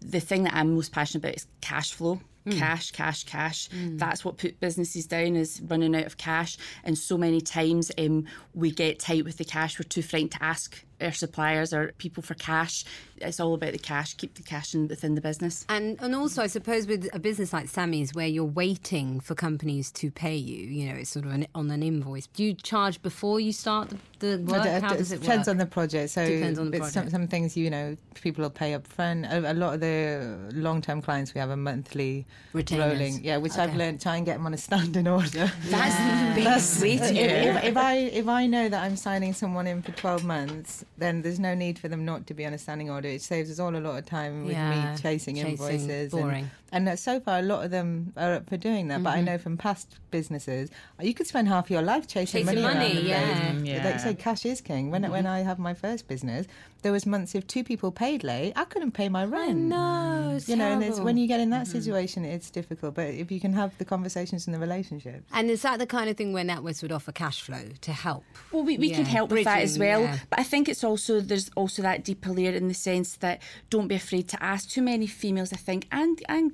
The 0.00 0.20
thing 0.20 0.44
that 0.44 0.54
I'm 0.54 0.74
most 0.74 0.92
passionate 0.92 1.24
about 1.24 1.36
is 1.36 1.46
cash 1.60 1.92
flow. 1.92 2.20
Cash, 2.50 2.90
cash, 2.90 3.22
cash. 3.22 3.68
That's 3.98 4.24
what 4.24 4.36
put 4.36 4.58
businesses 4.58 5.06
down 5.06 5.36
is 5.36 5.62
running 5.64 5.94
out 5.94 6.06
of 6.06 6.16
cash. 6.16 6.58
And 6.82 6.98
so 6.98 7.16
many 7.16 7.40
times 7.40 7.92
um, 7.98 8.24
we 8.52 8.72
get 8.72 8.98
tight 8.98 9.24
with 9.24 9.36
the 9.36 9.44
cash. 9.44 9.78
We're 9.78 9.84
too 9.84 10.02
frightened 10.02 10.32
to 10.32 10.42
ask 10.42 10.84
our 11.02 11.12
suppliers 11.12 11.72
or 11.72 11.92
people 11.98 12.22
for 12.22 12.34
cash. 12.34 12.84
It's 13.18 13.38
all 13.40 13.54
about 13.54 13.72
the 13.72 13.78
cash. 13.78 14.14
Keep 14.14 14.34
the 14.34 14.42
cash 14.42 14.74
in, 14.74 14.88
within 14.88 15.14
the 15.14 15.20
business. 15.20 15.64
And 15.68 16.00
and 16.00 16.14
also, 16.14 16.42
I 16.42 16.46
suppose 16.48 16.86
with 16.86 17.08
a 17.12 17.18
business 17.18 17.52
like 17.52 17.68
Sammy's, 17.68 18.14
where 18.14 18.26
you're 18.26 18.44
waiting 18.44 19.20
for 19.20 19.34
companies 19.34 19.90
to 19.92 20.10
pay 20.10 20.34
you, 20.36 20.66
you 20.66 20.88
know, 20.88 20.98
it's 20.98 21.10
sort 21.10 21.24
of 21.26 21.32
an, 21.32 21.46
on 21.54 21.70
an 21.70 21.82
invoice. 21.82 22.26
Do 22.28 22.44
you 22.44 22.54
charge 22.54 23.00
before 23.02 23.38
you 23.40 23.52
start 23.52 23.90
the, 24.18 24.36
the 24.36 24.38
work? 24.52 24.66
It 24.66 24.82
How 24.82 24.94
does 24.96 25.12
it 25.12 25.20
depends 25.20 25.46
work? 25.46 25.52
on 25.54 25.58
the 25.58 25.66
project. 25.66 26.10
So 26.10 26.26
Depends 26.26 26.58
on 26.58 26.70
the 26.70 26.78
it's 26.78 26.92
Some, 26.92 27.10
some 27.10 27.28
things 27.28 27.56
you 27.56 27.70
know 27.70 27.96
people 28.14 28.42
will 28.42 28.50
pay 28.50 28.74
up 28.74 28.86
front. 28.86 29.26
A, 29.26 29.52
a 29.52 29.54
lot 29.54 29.74
of 29.74 29.80
the 29.80 30.50
long-term 30.54 31.02
clients 31.02 31.34
we 31.34 31.38
have 31.40 31.50
a 31.50 31.56
monthly 31.56 32.26
Retainers. 32.52 32.86
rolling. 32.98 33.24
Yeah, 33.24 33.36
which 33.38 33.52
I've 33.58 33.70
Okay. 33.70 33.78
learned 33.78 34.00
try 34.00 34.16
and 34.16 34.26
get 34.26 34.36
them 34.38 34.46
on 34.46 34.54
a 34.54 34.58
standing 34.58 35.06
order. 35.18 35.50
That's 35.66 36.36
the 36.36 36.44
best 36.44 36.82
way 36.82 36.98
to 36.98 37.04
if, 37.04 37.12
do 37.14 37.22
if, 37.58 37.64
if 37.64 37.76
I 37.76 37.94
if 37.96 38.28
I 38.28 38.46
know 38.46 38.68
that 38.68 38.82
I'm 38.82 38.96
signing 38.96 39.32
someone 39.32 39.66
in 39.66 39.82
for 39.82 39.92
12 39.92 40.24
months, 40.24 40.84
then 41.02 41.22
there's 41.22 41.40
no 41.40 41.54
need 41.54 41.78
for 41.78 41.88
them 41.88 42.04
not 42.04 42.26
to 42.28 42.34
be 42.34 42.46
on 42.46 42.54
a 42.54 42.58
standing 42.58 42.88
order. 42.90 43.08
It 43.08 43.22
saves 43.22 43.50
us 43.50 43.58
all 43.58 43.74
a 43.74 43.78
lot 43.78 43.98
of 43.98 44.06
time 44.06 44.44
with 44.44 44.52
Yeah, 44.52 44.92
me 44.94 44.98
chasing, 45.00 45.36
chasing, 45.36 45.50
invoices. 45.52 46.12
boring. 46.12 46.50
And, 46.72 46.88
and 46.88 46.88
uh, 46.88 46.96
so 46.96 47.20
far, 47.20 47.40
a 47.40 47.42
lot 47.42 47.64
of 47.64 47.70
them 47.70 48.12
are 48.16 48.34
up 48.34 48.48
for 48.48 48.56
doing 48.56 48.88
that. 48.88 48.94
Mm-hmm. 48.96 49.04
But 49.04 49.10
I 49.14 49.20
know 49.20 49.36
from 49.38 49.56
past 49.58 49.96
businesses, 50.10 50.70
uh, 50.98 51.04
you 51.04 51.12
could 51.14 51.26
spend 51.26 51.48
half 51.48 51.70
your 51.70 51.82
life 51.82 52.06
chasing, 52.06 52.44
Chasing 52.46 52.62
money. 52.62 52.62
around 52.66 52.78
money, 52.78 52.94
the 52.94 53.00
place. 53.00 53.08
yeah. 53.08 53.52
Like 53.54 53.66
Yeah. 53.66 53.92
you 53.94 53.98
say, 53.98 54.14
cash 54.14 54.46
is 54.46 54.60
king. 54.60 54.90
When 54.90 55.02
when 55.10 55.26
I 55.26 55.40
have 55.40 55.58
my 55.58 55.74
first 55.74 56.08
business, 56.08 56.46
there 56.82 56.92
was 56.92 57.04
months 57.06 57.34
if 57.34 57.46
two 57.46 57.62
people 57.62 57.92
paid 57.92 58.24
late, 58.24 58.52
I 58.56 58.64
couldn't 58.64 58.92
pay 58.92 59.08
my 59.08 59.24
rent. 59.24 59.58
No, 59.58 60.32
it's 60.36 60.48
You 60.48 60.56
know, 60.56 60.72
and 60.72 60.82
it's 60.82 60.98
when 60.98 61.16
you 61.16 61.26
get 61.26 61.40
in 61.40 61.50
that 61.50 61.66
situation, 61.66 62.24
it's 62.24 62.50
difficult. 62.50 62.94
But 62.94 63.08
if 63.08 63.30
you 63.30 63.38
can 63.40 63.52
have 63.52 63.76
the 63.78 63.84
conversations 63.84 64.46
and 64.46 64.54
the 64.54 64.58
relationships. 64.58 65.24
And 65.32 65.50
is 65.50 65.62
that 65.62 65.78
the 65.78 65.86
kind 65.86 66.08
of 66.10 66.16
thing 66.16 66.32
where 66.32 66.44
NatWest 66.44 66.82
would 66.82 66.92
offer 66.92 67.12
cash 67.12 67.40
flow 67.42 67.64
to 67.82 67.92
help? 67.92 68.24
Well, 68.50 68.64
we, 68.64 68.78
we 68.78 68.90
can 68.90 69.00
Yeah, 69.04 69.10
help 69.18 69.30
with 69.30 69.44
that 69.44 69.60
as 69.62 69.78
well. 69.78 70.02
yeah. 70.02 70.18
But 70.30 70.40
I 70.40 70.42
think 70.42 70.68
it's 70.68 70.82
also 70.92 71.20
there's 71.20 71.48
also 71.56 71.80
that 71.82 72.04
deeper 72.04 72.30
layer 72.30 72.52
in 72.52 72.68
the 72.68 72.74
sense 72.74 73.16
that 73.24 73.40
don't 73.70 73.88
be 73.88 73.94
afraid 73.94 74.28
to 74.28 74.42
ask. 74.42 74.68
Too 74.68 74.82
many 74.82 75.06
females, 75.06 75.52
I 75.52 75.60
think, 75.68 75.86
and 75.90 76.22
and 76.28 76.52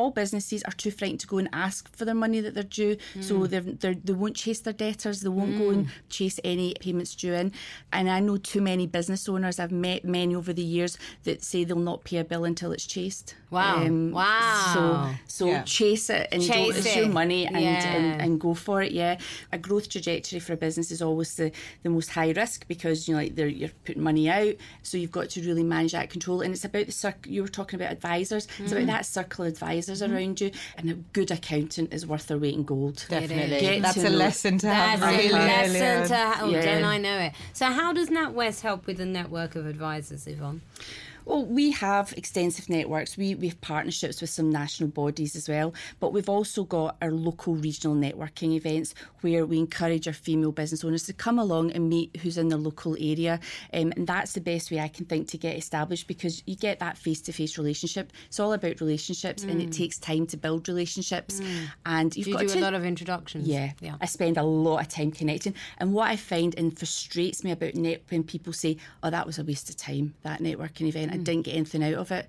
all 0.00 0.10
businesses 0.10 0.62
are 0.64 0.72
too 0.82 0.90
frightened 0.98 1.20
to 1.20 1.26
go 1.26 1.38
and 1.38 1.48
ask 1.52 1.80
for 1.96 2.04
their 2.04 2.14
money 2.24 2.40
that 2.40 2.54
they're 2.54 2.62
due. 2.82 2.96
So 3.20 3.46
they're, 3.46 3.60
they're, 3.60 3.94
they 3.94 4.12
won't 4.22 4.36
chase 4.44 4.60
their 4.60 4.72
debtors. 4.72 5.20
They 5.20 5.28
won't 5.38 5.56
go 5.58 5.70
and 5.70 5.88
chase 6.08 6.40
any 6.42 6.74
payments 6.80 7.14
due 7.14 7.34
in. 7.34 7.52
And 7.92 8.08
I 8.10 8.20
know 8.20 8.36
too 8.38 8.60
many 8.60 8.86
business 8.86 9.28
owners. 9.28 9.58
I've 9.60 9.72
met 9.88 10.04
many 10.04 10.34
over 10.34 10.52
the 10.52 10.62
years 10.76 10.96
that 11.24 11.42
say 11.44 11.64
they'll 11.64 11.88
not 11.92 12.04
pay 12.04 12.18
a 12.18 12.24
bill 12.24 12.44
until 12.44 12.72
it's 12.72 12.86
chased. 12.86 13.34
Um, 13.52 14.12
Wow. 14.12 14.30
Wow. 14.30 15.14
So 15.26 15.44
so 15.46 15.46
Yeah. 15.50 15.62
chase 15.64 16.08
it 16.10 16.28
and 16.32 16.40
Chase 16.42 16.50
don't, 16.74 16.76
it's 16.78 16.96
your 16.96 17.08
money 17.08 17.46
and, 17.46 17.60
Yeah. 17.60 17.94
and 17.94 18.22
and 18.22 18.40
go 18.40 18.54
for 18.54 18.80
it. 18.82 18.92
Yeah, 18.92 19.18
a 19.52 19.58
growth 19.66 19.88
trajectory 19.88 20.38
for 20.40 20.52
a 20.52 20.56
business 20.56 20.90
is 20.90 21.02
always 21.02 21.34
the, 21.34 21.50
the 21.82 21.90
most 21.90 22.10
high 22.10 22.30
risk 22.30 22.66
because 22.68 23.08
you 23.08 23.14
know 23.14 23.20
like 23.22 23.34
they're, 23.36 23.48
you're 23.60 23.74
putting 23.84 24.02
money 24.10 24.28
out, 24.30 24.54
so 24.82 24.96
you've 24.98 25.10
got 25.18 25.30
to 25.30 25.40
really 25.42 25.64
manage 25.64 25.92
that 25.92 26.10
control. 26.10 26.42
And 26.42 26.52
it's 26.54 26.64
about 26.64 26.86
the 26.86 26.92
circle. 26.92 27.32
You 27.32 27.42
were 27.42 27.48
talking 27.58 27.78
about 27.80 27.92
advisors. 27.92 28.46
It's 28.58 28.72
Mm. 28.72 28.76
about 28.76 28.86
that 28.94 29.06
circle 29.06 29.44
of 29.44 29.52
advisors 29.52 29.89
Mm-hmm. 29.98 30.14
around 30.14 30.40
you, 30.40 30.50
and 30.76 30.90
a 30.90 30.94
good 30.94 31.30
accountant 31.30 31.92
is 31.92 32.06
worth 32.06 32.28
their 32.28 32.38
weight 32.38 32.54
in 32.54 32.64
gold. 32.64 33.04
Definitely. 33.08 33.60
Get 33.60 33.82
That's 33.82 33.96
a 33.98 34.04
know- 34.10 34.16
lesson 34.16 34.58
to 34.58 34.68
have. 34.72 35.00
That's 35.00 35.24
a 35.26 35.32
lesson 35.32 36.02
on. 36.02 36.08
to 36.08 36.16
ha- 36.16 36.38
oh, 36.42 36.48
Yeah. 36.50 36.60
don't 36.64 36.84
I 36.84 36.98
know 36.98 37.18
it? 37.18 37.32
So 37.52 37.66
how 37.66 37.92
does 37.92 38.08
NatWest 38.08 38.60
help 38.62 38.86
with 38.86 38.98
the 38.98 39.06
network 39.06 39.56
of 39.56 39.66
advisors, 39.66 40.26
Yvonne? 40.26 40.62
Well, 41.30 41.44
we 41.44 41.70
have 41.70 42.12
extensive 42.16 42.68
networks. 42.68 43.16
We, 43.16 43.36
we 43.36 43.46
have 43.46 43.60
partnerships 43.60 44.20
with 44.20 44.30
some 44.30 44.50
national 44.50 44.88
bodies 44.88 45.36
as 45.36 45.48
well, 45.48 45.72
but 46.00 46.12
we've 46.12 46.28
also 46.28 46.64
got 46.64 46.96
our 47.00 47.12
local 47.12 47.54
regional 47.54 47.94
networking 47.94 48.54
events 48.56 48.96
where 49.20 49.46
we 49.46 49.58
encourage 49.60 50.08
our 50.08 50.12
female 50.12 50.50
business 50.50 50.82
owners 50.82 51.04
to 51.04 51.12
come 51.12 51.38
along 51.38 51.70
and 51.70 51.88
meet 51.88 52.16
who's 52.16 52.36
in 52.36 52.48
their 52.48 52.58
local 52.58 52.96
area. 52.98 53.38
Um, 53.72 53.92
and 53.96 54.08
that's 54.08 54.32
the 54.32 54.40
best 54.40 54.72
way 54.72 54.80
I 54.80 54.88
can 54.88 55.04
think 55.06 55.28
to 55.28 55.38
get 55.38 55.56
established 55.56 56.08
because 56.08 56.42
you 56.46 56.56
get 56.56 56.80
that 56.80 56.98
face 56.98 57.20
to 57.20 57.32
face 57.32 57.56
relationship. 57.56 58.12
It's 58.26 58.40
all 58.40 58.52
about 58.52 58.80
relationships 58.80 59.44
and 59.44 59.62
it 59.62 59.70
takes 59.70 59.98
time 59.98 60.26
to 60.28 60.36
build 60.36 60.66
relationships. 60.66 61.40
And 61.86 62.16
you've 62.16 62.24
Do 62.24 62.30
you 62.32 62.36
got 62.38 62.42
do 62.42 62.54
to. 62.54 62.58
a 62.58 62.60
lot 62.60 62.74
of 62.74 62.84
introductions? 62.84 63.46
Yeah, 63.46 63.70
Yeah. 63.80 63.94
I 64.00 64.06
spend 64.06 64.36
a 64.36 64.42
lot 64.42 64.80
of 64.80 64.88
time 64.88 65.12
connecting. 65.12 65.54
And 65.78 65.94
what 65.94 66.10
I 66.10 66.16
find 66.16 66.58
and 66.58 66.76
frustrates 66.76 67.44
me 67.44 67.52
about 67.52 67.76
net 67.76 68.02
when 68.08 68.24
people 68.24 68.52
say, 68.52 68.78
"Oh, 69.04 69.10
that 69.10 69.26
was 69.28 69.38
a 69.38 69.44
waste 69.44 69.70
of 69.70 69.76
time. 69.76 70.14
That 70.22 70.40
networking 70.40 70.88
event, 70.88 71.12
I 71.12 71.19
Mm. 71.20 71.24
didn't 71.24 71.42
get 71.42 71.56
anything 71.56 71.84
out 71.84 71.94
of 71.94 72.10
it." 72.10 72.28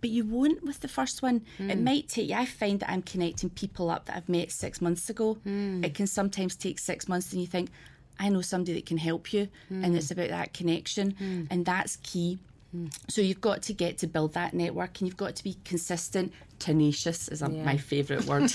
But 0.00 0.10
you 0.10 0.24
won't 0.24 0.62
with 0.62 0.80
the 0.80 0.88
first 0.88 1.22
one. 1.22 1.42
It 1.58 1.78
mm. 1.78 1.82
might 1.82 2.08
take. 2.08 2.30
I 2.30 2.44
find 2.44 2.78
that 2.80 2.90
I'm 2.90 3.02
connecting 3.02 3.48
people 3.48 3.88
up 3.90 4.04
that 4.06 4.16
I've 4.16 4.28
met 4.28 4.52
six 4.52 4.82
months 4.82 5.08
ago. 5.08 5.38
Mm. 5.46 5.84
It 5.84 5.94
can 5.94 6.06
sometimes 6.06 6.56
take 6.56 6.78
six 6.78 7.08
months, 7.08 7.32
and 7.32 7.40
you 7.40 7.46
think, 7.46 7.70
"I 8.18 8.28
know 8.28 8.42
somebody 8.42 8.74
that 8.74 8.86
can 8.86 8.98
help 8.98 9.32
you," 9.32 9.48
and 9.70 9.96
it's 9.96 10.10
about 10.10 10.28
that 10.28 10.52
connection, 10.52 11.46
and 11.50 11.64
that's 11.64 11.96
key. 11.96 12.38
So 13.08 13.20
you've 13.22 13.40
got 13.40 13.62
to 13.62 13.72
get 13.72 13.98
to 13.98 14.06
build 14.08 14.34
that 14.34 14.52
network, 14.52 15.00
and 15.00 15.08
you've 15.08 15.16
got 15.16 15.36
to 15.36 15.44
be 15.44 15.56
consistent. 15.64 16.32
Tenacious 16.64 17.28
is 17.28 17.42
a, 17.42 17.48
my 17.50 17.76
favourite 17.76 18.24
word. 18.24 18.42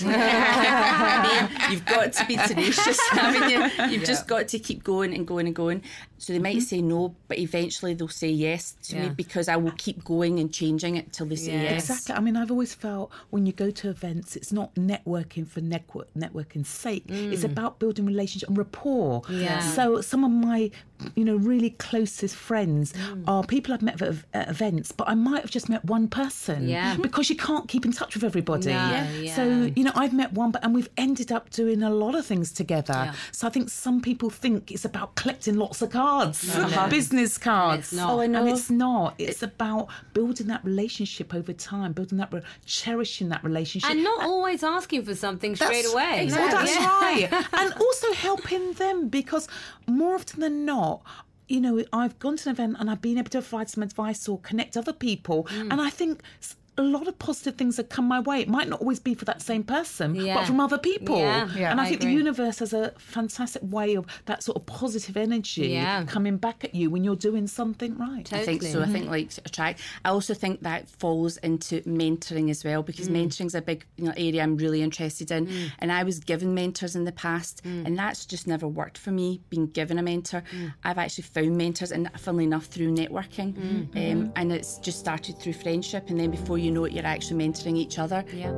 you've 1.70 1.86
got 1.86 2.12
to 2.12 2.26
be 2.26 2.36
tenacious, 2.36 2.98
haven't 3.10 3.50
you? 3.50 3.86
You've 3.86 4.04
just 4.04 4.26
got 4.26 4.48
to 4.48 4.58
keep 4.58 4.82
going 4.82 5.14
and 5.14 5.24
going 5.24 5.46
and 5.46 5.54
going. 5.54 5.82
So 6.18 6.32
they 6.32 6.38
might 6.40 6.56
mm-hmm. 6.56 6.64
say 6.64 6.82
no, 6.82 7.14
but 7.28 7.38
eventually 7.38 7.94
they'll 7.94 8.08
say 8.08 8.28
yes 8.28 8.76
to 8.88 8.96
Yeah. 8.96 9.02
me 9.02 9.08
because 9.10 9.48
I 9.48 9.56
will 9.56 9.72
keep 9.78 10.04
going 10.04 10.38
and 10.40 10.52
changing 10.52 10.96
it 10.96 11.12
till 11.12 11.26
they 11.26 11.36
say 11.36 11.52
Yeah. 11.52 11.62
yes. 11.62 11.88
Exactly. 11.88 12.14
I 12.16 12.20
mean, 12.20 12.36
I've 12.36 12.50
always 12.50 12.74
felt 12.74 13.12
when 13.30 13.46
you 13.46 13.52
go 13.52 13.70
to 13.70 13.88
events, 13.88 14.34
it's 14.36 14.52
not 14.52 14.74
networking 14.74 15.46
for 15.46 15.60
network 15.60 16.08
networking's 16.14 16.68
sake. 16.68 17.04
It's 17.08 17.42
mm. 17.42 17.52
about 17.52 17.78
building 17.78 18.06
relationship 18.06 18.48
and 18.48 18.58
rapport. 18.58 19.22
Yeah. 19.30 19.60
So 19.60 20.00
some 20.00 20.24
of 20.24 20.30
my, 20.30 20.70
you 21.14 21.24
know, 21.24 21.36
really 21.36 21.70
closest 21.70 22.34
friends 22.34 22.92
mm. 22.92 23.24
are 23.26 23.44
people 23.44 23.72
I've 23.72 23.80
met 23.80 24.02
at, 24.02 24.16
at 24.34 24.48
events, 24.48 24.92
but 24.92 25.08
I 25.08 25.14
might 25.14 25.42
have 25.42 25.50
just 25.50 25.68
met 25.68 25.84
one 25.84 26.08
person. 26.08 26.68
Yeah. 26.68 26.96
Because 26.96 27.30
you 27.30 27.36
can't 27.36 27.68
keep 27.68 27.86
in 27.86 27.92
touch 27.92 27.99
with 28.14 28.24
everybody. 28.24 28.68
No, 28.70 29.06
Yeah. 29.20 29.34
So 29.36 29.70
you 29.76 29.84
know, 29.84 29.92
I've 29.94 30.12
met 30.12 30.32
one, 30.32 30.50
but 30.50 30.64
and 30.64 30.74
we've 30.74 30.88
ended 30.96 31.30
up 31.32 31.50
doing 31.50 31.82
a 31.82 31.90
lot 31.90 32.14
of 32.14 32.24
things 32.26 32.52
together. 32.52 32.92
Yeah. 32.94 33.14
So 33.32 33.46
I 33.46 33.50
think 33.50 33.68
some 33.68 34.00
people 34.00 34.30
think 34.30 34.70
it's 34.70 34.84
about 34.84 35.14
collecting 35.14 35.56
lots 35.56 35.82
of 35.82 35.90
cards, 35.90 36.44
business 36.88 37.38
cards. 37.38 37.80
It's 37.80 37.92
not. 37.92 38.12
Oh, 38.14 38.20
I 38.20 38.26
know. 38.26 38.40
And 38.40 38.48
it's 38.50 38.70
not. 38.70 39.14
It's 39.18 39.42
about 39.42 39.88
building 40.14 40.46
that 40.48 40.64
relationship 40.64 41.34
over 41.34 41.52
time, 41.52 41.92
building 41.92 42.18
that, 42.18 42.32
re- 42.32 42.42
cherishing 42.64 43.28
that 43.28 43.44
relationship. 43.44 43.90
And 43.90 44.02
not 44.04 44.22
always 44.24 44.62
asking 44.62 45.04
for 45.04 45.14
something 45.14 45.56
straight 45.56 45.86
away. 45.86 46.28
Well, 46.30 46.50
that's 46.50 46.74
Yeah. 46.74 46.86
right. 46.86 47.28
and 47.52 47.72
also 47.74 48.12
helping 48.12 48.72
them 48.74 49.08
because 49.08 49.48
more 49.86 50.14
often 50.14 50.40
than 50.40 50.64
not, 50.64 51.02
you 51.48 51.60
know, 51.60 51.82
I've 51.92 52.16
gone 52.20 52.36
to 52.36 52.48
an 52.48 52.54
event 52.54 52.76
and 52.78 52.88
I've 52.88 53.02
been 53.02 53.18
able 53.18 53.30
to 53.30 53.40
provide 53.42 53.68
some 53.68 53.82
advice 53.82 54.28
or 54.28 54.38
connect 54.38 54.76
other 54.76 54.92
people. 54.92 55.44
Mm. 55.50 55.72
And 55.72 55.80
I 55.80 55.90
think 55.90 56.22
s- 56.40 56.54
a 56.78 56.82
lot 56.82 57.08
of 57.08 57.18
positive 57.18 57.56
things 57.56 57.76
that 57.76 57.90
come 57.90 58.06
my 58.06 58.20
way. 58.20 58.40
It 58.40 58.48
might 58.48 58.68
not 58.68 58.80
always 58.80 59.00
be 59.00 59.14
for 59.14 59.24
that 59.26 59.42
same 59.42 59.62
person, 59.62 60.14
Yeah. 60.14 60.36
but 60.36 60.46
from 60.46 60.60
other 60.60 60.78
people. 60.78 61.18
Yeah. 61.18 61.48
Yeah, 61.54 61.70
and 61.70 61.80
I, 61.80 61.84
I 61.84 61.88
think 61.88 62.00
agree. 62.00 62.12
the 62.12 62.18
universe 62.18 62.60
has 62.60 62.72
a 62.72 62.92
fantastic 62.98 63.62
way 63.64 63.96
of 63.96 64.06
that 64.26 64.42
sort 64.42 64.56
of 64.56 64.66
positive 64.66 65.16
energy 65.16 65.68
Yeah. 65.68 66.04
coming 66.04 66.36
back 66.36 66.64
at 66.64 66.74
you 66.74 66.88
when 66.90 67.04
you're 67.04 67.16
doing 67.16 67.46
something 67.46 67.98
right. 67.98 68.32
I 68.32 68.44
think 68.44 68.62
so. 68.62 68.82
I 68.82 68.86
think 68.86 69.08
like 69.08 69.30
attract. 69.44 69.80
I 70.04 70.10
also 70.10 70.32
think 70.34 70.62
that 70.62 70.88
falls 70.88 71.36
into 71.38 71.80
mentoring 71.82 72.50
as 72.50 72.64
well 72.64 72.82
because 72.82 73.08
mm. 73.08 73.16
mentoring 73.16 73.46
is 73.46 73.54
a 73.54 73.62
big 73.62 73.84
you 73.96 74.04
know, 74.04 74.14
area 74.16 74.42
I'm 74.42 74.56
really 74.56 74.82
interested 74.82 75.30
in. 75.30 75.46
Mm. 75.46 75.72
And 75.80 75.92
I 75.92 76.04
was 76.04 76.20
given 76.20 76.54
mentors 76.54 76.96
in 76.96 77.04
the 77.04 77.12
past, 77.12 77.62
mm. 77.64 77.84
and 77.84 77.98
that's 77.98 78.24
just 78.26 78.46
never 78.46 78.66
worked 78.68 78.98
for 78.98 79.10
me. 79.10 79.40
Being 79.50 79.66
given 79.66 79.98
a 79.98 80.02
mentor, 80.02 80.42
I've 80.84 80.98
actually 80.98 81.24
found 81.24 81.56
mentors, 81.56 81.92
and 81.92 82.10
funnily 82.18 82.44
enough, 82.44 82.66
through 82.66 82.94
networking, 82.94 83.56
um, 83.96 84.32
and 84.36 84.52
it's 84.52 84.78
just 84.78 84.98
started 84.98 85.38
through 85.38 85.54
friendship, 85.54 86.08
and 86.10 86.18
then 86.20 86.30
before 86.30 86.58
you 86.60 86.70
know 86.70 86.84
it, 86.84 86.92
you're 86.92 87.06
actually 87.06 87.44
mentoring 87.44 87.76
each 87.76 87.98
other. 87.98 88.24
Yeah. 88.32 88.52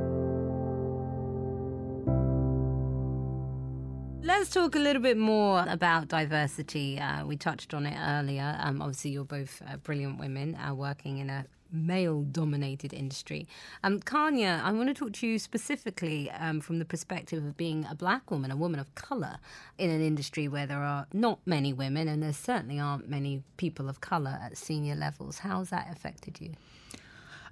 Let's 4.25 4.51
talk 4.51 4.75
a 4.75 4.79
little 4.79 5.01
bit 5.01 5.17
more 5.17 5.65
about 5.67 6.07
diversity. 6.07 6.97
Uh, 6.97 7.25
we 7.25 7.35
touched 7.35 7.73
on 7.73 7.85
it 7.85 7.97
earlier. 7.99 8.57
Um, 8.59 8.81
obviously, 8.81 9.11
you're 9.11 9.25
both 9.25 9.61
uh, 9.67 9.75
brilliant 9.77 10.17
women 10.17 10.55
uh, 10.55 10.73
working 10.73 11.17
in 11.17 11.29
a 11.29 11.45
male 11.73 12.21
dominated 12.21 12.93
industry. 12.93 13.47
Um, 13.83 13.99
Kanya, 13.99 14.61
I 14.63 14.71
want 14.71 14.87
to 14.89 14.93
talk 14.93 15.11
to 15.13 15.27
you 15.27 15.39
specifically 15.39 16.31
um, 16.31 16.61
from 16.61 16.79
the 16.79 16.85
perspective 16.85 17.43
of 17.43 17.57
being 17.57 17.85
a 17.89 17.95
black 17.95 18.31
woman, 18.31 18.51
a 18.51 18.55
woman 18.55 18.79
of 18.79 18.93
colour, 18.95 19.39
in 19.77 19.89
an 19.89 20.01
industry 20.01 20.47
where 20.47 20.67
there 20.67 20.83
are 20.83 21.07
not 21.11 21.39
many 21.45 21.73
women 21.73 22.07
and 22.07 22.23
there 22.23 22.31
certainly 22.31 22.79
aren't 22.79 23.09
many 23.09 23.43
people 23.57 23.89
of 23.89 23.99
colour 23.99 24.39
at 24.41 24.57
senior 24.57 24.95
levels. 24.95 25.39
How's 25.39 25.69
that 25.71 25.91
affected 25.91 26.39
you? 26.39 26.51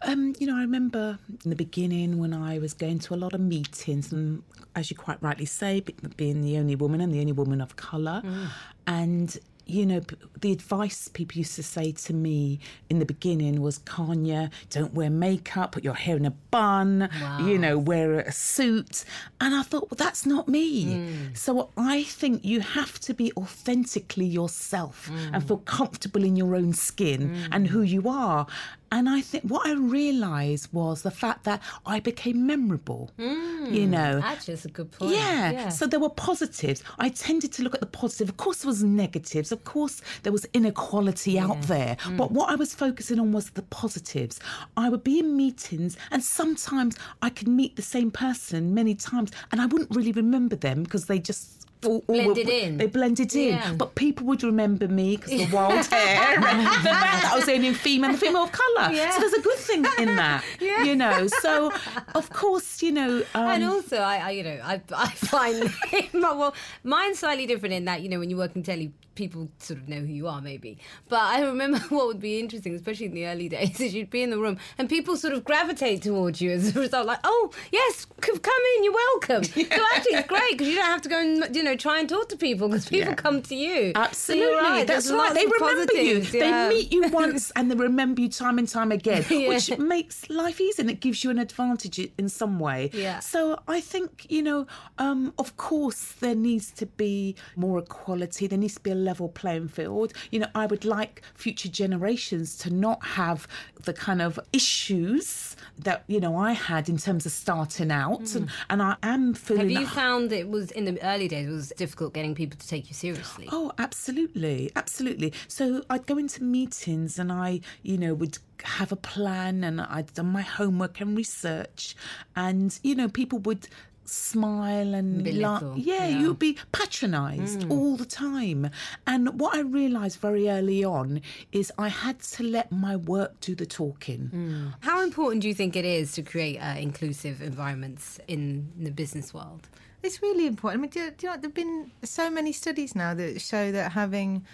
Um, 0.03 0.33
you 0.39 0.47
know, 0.47 0.57
I 0.57 0.61
remember 0.61 1.19
in 1.43 1.49
the 1.49 1.55
beginning 1.55 2.17
when 2.17 2.33
I 2.33 2.57
was 2.59 2.73
going 2.73 2.99
to 2.99 3.13
a 3.13 3.17
lot 3.17 3.33
of 3.33 3.39
meetings, 3.39 4.11
and 4.11 4.43
as 4.75 4.89
you 4.89 4.97
quite 4.97 5.21
rightly 5.21 5.45
say, 5.45 5.83
being 6.17 6.41
the 6.41 6.57
only 6.57 6.75
woman 6.75 7.01
and 7.01 7.13
the 7.13 7.19
only 7.19 7.33
woman 7.33 7.61
of 7.61 7.75
colour, 7.75 8.21
mm. 8.25 8.47
and 8.87 9.37
you 9.65 9.85
know, 9.85 10.01
the 10.41 10.51
advice 10.51 11.07
people 11.07 11.37
used 11.37 11.55
to 11.55 11.63
say 11.63 11.91
to 11.91 12.13
me 12.13 12.59
in 12.89 12.99
the 12.99 13.05
beginning 13.05 13.61
was, 13.61 13.77
Kanya, 13.79 14.49
don't 14.69 14.93
wear 14.93 15.09
makeup, 15.09 15.71
put 15.71 15.83
your 15.83 15.93
hair 15.93 16.17
in 16.17 16.25
a 16.25 16.31
bun, 16.31 17.09
you 17.39 17.57
know, 17.57 17.77
wear 17.77 18.19
a 18.19 18.31
suit. 18.31 19.05
And 19.39 19.55
I 19.55 19.61
thought, 19.63 19.89
well, 19.89 19.97
that's 19.97 20.25
not 20.25 20.47
me. 20.47 20.85
Mm. 20.85 21.37
So 21.37 21.69
I 21.77 22.03
think 22.03 22.43
you 22.43 22.59
have 22.59 22.99
to 23.01 23.13
be 23.13 23.31
authentically 23.37 24.25
yourself 24.25 25.09
and 25.31 25.41
mm. 25.41 25.47
feel 25.47 25.57
comfortable 25.57 26.23
in 26.23 26.35
your 26.35 26.55
own 26.55 26.73
skin 26.73 27.47
and 27.51 27.67
who 27.67 27.81
you 27.81 28.09
are. 28.09 28.47
And 28.91 29.07
I 29.07 29.21
think 29.21 29.45
what 29.45 29.65
I 29.65 29.73
realised 29.73 30.71
was 30.73 31.01
the 31.01 31.11
fact 31.11 31.45
that 31.45 31.61
I 31.85 32.01
became 32.01 32.45
memorable. 32.45 33.09
You 33.17 33.85
hmm, 33.85 33.91
know, 33.91 34.21
Actually, 34.23 34.55
that's 34.55 34.65
a 34.65 34.69
good 34.69 34.91
point. 34.91 35.13
yeah. 35.13 35.69
So 35.69 35.87
there 35.87 35.99
were 35.99 36.09
positives. 36.09 36.83
I 36.99 37.09
tended 37.09 37.53
to 37.53 37.63
look 37.63 37.73
at 37.73 37.79
the 37.79 37.85
positive. 37.85 38.27
Of 38.29 38.37
course, 38.37 38.63
there 38.63 38.69
was 38.69 38.83
negatives. 38.83 39.51
Of 39.53 39.63
course, 39.63 40.01
there 40.23 40.33
was 40.33 40.45
inequality 40.53 41.39
out 41.39 41.61
there. 41.63 41.95
Hmm. 42.01 42.17
But 42.17 42.31
what 42.31 42.49
I 42.49 42.55
was 42.55 42.73
focusing 42.73 43.19
on 43.19 43.31
was 43.31 43.51
the 43.51 43.61
positives. 43.63 44.39
I 44.75 44.89
would 44.89 45.03
be 45.03 45.19
in 45.19 45.37
meetings, 45.37 45.95
and 46.11 46.21
sometimes 46.21 46.97
I 47.21 47.29
could 47.29 47.47
meet 47.47 47.77
the 47.77 47.81
same 47.81 48.11
person 48.11 48.73
many 48.73 48.95
times, 48.95 49.31
and 49.51 49.61
I 49.61 49.67
wouldn't 49.67 49.95
really 49.95 50.11
remember 50.11 50.55
them 50.55 50.83
because 50.83 51.05
they 51.05 51.19
just. 51.19 51.61
All- 51.86 52.03
all 52.07 52.15
were- 52.15 52.34
Blended 52.34 52.49
in. 52.49 52.77
They 52.77 52.88
blended 52.88 53.36
in. 53.36 53.53
Yeah. 53.55 53.73
But 53.73 53.95
people 53.95 54.25
would 54.27 54.43
remember 54.43 54.88
me 54.88 55.17
because 55.17 55.32
the 55.32 55.45
wild 55.55 55.86
hair, 55.88 56.36
the 56.36 56.41
fact 56.41 56.84
that 56.84 57.29
I 57.32 57.36
was 57.36 57.45
the 57.45 57.53
only 57.53 57.73
female, 57.73 58.09
and 58.11 58.17
the 58.19 58.25
female 58.25 58.43
of 58.43 58.51
colour. 58.51 58.91
Yeah. 58.93 59.09
So 59.11 59.19
there's 59.21 59.34
a 59.34 59.41
good 59.41 59.57
thing 59.57 59.86
in 59.99 60.15
that. 60.23 60.43
You 60.59 60.95
know. 60.95 61.27
So 61.27 61.71
of 62.15 62.29
course, 62.29 62.82
you 62.84 62.91
know. 62.91 63.23
Um, 63.34 63.47
and 63.47 63.63
also, 63.63 63.97
I, 63.97 64.17
I, 64.17 64.29
you 64.32 64.43
know, 64.43 64.59
I, 64.63 64.82
I 64.95 65.09
find 65.09 65.71
well, 66.13 66.53
mine's 66.84 67.19
slightly 67.19 67.45
different 67.45 67.73
in 67.73 67.86
that 67.86 68.01
you 68.01 68.09
know 68.09 68.19
when 68.19 68.29
you 68.29 68.38
work 68.38 68.55
in 68.55 68.63
telly, 68.63 68.91
people 69.15 69.49
sort 69.59 69.79
of 69.79 69.89
know 69.89 69.99
who 69.99 70.07
you 70.13 70.27
are, 70.27 70.41
maybe. 70.41 70.77
But 71.09 71.21
I 71.21 71.41
remember 71.41 71.79
what 71.89 72.07
would 72.07 72.19
be 72.19 72.39
interesting, 72.39 72.75
especially 72.75 73.07
in 73.07 73.13
the 73.13 73.25
early 73.27 73.49
days, 73.49 73.79
is 73.79 73.93
you'd 73.93 74.09
be 74.09 74.21
in 74.23 74.29
the 74.29 74.38
room 74.39 74.57
and 74.77 74.88
people 74.89 75.15
sort 75.17 75.34
of 75.34 75.43
gravitate 75.43 76.01
towards 76.03 76.41
you 76.41 76.51
as 76.51 76.75
a 76.75 76.79
result, 76.79 77.05
like, 77.07 77.19
oh 77.23 77.51
yes, 77.71 78.07
c- 78.23 78.38
come 78.39 78.61
in, 78.77 78.84
you're 78.84 78.93
welcome. 78.93 79.43
So 79.43 79.61
actually, 79.95 80.15
it's 80.15 80.27
great 80.27 80.51
because 80.51 80.67
you 80.67 80.75
don't 80.75 80.86
have 80.86 81.01
to 81.01 81.09
go 81.09 81.19
and 81.19 81.55
you 81.55 81.63
know 81.63 81.70
try 81.78 81.99
and 81.99 82.07
talk 82.09 82.30
to 82.30 82.38
people 82.38 82.67
because 82.69 82.88
people 82.89 83.09
Yeah. 83.09 83.15
come 83.15 83.41
to 83.43 83.55
you. 83.55 83.91
So 83.95 84.01
Absolutely, 84.01 84.45
you're 84.47 84.61
right, 84.61 84.88
that's 84.88 85.07
there's 85.07 85.17
right. 85.17 85.34
They 85.34 85.45
of 85.45 85.51
remember 85.51 85.93
you. 85.93 86.19
yeah. 86.19 86.67
They 86.67 86.76
meet 86.76 86.91
you 86.91 87.07
once 87.11 87.51
and 87.55 87.69
they 87.72 87.76
remember 87.76 88.22
you 88.22 88.30
time 88.30 88.57
and 88.57 88.67
time 88.67 88.91
again, 88.91 89.26
Yeah. 89.30 89.49
which 89.49 89.78
makes 89.78 90.30
life 90.30 90.59
easy 90.61 90.82
and 90.82 90.89
it 90.89 90.99
gives 90.99 91.24
you 91.24 91.30
an 91.30 91.39
advantage 91.39 91.99
in 92.17 92.30
some 92.30 92.59
way. 92.59 92.89
Yeah. 92.93 93.19
So 93.19 93.59
I 93.67 93.82
think 93.82 94.26
you 94.30 94.41
know, 94.41 94.67
um, 94.97 95.34
of 95.38 95.57
course, 95.57 96.13
there 96.19 96.36
needs 96.36 96.72
to 96.72 96.86
be 96.86 97.36
more 97.55 97.80
equality. 97.80 98.47
There 98.47 98.57
needs 98.59 98.76
to 98.76 98.82
be 98.82 98.91
a 98.91 98.95
level 98.95 99.30
playing 99.30 99.69
field. 99.69 100.13
You 100.32 100.39
know, 100.39 100.47
I 100.55 100.65
would 100.65 100.86
like 100.86 101.22
future 101.34 101.69
generations 101.69 102.57
to 102.59 102.69
not 102.69 103.03
have 103.05 103.47
the 103.84 103.93
kind 103.93 104.22
of 104.22 104.39
issues 104.53 105.55
that 105.80 106.03
you 106.07 106.19
know 106.19 106.36
I 106.38 106.51
had 106.53 106.89
in 106.89 106.97
terms 106.97 107.26
of 107.26 107.32
starting 107.32 107.91
out, 107.91 108.36
and, 108.36 108.49
and 108.69 108.82
I 108.82 108.95
am 109.03 109.34
feeling. 109.34 109.67
Mm. 109.67 109.72
Have 109.74 109.82
you 109.82 109.86
that- 109.88 109.95
found 109.95 110.32
it 110.32 110.47
was 110.49 110.72
in 110.72 110.86
the 110.86 111.01
early 111.03 111.28
days 111.28 111.47
it 111.47 111.51
was 111.62 111.74
difficult 111.78 112.14
getting 112.14 112.34
people 112.34 112.57
to 112.57 112.68
take 112.68 112.89
you 112.89 112.95
seriously? 112.95 113.47
Oh, 113.51 113.72
absolutely, 113.78 114.72
absolutely. 114.76 115.34
So 115.47 115.84
I'd 115.89 116.07
go 116.07 116.18
into 116.18 116.43
meetings 116.43 117.20
and 117.20 117.32
I, 117.32 117.62
you 117.84 117.97
know, 117.97 118.14
would 118.16 118.39
have 118.64 118.91
a 118.91 118.95
plan 118.95 119.64
and 119.64 119.80
I'd 119.82 120.12
done 120.14 120.28
my 120.28 120.41
homework 120.41 120.99
and 121.01 121.16
research, 121.16 121.95
and 122.36 122.78
you 122.84 122.95
know, 122.95 123.09
people 123.09 123.39
would 123.39 123.68
smile 124.03 124.95
and 124.95 125.39
laugh. 125.39 125.64
Yeah, 125.76 126.07
yeah. 126.07 126.20
you'd 126.20 126.39
be 126.39 126.57
patronised 126.72 127.70
all 127.70 127.95
the 127.95 128.05
time. 128.05 128.72
And 129.05 129.39
what 129.39 129.55
I 129.55 129.59
realised 129.62 130.20
very 130.20 130.49
early 130.49 130.84
on 130.84 131.22
is 131.51 131.72
I 131.78 131.89
had 131.89 132.20
to 132.36 132.43
let 132.43 132.72
my 132.72 132.95
work 132.95 133.39
do 133.39 133.53
the 133.55 133.68
talking. 133.68 134.74
How 134.82 135.03
important 135.03 135.43
do 135.43 135.47
you 135.47 135.53
think 135.53 135.76
it 135.76 135.86
is 135.86 136.14
to 136.14 136.24
create 136.24 136.57
uh, 136.57 136.76
inclusive 136.78 137.41
environments 137.41 138.20
in 138.28 138.72
the 138.78 138.91
business 138.91 139.34
world? 139.34 139.70
It's 140.03 140.21
really 140.21 140.47
important. 140.47 140.79
I 140.79 140.81
mean, 140.81 140.89
do, 140.89 141.11
do 141.17 141.27
you 141.27 141.31
know, 141.33 141.37
there 141.39 141.49
have 141.49 141.53
been 141.53 141.91
so 142.03 142.29
many 142.29 142.51
studies 142.51 142.95
now 142.95 143.13
that 143.13 143.39
show 143.41 143.71
that 143.71 143.91
having 143.91 144.45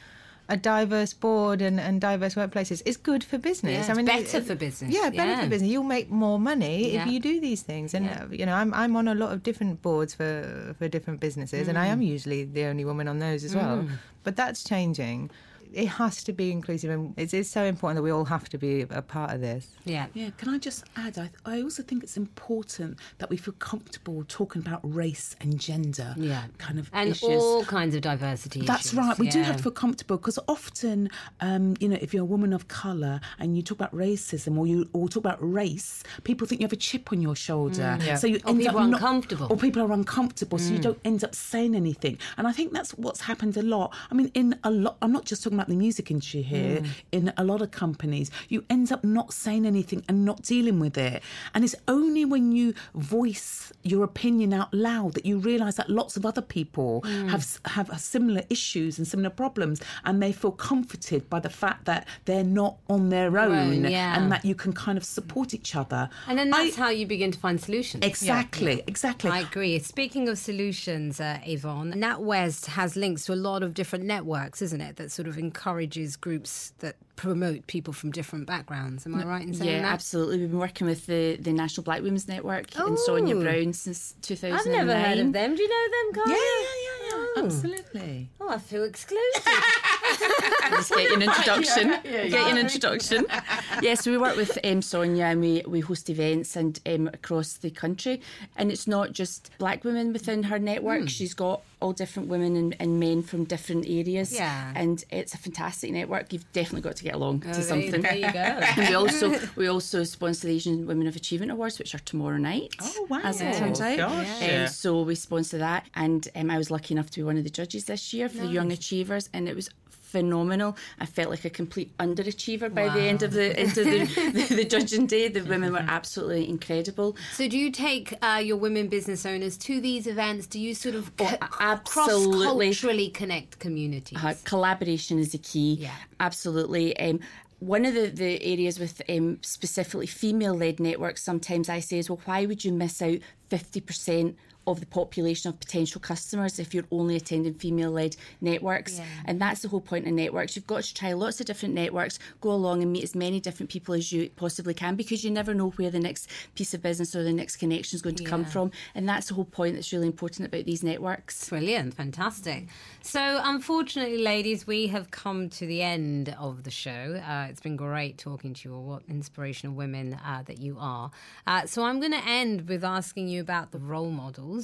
a 0.49 0.55
diverse 0.55 1.13
board 1.13 1.61
and, 1.61 1.77
and 1.79 1.99
diverse 1.99 2.35
workplaces 2.35 2.81
is 2.85 2.95
good 2.95 3.21
for 3.23 3.37
business. 3.37 3.87
Yeah, 3.87 3.93
I 3.93 3.97
mean, 3.97 4.05
better 4.05 4.39
for 4.41 4.55
business. 4.55 4.93
Yeah, 4.93 5.09
better 5.09 5.31
Yeah. 5.31 5.43
for 5.43 5.49
business. 5.49 5.69
You'll 5.69 5.83
make 5.83 6.09
more 6.09 6.39
money 6.39 6.93
Yeah. 6.93 7.01
if 7.05 7.11
you 7.11 7.19
do 7.19 7.41
these 7.41 7.61
things. 7.63 7.93
And 7.93 8.09
uh, 8.09 8.27
you 8.31 8.45
know, 8.45 8.53
I'm 8.55 8.73
I'm 8.73 8.95
on 8.95 9.07
a 9.09 9.15
lot 9.15 9.33
of 9.33 9.43
different 9.43 9.81
boards 9.81 10.13
for 10.13 10.73
for 10.77 10.87
different 10.87 11.19
businesses, 11.19 11.67
and 11.67 11.77
I 11.77 11.87
Mm. 11.87 11.91
am 11.91 12.01
usually 12.01 12.45
the 12.45 12.63
only 12.65 12.85
woman 12.85 13.07
on 13.09 13.19
those 13.19 13.43
as 13.43 13.53
well. 13.55 13.85
But 14.23 14.35
that's 14.37 14.63
changing. 14.63 15.29
It 15.73 15.87
has 15.87 16.23
to 16.23 16.33
be 16.33 16.51
inclusive, 16.51 16.89
and 16.89 17.13
it's, 17.17 17.33
it's 17.33 17.49
so 17.49 17.63
important 17.63 17.97
that 17.97 18.03
we 18.03 18.11
all 18.11 18.25
have 18.25 18.47
to 18.49 18.57
be 18.57 18.81
a 18.89 19.01
part 19.01 19.33
of 19.33 19.41
this. 19.41 19.67
Yeah. 19.85 20.07
Yeah, 20.13 20.29
can 20.37 20.49
I 20.49 20.57
just 20.57 20.83
add? 20.95 21.17
I, 21.17 21.29
I 21.45 21.61
also 21.61 21.83
think 21.83 22.03
it's 22.03 22.17
important 22.17 22.99
that 23.19 23.29
we 23.29 23.37
feel 23.37 23.53
comfortable 23.59 24.23
talking 24.27 24.61
about 24.61 24.79
race 24.83 25.35
and 25.41 25.59
gender. 25.59 26.13
Yeah. 26.17 26.43
kind 26.57 26.79
of 26.79 26.89
And 26.93 27.09
issues. 27.09 27.29
all 27.29 27.63
kinds 27.65 27.95
of 27.95 28.01
diversity. 28.01 28.61
That's 28.61 28.87
issues, 28.87 28.97
right. 28.99 29.19
We 29.19 29.29
do 29.29 29.41
have 29.43 29.57
to 29.57 29.63
feel 29.63 29.71
comfortable 29.71 30.17
because 30.17 30.39
often, 30.47 31.09
um, 31.41 31.75
you 31.79 31.87
know, 31.89 31.97
if 32.01 32.13
you're 32.13 32.23
a 32.23 32.25
woman 32.25 32.53
of 32.53 32.67
colour 32.67 33.19
and 33.39 33.55
you 33.55 33.61
talk 33.61 33.77
about 33.79 33.93
racism 33.95 34.57
or 34.57 34.67
you 34.67 34.89
or 34.93 35.07
talk 35.09 35.21
about 35.21 35.37
race, 35.41 36.03
people 36.23 36.47
think 36.47 36.61
you 36.61 36.65
have 36.65 36.73
a 36.73 36.77
chip 36.77 37.11
on 37.11 37.21
your 37.21 37.35
shoulder. 37.35 37.97
Yeah. 38.01 38.15
So 38.15 38.27
you 38.27 38.39
Or 38.45 38.49
end 38.51 38.59
people 38.59 38.77
up 38.77 38.83
are 38.83 38.87
not- 38.87 39.01
uncomfortable. 39.01 39.47
Mm. 39.47 39.51
Or 39.51 39.57
people 39.57 39.81
are 39.83 39.91
uncomfortable, 39.91 40.57
so 40.57 40.73
you 40.73 40.79
don't 40.79 40.99
end 41.05 41.23
up 41.23 41.35
saying 41.35 41.75
anything. 41.75 42.17
And 42.37 42.47
I 42.47 42.51
think 42.51 42.73
that's 42.73 42.91
what's 42.91 43.21
happened 43.21 43.57
a 43.57 43.61
lot. 43.61 43.93
I 44.11 44.13
mean, 44.15 44.31
in 44.33 44.57
a 44.63 44.71
lot. 44.71 44.97
I'm 45.01 45.11
not 45.11 45.25
just 45.25 45.43
talking 45.43 45.56
about 45.57 45.67
the 45.69 45.75
music 45.75 46.11
industry 46.11 46.41
here. 46.41 46.81
Mm. 46.81 46.87
In 47.11 47.33
a 47.37 47.43
lot 47.43 47.61
of 47.61 47.71
companies, 47.71 48.31
you 48.49 48.63
end 48.69 48.91
up 48.91 49.03
not 49.03 49.33
saying 49.33 49.65
anything 49.65 50.03
and 50.07 50.23
not 50.25 50.41
dealing 50.43 50.79
with 50.79 50.97
it. 50.97 51.21
And 51.53 51.63
it's 51.63 51.75
only 51.87 52.23
when 52.25 52.51
you 52.51 52.73
voice 52.93 53.71
your 53.83 54.03
opinion 54.03 54.53
out 54.53 54.73
loud 54.73 55.13
that 55.13 55.25
you 55.25 55.37
realise 55.39 55.75
that 55.75 55.89
lots 55.89 56.17
of 56.17 56.25
other 56.25 56.41
people 56.41 57.01
Mm. 57.05 57.29
have 57.29 57.59
have 57.65 57.87
similar 57.99 58.43
issues 58.49 58.97
and 58.97 59.07
similar 59.07 59.29
problems, 59.29 59.81
and 60.05 60.21
they 60.21 60.31
feel 60.31 60.51
comforted 60.51 61.29
by 61.29 61.39
the 61.39 61.49
fact 61.49 61.85
that 61.85 62.07
they're 62.25 62.43
not 62.43 62.77
on 62.89 63.09
their 63.09 63.37
own, 63.39 63.85
yeah. 63.85 64.15
and 64.17 64.31
that 64.31 64.43
you 64.45 64.55
can 64.55 64.73
kind 64.73 64.97
of 64.97 65.03
support 65.03 65.53
each 65.53 65.75
other. 65.75 66.09
And 66.27 66.37
then 66.39 66.49
that's 66.49 66.77
I- 66.77 66.81
how 66.83 66.89
you 66.89 67.05
begin 67.05 67.31
to 67.31 67.39
find 67.39 67.59
solutions. 67.59 68.03
exactly, 68.05 68.83
exactly. 68.87 69.29
I 69.31 69.39
agree. 69.39 69.79
Speaking 69.79 70.27
of 70.29 70.37
solutions, 70.37 71.19
uh, 71.19 71.39
Yvonne, 71.45 71.93
NatWest 71.93 72.67
has 72.67 72.95
links 72.95 73.25
to 73.25 73.33
a 73.33 73.35
lot 73.49 73.63
of 73.63 73.73
different 73.73 74.05
networks, 74.05 74.61
isn't 74.61 74.81
it? 74.81 74.95
That 74.97 75.11
sort 75.11 75.27
of 75.27 75.37
encourages 75.47 76.15
groups 76.15 76.73
that 76.79 76.95
promote 77.15 77.65
people 77.67 77.93
from 77.93 78.11
different 78.11 78.45
backgrounds. 78.45 79.05
Am 79.05 79.15
I 79.15 79.25
right 79.25 79.41
in 79.41 79.53
saying 79.53 79.69
Yeah, 79.71 79.81
that? 79.81 79.93
absolutely. 79.93 80.37
We've 80.39 80.49
been 80.51 80.59
working 80.59 80.85
with 80.87 81.07
the, 81.07 81.37
the 81.37 81.51
National 81.51 81.83
Black 81.83 82.01
Women's 82.03 82.27
Network 82.27 82.75
and 82.77 82.91
oh. 82.91 82.95
Sonia 82.95 83.35
Oh. 83.35 83.41
Brown 83.41 83.73
since 83.73 84.13
I've 84.29 84.65
never 84.67 84.93
heard 84.95 85.17
of 85.17 85.33
them. 85.33 85.55
Do 85.55 85.61
you 85.63 85.69
know 85.69 85.85
them, 85.95 86.07
yeah, 86.15 86.23
Carl? 86.23 86.29
yeah, 86.29 86.35
yeah, 86.35 86.91
yeah, 87.01 87.13
Oh. 87.19 87.41
absolutely. 87.45 88.29
Oh, 88.39 88.49
I 88.49 88.57
feel 88.59 88.83
excluded. 88.83 89.23
Just 90.69 90.91
get 90.91 91.11
an 91.11 91.21
introduction. 91.21 91.89
get 92.03 92.31
you 92.31 92.37
an 92.37 92.57
introduction. 92.57 93.25
yes, 93.81 94.05
we 94.05 94.17
work 94.17 94.35
with 94.35 94.57
um, 94.63 94.81
Sonia 94.81 95.25
and 95.25 95.41
we, 95.41 95.63
we 95.67 95.79
host 95.79 96.09
events 96.09 96.55
and 96.55 96.79
um, 96.85 97.07
across 97.07 97.53
the 97.53 97.69
country. 97.69 98.21
And 98.57 98.71
it's 98.71 98.87
not 98.87 99.13
just 99.13 99.49
black 99.57 99.83
women 99.83 100.13
within 100.13 100.43
her 100.43 100.59
network. 100.59 101.03
Mm. 101.03 101.09
She's 101.09 101.33
got 101.33 101.61
all 101.79 101.93
different 101.93 102.27
women 102.27 102.55
and, 102.55 102.75
and, 102.79 102.99
men 102.99 103.21
from 103.21 103.43
different 103.43 103.85
areas. 103.87 104.33
Yeah. 104.33 104.71
And 104.75 105.03
it's 105.11 105.33
a 105.33 105.37
fantastic 105.37 105.91
network. 105.91 106.33
You've 106.33 106.51
definitely 106.51 106.81
got 106.81 106.95
to 106.97 107.03
get 107.03 107.13
along 107.13 107.43
oh, 107.47 107.53
to 107.53 107.61
something. 107.61 108.01
There 108.01 108.15
you 108.15 108.33
go. 108.33 108.39
and 108.39 108.89
we 108.89 108.95
also 108.95 109.39
we 109.55 109.67
also 109.67 110.03
sponsor 110.03 110.47
the 110.47 110.55
Asian 110.55 110.87
Women 110.87 111.07
of 111.07 111.15
Achievement 111.15 111.51
Awards, 111.51 111.77
which 111.77 111.93
are 111.93 111.99
tomorrow 111.99 112.37
night. 112.37 112.73
Oh 112.81 113.07
wow! 113.09 113.21
As 113.23 113.41
it 113.41 113.55
turns 113.55 113.79
out. 113.79 113.97
Gosh, 113.97 114.41
yeah. 114.41 114.63
Um, 114.63 114.67
so 114.69 115.01
we 115.03 115.15
sponsor 115.15 115.59
that, 115.59 115.85
and 115.95 116.27
um, 116.35 116.49
I 116.49 116.57
was 116.57 116.71
lucky 116.71 116.95
enough 116.95 117.11
to 117.11 117.19
be 117.19 117.23
one 117.23 117.37
of 117.37 117.43
the 117.43 117.49
judges 117.49 117.85
this 117.85 118.13
year 118.13 118.27
for 118.27 118.37
nice. 118.37 118.47
the 118.47 118.53
Young 118.53 118.71
Achievers, 118.71 119.29
and 119.33 119.47
it 119.47 119.55
was 119.55 119.69
phenomenal. 120.07 120.77
I 120.99 121.05
felt 121.05 121.29
like 121.29 121.45
a 121.45 121.49
complete 121.49 121.95
underachiever 121.97 122.73
by 122.73 122.87
wow. 122.87 122.93
the 122.93 123.01
end 123.01 123.23
of 123.23 123.33
the 123.33 123.57
end 123.59 123.77
of 123.77 123.85
the, 123.85 124.05
the, 124.47 124.55
the, 124.55 124.65
judging 124.65 125.05
day. 125.05 125.27
The 125.27 125.41
women 125.41 125.73
were 125.73 125.85
absolutely 125.87 126.49
incredible. 126.49 127.15
So, 127.33 127.47
do 127.47 127.57
you 127.57 127.71
take 127.71 128.13
uh, 128.21 128.41
your 128.43 128.57
women 128.57 128.87
business 128.87 129.25
owners 129.25 129.57
to 129.57 129.81
these 129.81 130.07
events? 130.07 130.47
Do 130.47 130.59
you 130.59 130.73
sort 130.73 130.95
of 130.95 131.11
oh, 131.19 131.37
absolutely 131.59 132.67
culturally 132.67 133.09
connect 133.09 133.59
communities? 133.59 134.17
Uh, 134.23 134.35
collaboration 134.43 135.19
is 135.19 135.33
the 135.33 135.37
key. 135.37 135.77
Yeah, 135.81 135.95
absolutely. 136.19 136.97
Um, 136.99 137.19
one 137.59 137.85
of 137.85 137.95
the, 137.95 138.07
the 138.07 138.43
areas 138.43 138.79
with 138.79 139.01
um, 139.09 139.39
specifically 139.41 140.07
female 140.07 140.53
led 140.53 140.79
networks, 140.79 141.23
sometimes 141.23 141.69
I 141.69 141.79
say 141.79 141.97
is, 141.97 142.09
well, 142.09 142.21
why 142.25 142.45
would 142.45 142.63
you 142.63 142.71
miss 142.71 143.01
out 143.01 143.17
50% 143.49 144.35
of 144.67 144.81
the 144.81 144.85
population 144.85 145.49
of 145.49 145.59
potential 145.59 145.99
customers 146.01 146.59
if 146.59 146.73
you're 146.73 146.83
only 146.91 147.15
attending 147.15 147.53
female 147.53 147.89
led 147.89 148.15
networks. 148.41 148.99
Yeah. 148.99 149.05
And 149.25 149.41
that's 149.41 149.61
the 149.61 149.69
whole 149.69 149.81
point 149.81 150.05
of 150.05 150.13
networks. 150.13 150.55
You've 150.55 150.67
got 150.67 150.83
to 150.83 150.93
try 150.93 151.13
lots 151.13 151.39
of 151.39 151.45
different 151.45 151.73
networks, 151.73 152.19
go 152.41 152.51
along 152.51 152.83
and 152.83 152.91
meet 152.91 153.03
as 153.03 153.15
many 153.15 153.39
different 153.39 153.69
people 153.69 153.95
as 153.95 154.11
you 154.11 154.29
possibly 154.35 154.73
can 154.73 154.95
because 154.95 155.23
you 155.23 155.31
never 155.31 155.53
know 155.53 155.69
where 155.71 155.89
the 155.89 155.99
next 155.99 156.29
piece 156.55 156.73
of 156.73 156.81
business 156.83 157.15
or 157.15 157.23
the 157.23 157.31
next 157.31 157.55
connection 157.55 157.95
is 157.95 158.01
going 158.01 158.15
to 158.15 158.23
yeah. 158.23 158.29
come 158.29 158.43
from. 158.43 158.71
And 158.93 159.07
that's 159.07 159.29
the 159.29 159.35
whole 159.35 159.45
point 159.45 159.75
that's 159.75 159.93
really 159.93 160.07
important 160.07 160.47
about 160.47 160.65
these 160.65 160.83
networks. 160.83 161.49
Brilliant, 161.49 161.93
fantastic. 161.93 162.67
So, 163.01 163.39
unfortunately, 163.43 164.17
ladies, 164.17 164.67
we 164.67 164.87
have 164.87 165.11
come 165.11 165.49
to 165.51 165.65
the 165.65 165.81
end 165.81 166.35
of 166.37 166.63
the 166.63 166.71
show. 166.71 167.21
Uh, 167.25 167.47
it's 167.49 167.61
been 167.61 167.77
great 167.77 168.17
talking 168.17 168.53
to 168.53 168.69
you 168.69 168.75
all, 168.75 168.83
what 168.83 169.03
inspirational 169.07 169.75
women 169.75 170.15
uh, 170.25 170.43
that 170.45 170.59
you 170.59 170.75
are. 170.77 171.09
Uh, 171.45 171.65
so, 171.65 171.83
I'm 171.83 172.01
going 172.01 172.11
to 172.11 172.27
end 172.27 172.67
with 172.67 172.83
asking 172.83 173.29
you 173.29 173.39
about 173.39 173.71
the 173.71 173.79
role 173.79 174.09
models 174.09 174.56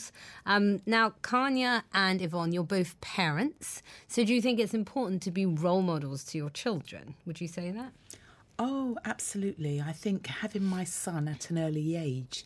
um, 0.46 0.82
now, 0.86 1.14
Kanya 1.22 1.84
and 1.94 2.22
Yvonne, 2.22 2.52
you're 2.52 2.64
both 2.64 3.00
parents. 3.02 3.82
So 4.08 4.24
do 4.24 4.34
you 4.34 4.42
think 4.42 4.60
it's 4.60 4.74
important 4.74 5.22
to 5.24 5.32
be 5.32 5.46
role 5.46 5.82
models 5.82 6.24
to 6.26 6.38
your 6.38 6.50
children? 6.50 7.16
Would 7.26 7.42
you 7.42 7.48
say 7.48 7.72
that? 7.72 7.92
Oh, 8.60 8.98
absolutely. 9.04 9.82
I 9.82 9.94
think 9.94 10.28
having 10.28 10.64
my 10.64 10.84
son 10.84 11.28
at 11.28 11.50
an 11.50 11.58
early 11.58 11.96
age, 11.96 12.46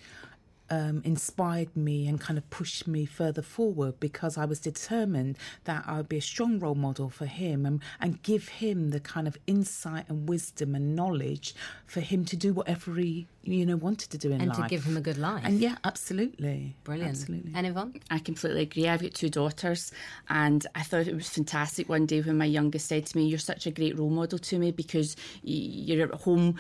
um, 0.70 1.02
inspired 1.06 1.76
me 1.76 2.08
and 2.08 2.20
kind 2.20 2.38
of 2.38 2.50
pushed 2.50 2.88
me 2.88 3.06
further 3.06 3.42
forward 3.42 4.00
because 4.00 4.38
I 4.38 4.46
was 4.46 4.60
determined 4.60 5.38
that 5.64 5.84
I 5.88 5.98
would 5.98 6.10
be 6.10 6.18
a 6.18 6.22
strong 6.22 6.60
role 6.60 6.76
model 6.76 7.10
for 7.10 7.26
him 7.26 7.66
and, 7.66 7.82
and 8.00 8.22
give 8.24 8.48
him 8.50 8.90
the 8.90 9.00
kind 9.00 9.28
of 9.28 9.38
insight 9.48 10.06
and 10.10 10.28
wisdom 10.28 10.76
and 10.76 10.96
knowledge 10.96 11.56
for 11.86 12.02
him 12.02 12.26
to 12.26 12.36
do 12.36 12.54
whatever 12.54 12.96
he 12.96 13.28
you 13.44 13.66
know 13.66 13.78
wanted 13.78 14.10
to 14.10 14.18
do 14.18 14.32
in 14.32 14.42
and 14.42 14.50
life 14.50 14.58
and 14.58 14.70
to 14.70 14.70
give 14.70 14.84
him 14.84 14.98
a 14.98 15.02
good 15.02 15.18
life. 15.18 15.44
And 15.46 15.60
yeah, 15.60 15.78
absolutely, 15.84 16.76
brilliant, 16.84 17.12
absolutely. 17.12 17.52
And 17.56 17.66
Yvonne, 17.66 18.00
I 18.12 18.20
completely 18.20 18.64
agree. 18.64 18.88
I've 18.88 19.02
got 19.02 19.14
two 19.14 19.30
daughters, 19.30 19.92
and 20.30 20.66
I 20.76 20.84
thought 20.84 21.08
it 21.08 21.16
was 21.16 21.30
fantastic 21.30 21.90
one 21.90 22.06
day 22.06 22.22
when 22.22 22.38
my 22.38 22.46
youngest 22.46 22.88
said 22.88 23.06
to 23.06 23.18
me, 23.18 23.26
"You're 23.26 23.40
such 23.40 23.66
a 23.66 23.72
great 23.72 23.98
role 23.98 24.10
model 24.10 24.40
to 24.40 24.60
me 24.60 24.72
because 24.72 25.16
you're 25.44 26.08
at 26.08 26.22
home 26.22 26.56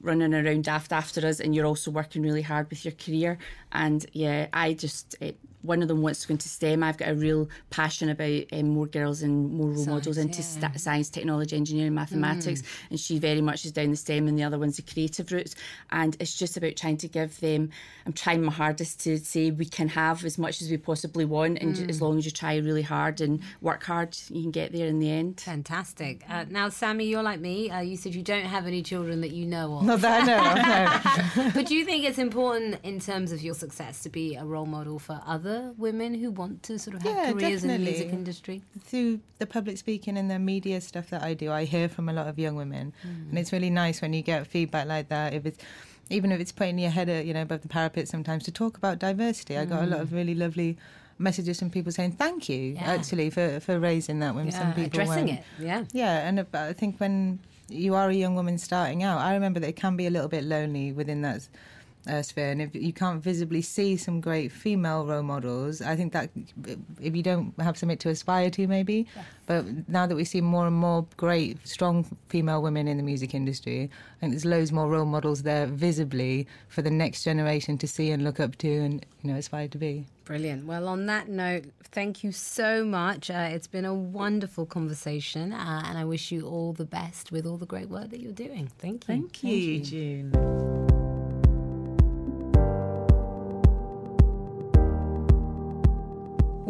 running 0.00 0.34
around 0.34 0.68
after 0.68 0.94
after 0.94 1.26
us, 1.26 1.40
and 1.40 1.54
you're 1.54 1.66
also 1.66 1.90
working 1.90 2.22
really 2.22 2.42
hard 2.42 2.68
with 2.70 2.84
your 2.84 2.92
career." 2.92 3.38
And 3.72 4.04
yeah, 4.12 4.48
I 4.52 4.74
just 4.74 5.16
it, 5.20 5.36
one 5.62 5.82
of 5.82 5.88
them 5.88 6.02
wants 6.02 6.22
to 6.22 6.28
go 6.28 6.32
into 6.32 6.48
STEM. 6.48 6.82
I've 6.82 6.96
got 6.96 7.08
a 7.08 7.14
real 7.14 7.48
passion 7.70 8.08
about 8.08 8.44
um, 8.52 8.68
more 8.70 8.86
girls 8.86 9.22
and 9.22 9.52
more 9.52 9.68
role 9.68 9.76
science, 9.76 9.88
models 9.88 10.18
into 10.18 10.38
yeah. 10.38 10.68
st- 10.68 10.80
science, 10.80 11.08
technology, 11.08 11.56
engineering, 11.56 11.94
mathematics, 11.94 12.62
mm. 12.62 12.66
and 12.90 13.00
she 13.00 13.18
very 13.18 13.40
much 13.40 13.64
is 13.64 13.72
down 13.72 13.90
the 13.90 13.96
STEM, 13.96 14.28
and 14.28 14.38
the 14.38 14.42
other 14.42 14.58
one's 14.58 14.76
the 14.76 14.82
creative 14.82 15.30
route. 15.30 15.54
And 15.90 16.16
it's 16.20 16.36
just 16.36 16.56
about 16.56 16.76
trying 16.76 16.96
to 16.98 17.08
give 17.08 17.38
them. 17.40 17.70
I'm 18.06 18.12
trying 18.12 18.42
my 18.42 18.52
hardest 18.52 19.00
to 19.00 19.18
say 19.18 19.50
we 19.50 19.66
can 19.66 19.88
have 19.88 20.24
as 20.24 20.38
much 20.38 20.60
as 20.60 20.70
we 20.70 20.76
possibly 20.76 21.24
want, 21.24 21.58
and 21.60 21.76
mm. 21.76 21.88
as 21.88 22.02
long 22.02 22.18
as 22.18 22.24
you 22.24 22.32
try 22.32 22.56
really 22.56 22.82
hard 22.82 23.20
and 23.20 23.40
work 23.60 23.84
hard, 23.84 24.16
you 24.28 24.42
can 24.42 24.50
get 24.50 24.72
there 24.72 24.88
in 24.88 24.98
the 24.98 25.10
end. 25.10 25.40
Fantastic. 25.40 26.24
Uh, 26.28 26.44
now, 26.50 26.68
Sammy, 26.68 27.04
you're 27.04 27.22
like 27.22 27.40
me. 27.40 27.70
Uh, 27.70 27.80
you 27.80 27.96
said 27.96 28.14
you 28.14 28.22
don't 28.22 28.46
have 28.46 28.66
any 28.66 28.82
children 28.82 29.20
that 29.20 29.30
you 29.30 29.46
know 29.46 29.76
of. 29.76 29.84
Not 29.84 30.00
that 30.00 30.28
I 30.28 31.34
know. 31.36 31.50
but 31.54 31.66
do 31.66 31.74
you 31.74 31.84
think 31.84 32.04
it's 32.04 32.18
important 32.18 32.78
in 32.82 32.98
terms 32.98 33.30
of 33.32 33.42
your 33.42 33.54
success 33.54 34.02
to 34.02 34.08
be 34.08 34.34
a 34.34 34.44
role 34.44 34.66
model 34.66 34.98
for 34.98 35.20
others? 35.24 35.51
Other 35.52 35.72
women 35.76 36.14
who 36.14 36.30
want 36.30 36.62
to 36.64 36.78
sort 36.78 36.96
of 36.96 37.02
have 37.02 37.16
yeah, 37.16 37.32
careers 37.32 37.62
definitely. 37.62 37.74
in 37.74 37.84
the 37.84 37.90
music 37.90 38.12
industry? 38.12 38.62
Through 38.84 39.20
the 39.38 39.46
public 39.46 39.78
speaking 39.78 40.16
and 40.16 40.30
the 40.30 40.38
media 40.38 40.80
stuff 40.80 41.10
that 41.10 41.22
I 41.22 41.34
do, 41.34 41.50
I 41.50 41.64
hear 41.64 41.88
from 41.88 42.08
a 42.08 42.12
lot 42.12 42.28
of 42.28 42.38
young 42.38 42.56
women, 42.56 42.92
mm. 43.06 43.28
and 43.28 43.38
it's 43.38 43.52
really 43.52 43.70
nice 43.70 44.02
when 44.02 44.12
you 44.12 44.22
get 44.22 44.46
feedback 44.46 44.86
like 44.86 45.08
that. 45.08 45.34
If 45.34 45.46
it's 45.46 45.58
even 46.10 46.32
if 46.32 46.40
it's 46.40 46.52
putting 46.52 46.78
your 46.78 46.90
head, 46.90 47.08
uh, 47.08 47.14
you 47.14 47.32
know, 47.32 47.42
above 47.42 47.62
the 47.62 47.68
parapet, 47.68 48.08
sometimes 48.08 48.44
to 48.44 48.50
talk 48.52 48.76
about 48.76 48.98
diversity. 48.98 49.56
I 49.56 49.64
got 49.64 49.84
a 49.84 49.86
lot 49.86 50.00
of 50.00 50.08
mm. 50.08 50.16
really 50.16 50.34
lovely 50.34 50.76
messages 51.18 51.58
from 51.58 51.70
people 51.70 51.92
saying 51.92 52.10
thank 52.12 52.48
you 52.48 52.74
yeah. 52.74 52.82
actually 52.82 53.30
for, 53.30 53.60
for 53.60 53.78
raising 53.78 54.18
that 54.18 54.34
when 54.34 54.46
yeah, 54.46 54.58
some 54.58 54.68
people 54.72 54.84
addressing 54.84 55.28
it 55.28 55.44
yeah 55.60 55.84
yeah 55.92 56.26
and 56.26 56.44
I 56.52 56.72
think 56.72 56.98
when 56.98 57.38
you 57.68 57.94
are 57.94 58.08
a 58.08 58.14
young 58.14 58.34
woman 58.34 58.58
starting 58.58 59.04
out 59.04 59.20
I 59.20 59.34
remember 59.34 59.60
that 59.60 59.68
it 59.68 59.76
can 59.76 59.94
be 59.94 60.06
a 60.06 60.10
little 60.10 60.28
bit 60.28 60.42
lonely 60.42 60.90
within 60.90 61.22
that 61.22 61.46
uh, 62.06 62.22
sphere. 62.22 62.50
And 62.50 62.62
if 62.62 62.74
you 62.74 62.92
can't 62.92 63.22
visibly 63.22 63.62
see 63.62 63.96
some 63.96 64.20
great 64.20 64.50
female 64.50 65.06
role 65.06 65.22
models, 65.22 65.80
I 65.80 65.96
think 65.96 66.12
that 66.12 66.30
if 67.00 67.14
you 67.14 67.22
don't 67.22 67.54
have 67.60 67.76
something 67.76 67.98
to 67.98 68.08
aspire 68.08 68.50
to, 68.50 68.66
maybe. 68.66 69.06
Yeah. 69.14 69.22
But 69.46 69.88
now 69.88 70.06
that 70.06 70.14
we 70.14 70.24
see 70.24 70.40
more 70.40 70.66
and 70.66 70.76
more 70.76 71.06
great, 71.16 71.66
strong 71.66 72.04
female 72.28 72.62
women 72.62 72.88
in 72.88 72.96
the 72.96 73.02
music 73.02 73.34
industry, 73.34 73.90
I 74.16 74.20
think 74.20 74.32
there's 74.32 74.44
loads 74.44 74.72
more 74.72 74.88
role 74.88 75.04
models 75.04 75.42
there 75.42 75.66
visibly 75.66 76.46
for 76.68 76.82
the 76.82 76.90
next 76.90 77.24
generation 77.24 77.78
to 77.78 77.88
see 77.88 78.10
and 78.10 78.24
look 78.24 78.40
up 78.40 78.56
to 78.58 78.68
and 78.68 79.04
you 79.22 79.30
know 79.32 79.38
aspire 79.38 79.68
to 79.68 79.78
be. 79.78 80.06
Brilliant. 80.24 80.66
Well, 80.66 80.86
on 80.86 81.06
that 81.06 81.28
note, 81.28 81.64
thank 81.82 82.22
you 82.22 82.30
so 82.30 82.84
much. 82.84 83.30
Uh, 83.30 83.48
it's 83.50 83.66
been 83.66 83.84
a 83.84 83.94
wonderful 83.94 84.66
conversation, 84.66 85.52
uh, 85.52 85.82
and 85.84 85.98
I 85.98 86.04
wish 86.04 86.30
you 86.30 86.46
all 86.46 86.72
the 86.72 86.84
best 86.84 87.32
with 87.32 87.44
all 87.44 87.56
the 87.56 87.66
great 87.66 87.88
work 87.88 88.10
that 88.10 88.20
you're 88.20 88.32
doing. 88.32 88.70
Thank 88.78 89.08
you. 89.08 89.14
Thank 89.14 89.42
you, 89.42 89.80
thank 89.80 89.92
you. 89.92 90.30
June. 90.30 90.81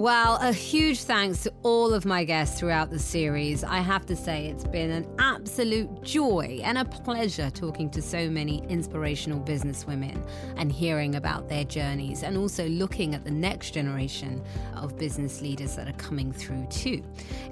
Well, 0.03 0.38
a 0.40 0.53
huge 0.53 1.05
thanks 1.05 1.44
to 1.44 1.53
all 1.62 1.94
of 1.94 2.05
my 2.05 2.24
guests 2.24 2.59
throughout 2.59 2.90
the 2.90 2.98
series. 2.98 3.62
I 3.62 3.76
have 3.76 4.05
to 4.07 4.16
say, 4.16 4.48
it's 4.48 4.64
been 4.64 4.90
an 4.90 5.07
absolute 5.20 6.03
joy 6.03 6.59
and 6.64 6.76
a 6.76 6.84
pleasure 6.84 7.50
talking 7.50 7.88
to 7.90 8.03
so 8.03 8.28
many 8.28 8.64
inspirational 8.68 9.38
businesswomen 9.38 10.28
and 10.57 10.72
hearing 10.72 11.14
about 11.14 11.48
their 11.48 11.62
journeys 11.62 12.24
and 12.24 12.36
also 12.36 12.68
looking 12.68 13.14
at 13.14 13.24
the 13.24 13.30
next 13.30 13.74
generation 13.74 14.42
of 14.74 14.98
business 14.98 15.40
leaders 15.40 15.76
that 15.76 15.86
are 15.86 15.98
coming 15.98 16.32
through 16.32 16.66
too. 16.66 17.00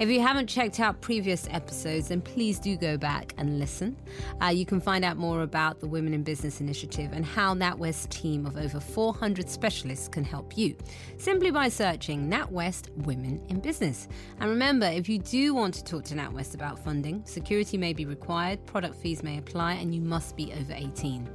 If 0.01 0.09
you 0.09 0.21
haven't 0.21 0.49
checked 0.49 0.81
out 0.81 1.01
previous 1.01 1.47
episodes, 1.53 2.09
then 2.09 2.21
please 2.21 2.59
do 2.59 2.77
go 2.77 2.97
back 2.99 3.33
and 3.39 3.61
listen. 3.61 3.97
Uh, 4.43 4.47
you 4.47 4.67
can 4.67 4.81
find 4.81 5.05
out 5.05 5.17
more 5.17 5.43
about 5.43 5.79
the 5.79 5.87
Women 5.87 6.15
in 6.15 6.25
Business 6.25 6.61
Initiative 6.61 7.13
and 7.13 7.25
how 7.25 7.55
NatWest's 7.55 8.07
team 8.07 8.45
of 8.45 8.57
over 8.57 8.81
400 8.81 9.49
specialists 9.49 10.09
can 10.09 10.25
help 10.25 10.59
you 10.59 10.77
simply 11.17 11.53
by 11.53 11.69
searching 11.69 12.29
NatWest 12.41 12.91
Women 13.05 13.41
in 13.49 13.61
Business. 13.61 14.09
And 14.39 14.51
remember, 14.51 14.87
if 14.87 15.09
you 15.09 15.19
do 15.19 15.55
want 15.55 15.75
to 15.75 15.85
talk 15.85 16.05
to 16.05 16.15
NatWest 16.15 16.55
about 16.55 16.83
funding, 16.83 17.23
security 17.25 17.77
may 17.77 17.93
be 17.93 18.07
required, 18.07 18.65
product 18.67 18.97
fees 18.97 19.23
may 19.23 19.39
apply, 19.39 19.75
and 19.75 19.95
you 19.95 20.01
must 20.01 20.37
be 20.37 20.53
over 20.53 20.73
18. 20.73 21.29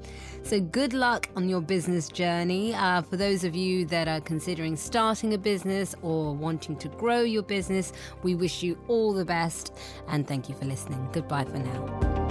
So, 0.44 0.60
good 0.60 0.94
luck 0.94 1.30
on 1.36 1.50
your 1.50 1.62
business 1.62 2.08
journey. 2.08 2.74
Uh, 2.74 3.02
for 3.02 3.18
those 3.18 3.44
of 3.44 3.56
you 3.56 3.86
that 3.86 4.08
are 4.08 4.22
considering 4.22 4.76
starting 4.76 5.34
a 5.34 5.38
business 5.38 5.96
or 6.02 6.36
wanting 6.36 6.76
to 6.78 6.88
grow 6.90 7.22
your 7.22 7.44
business, 7.44 7.94
we 8.24 8.36
wish 8.36 8.62
you 8.62 8.78
all 8.88 9.14
the 9.14 9.26
best 9.26 9.74
and 10.08 10.28
thank 10.28 10.50
you 10.50 10.56
for 10.56 10.66
listening. 10.66 11.08
Goodbye 11.12 11.46
for 11.46 11.58
now. 11.58 12.25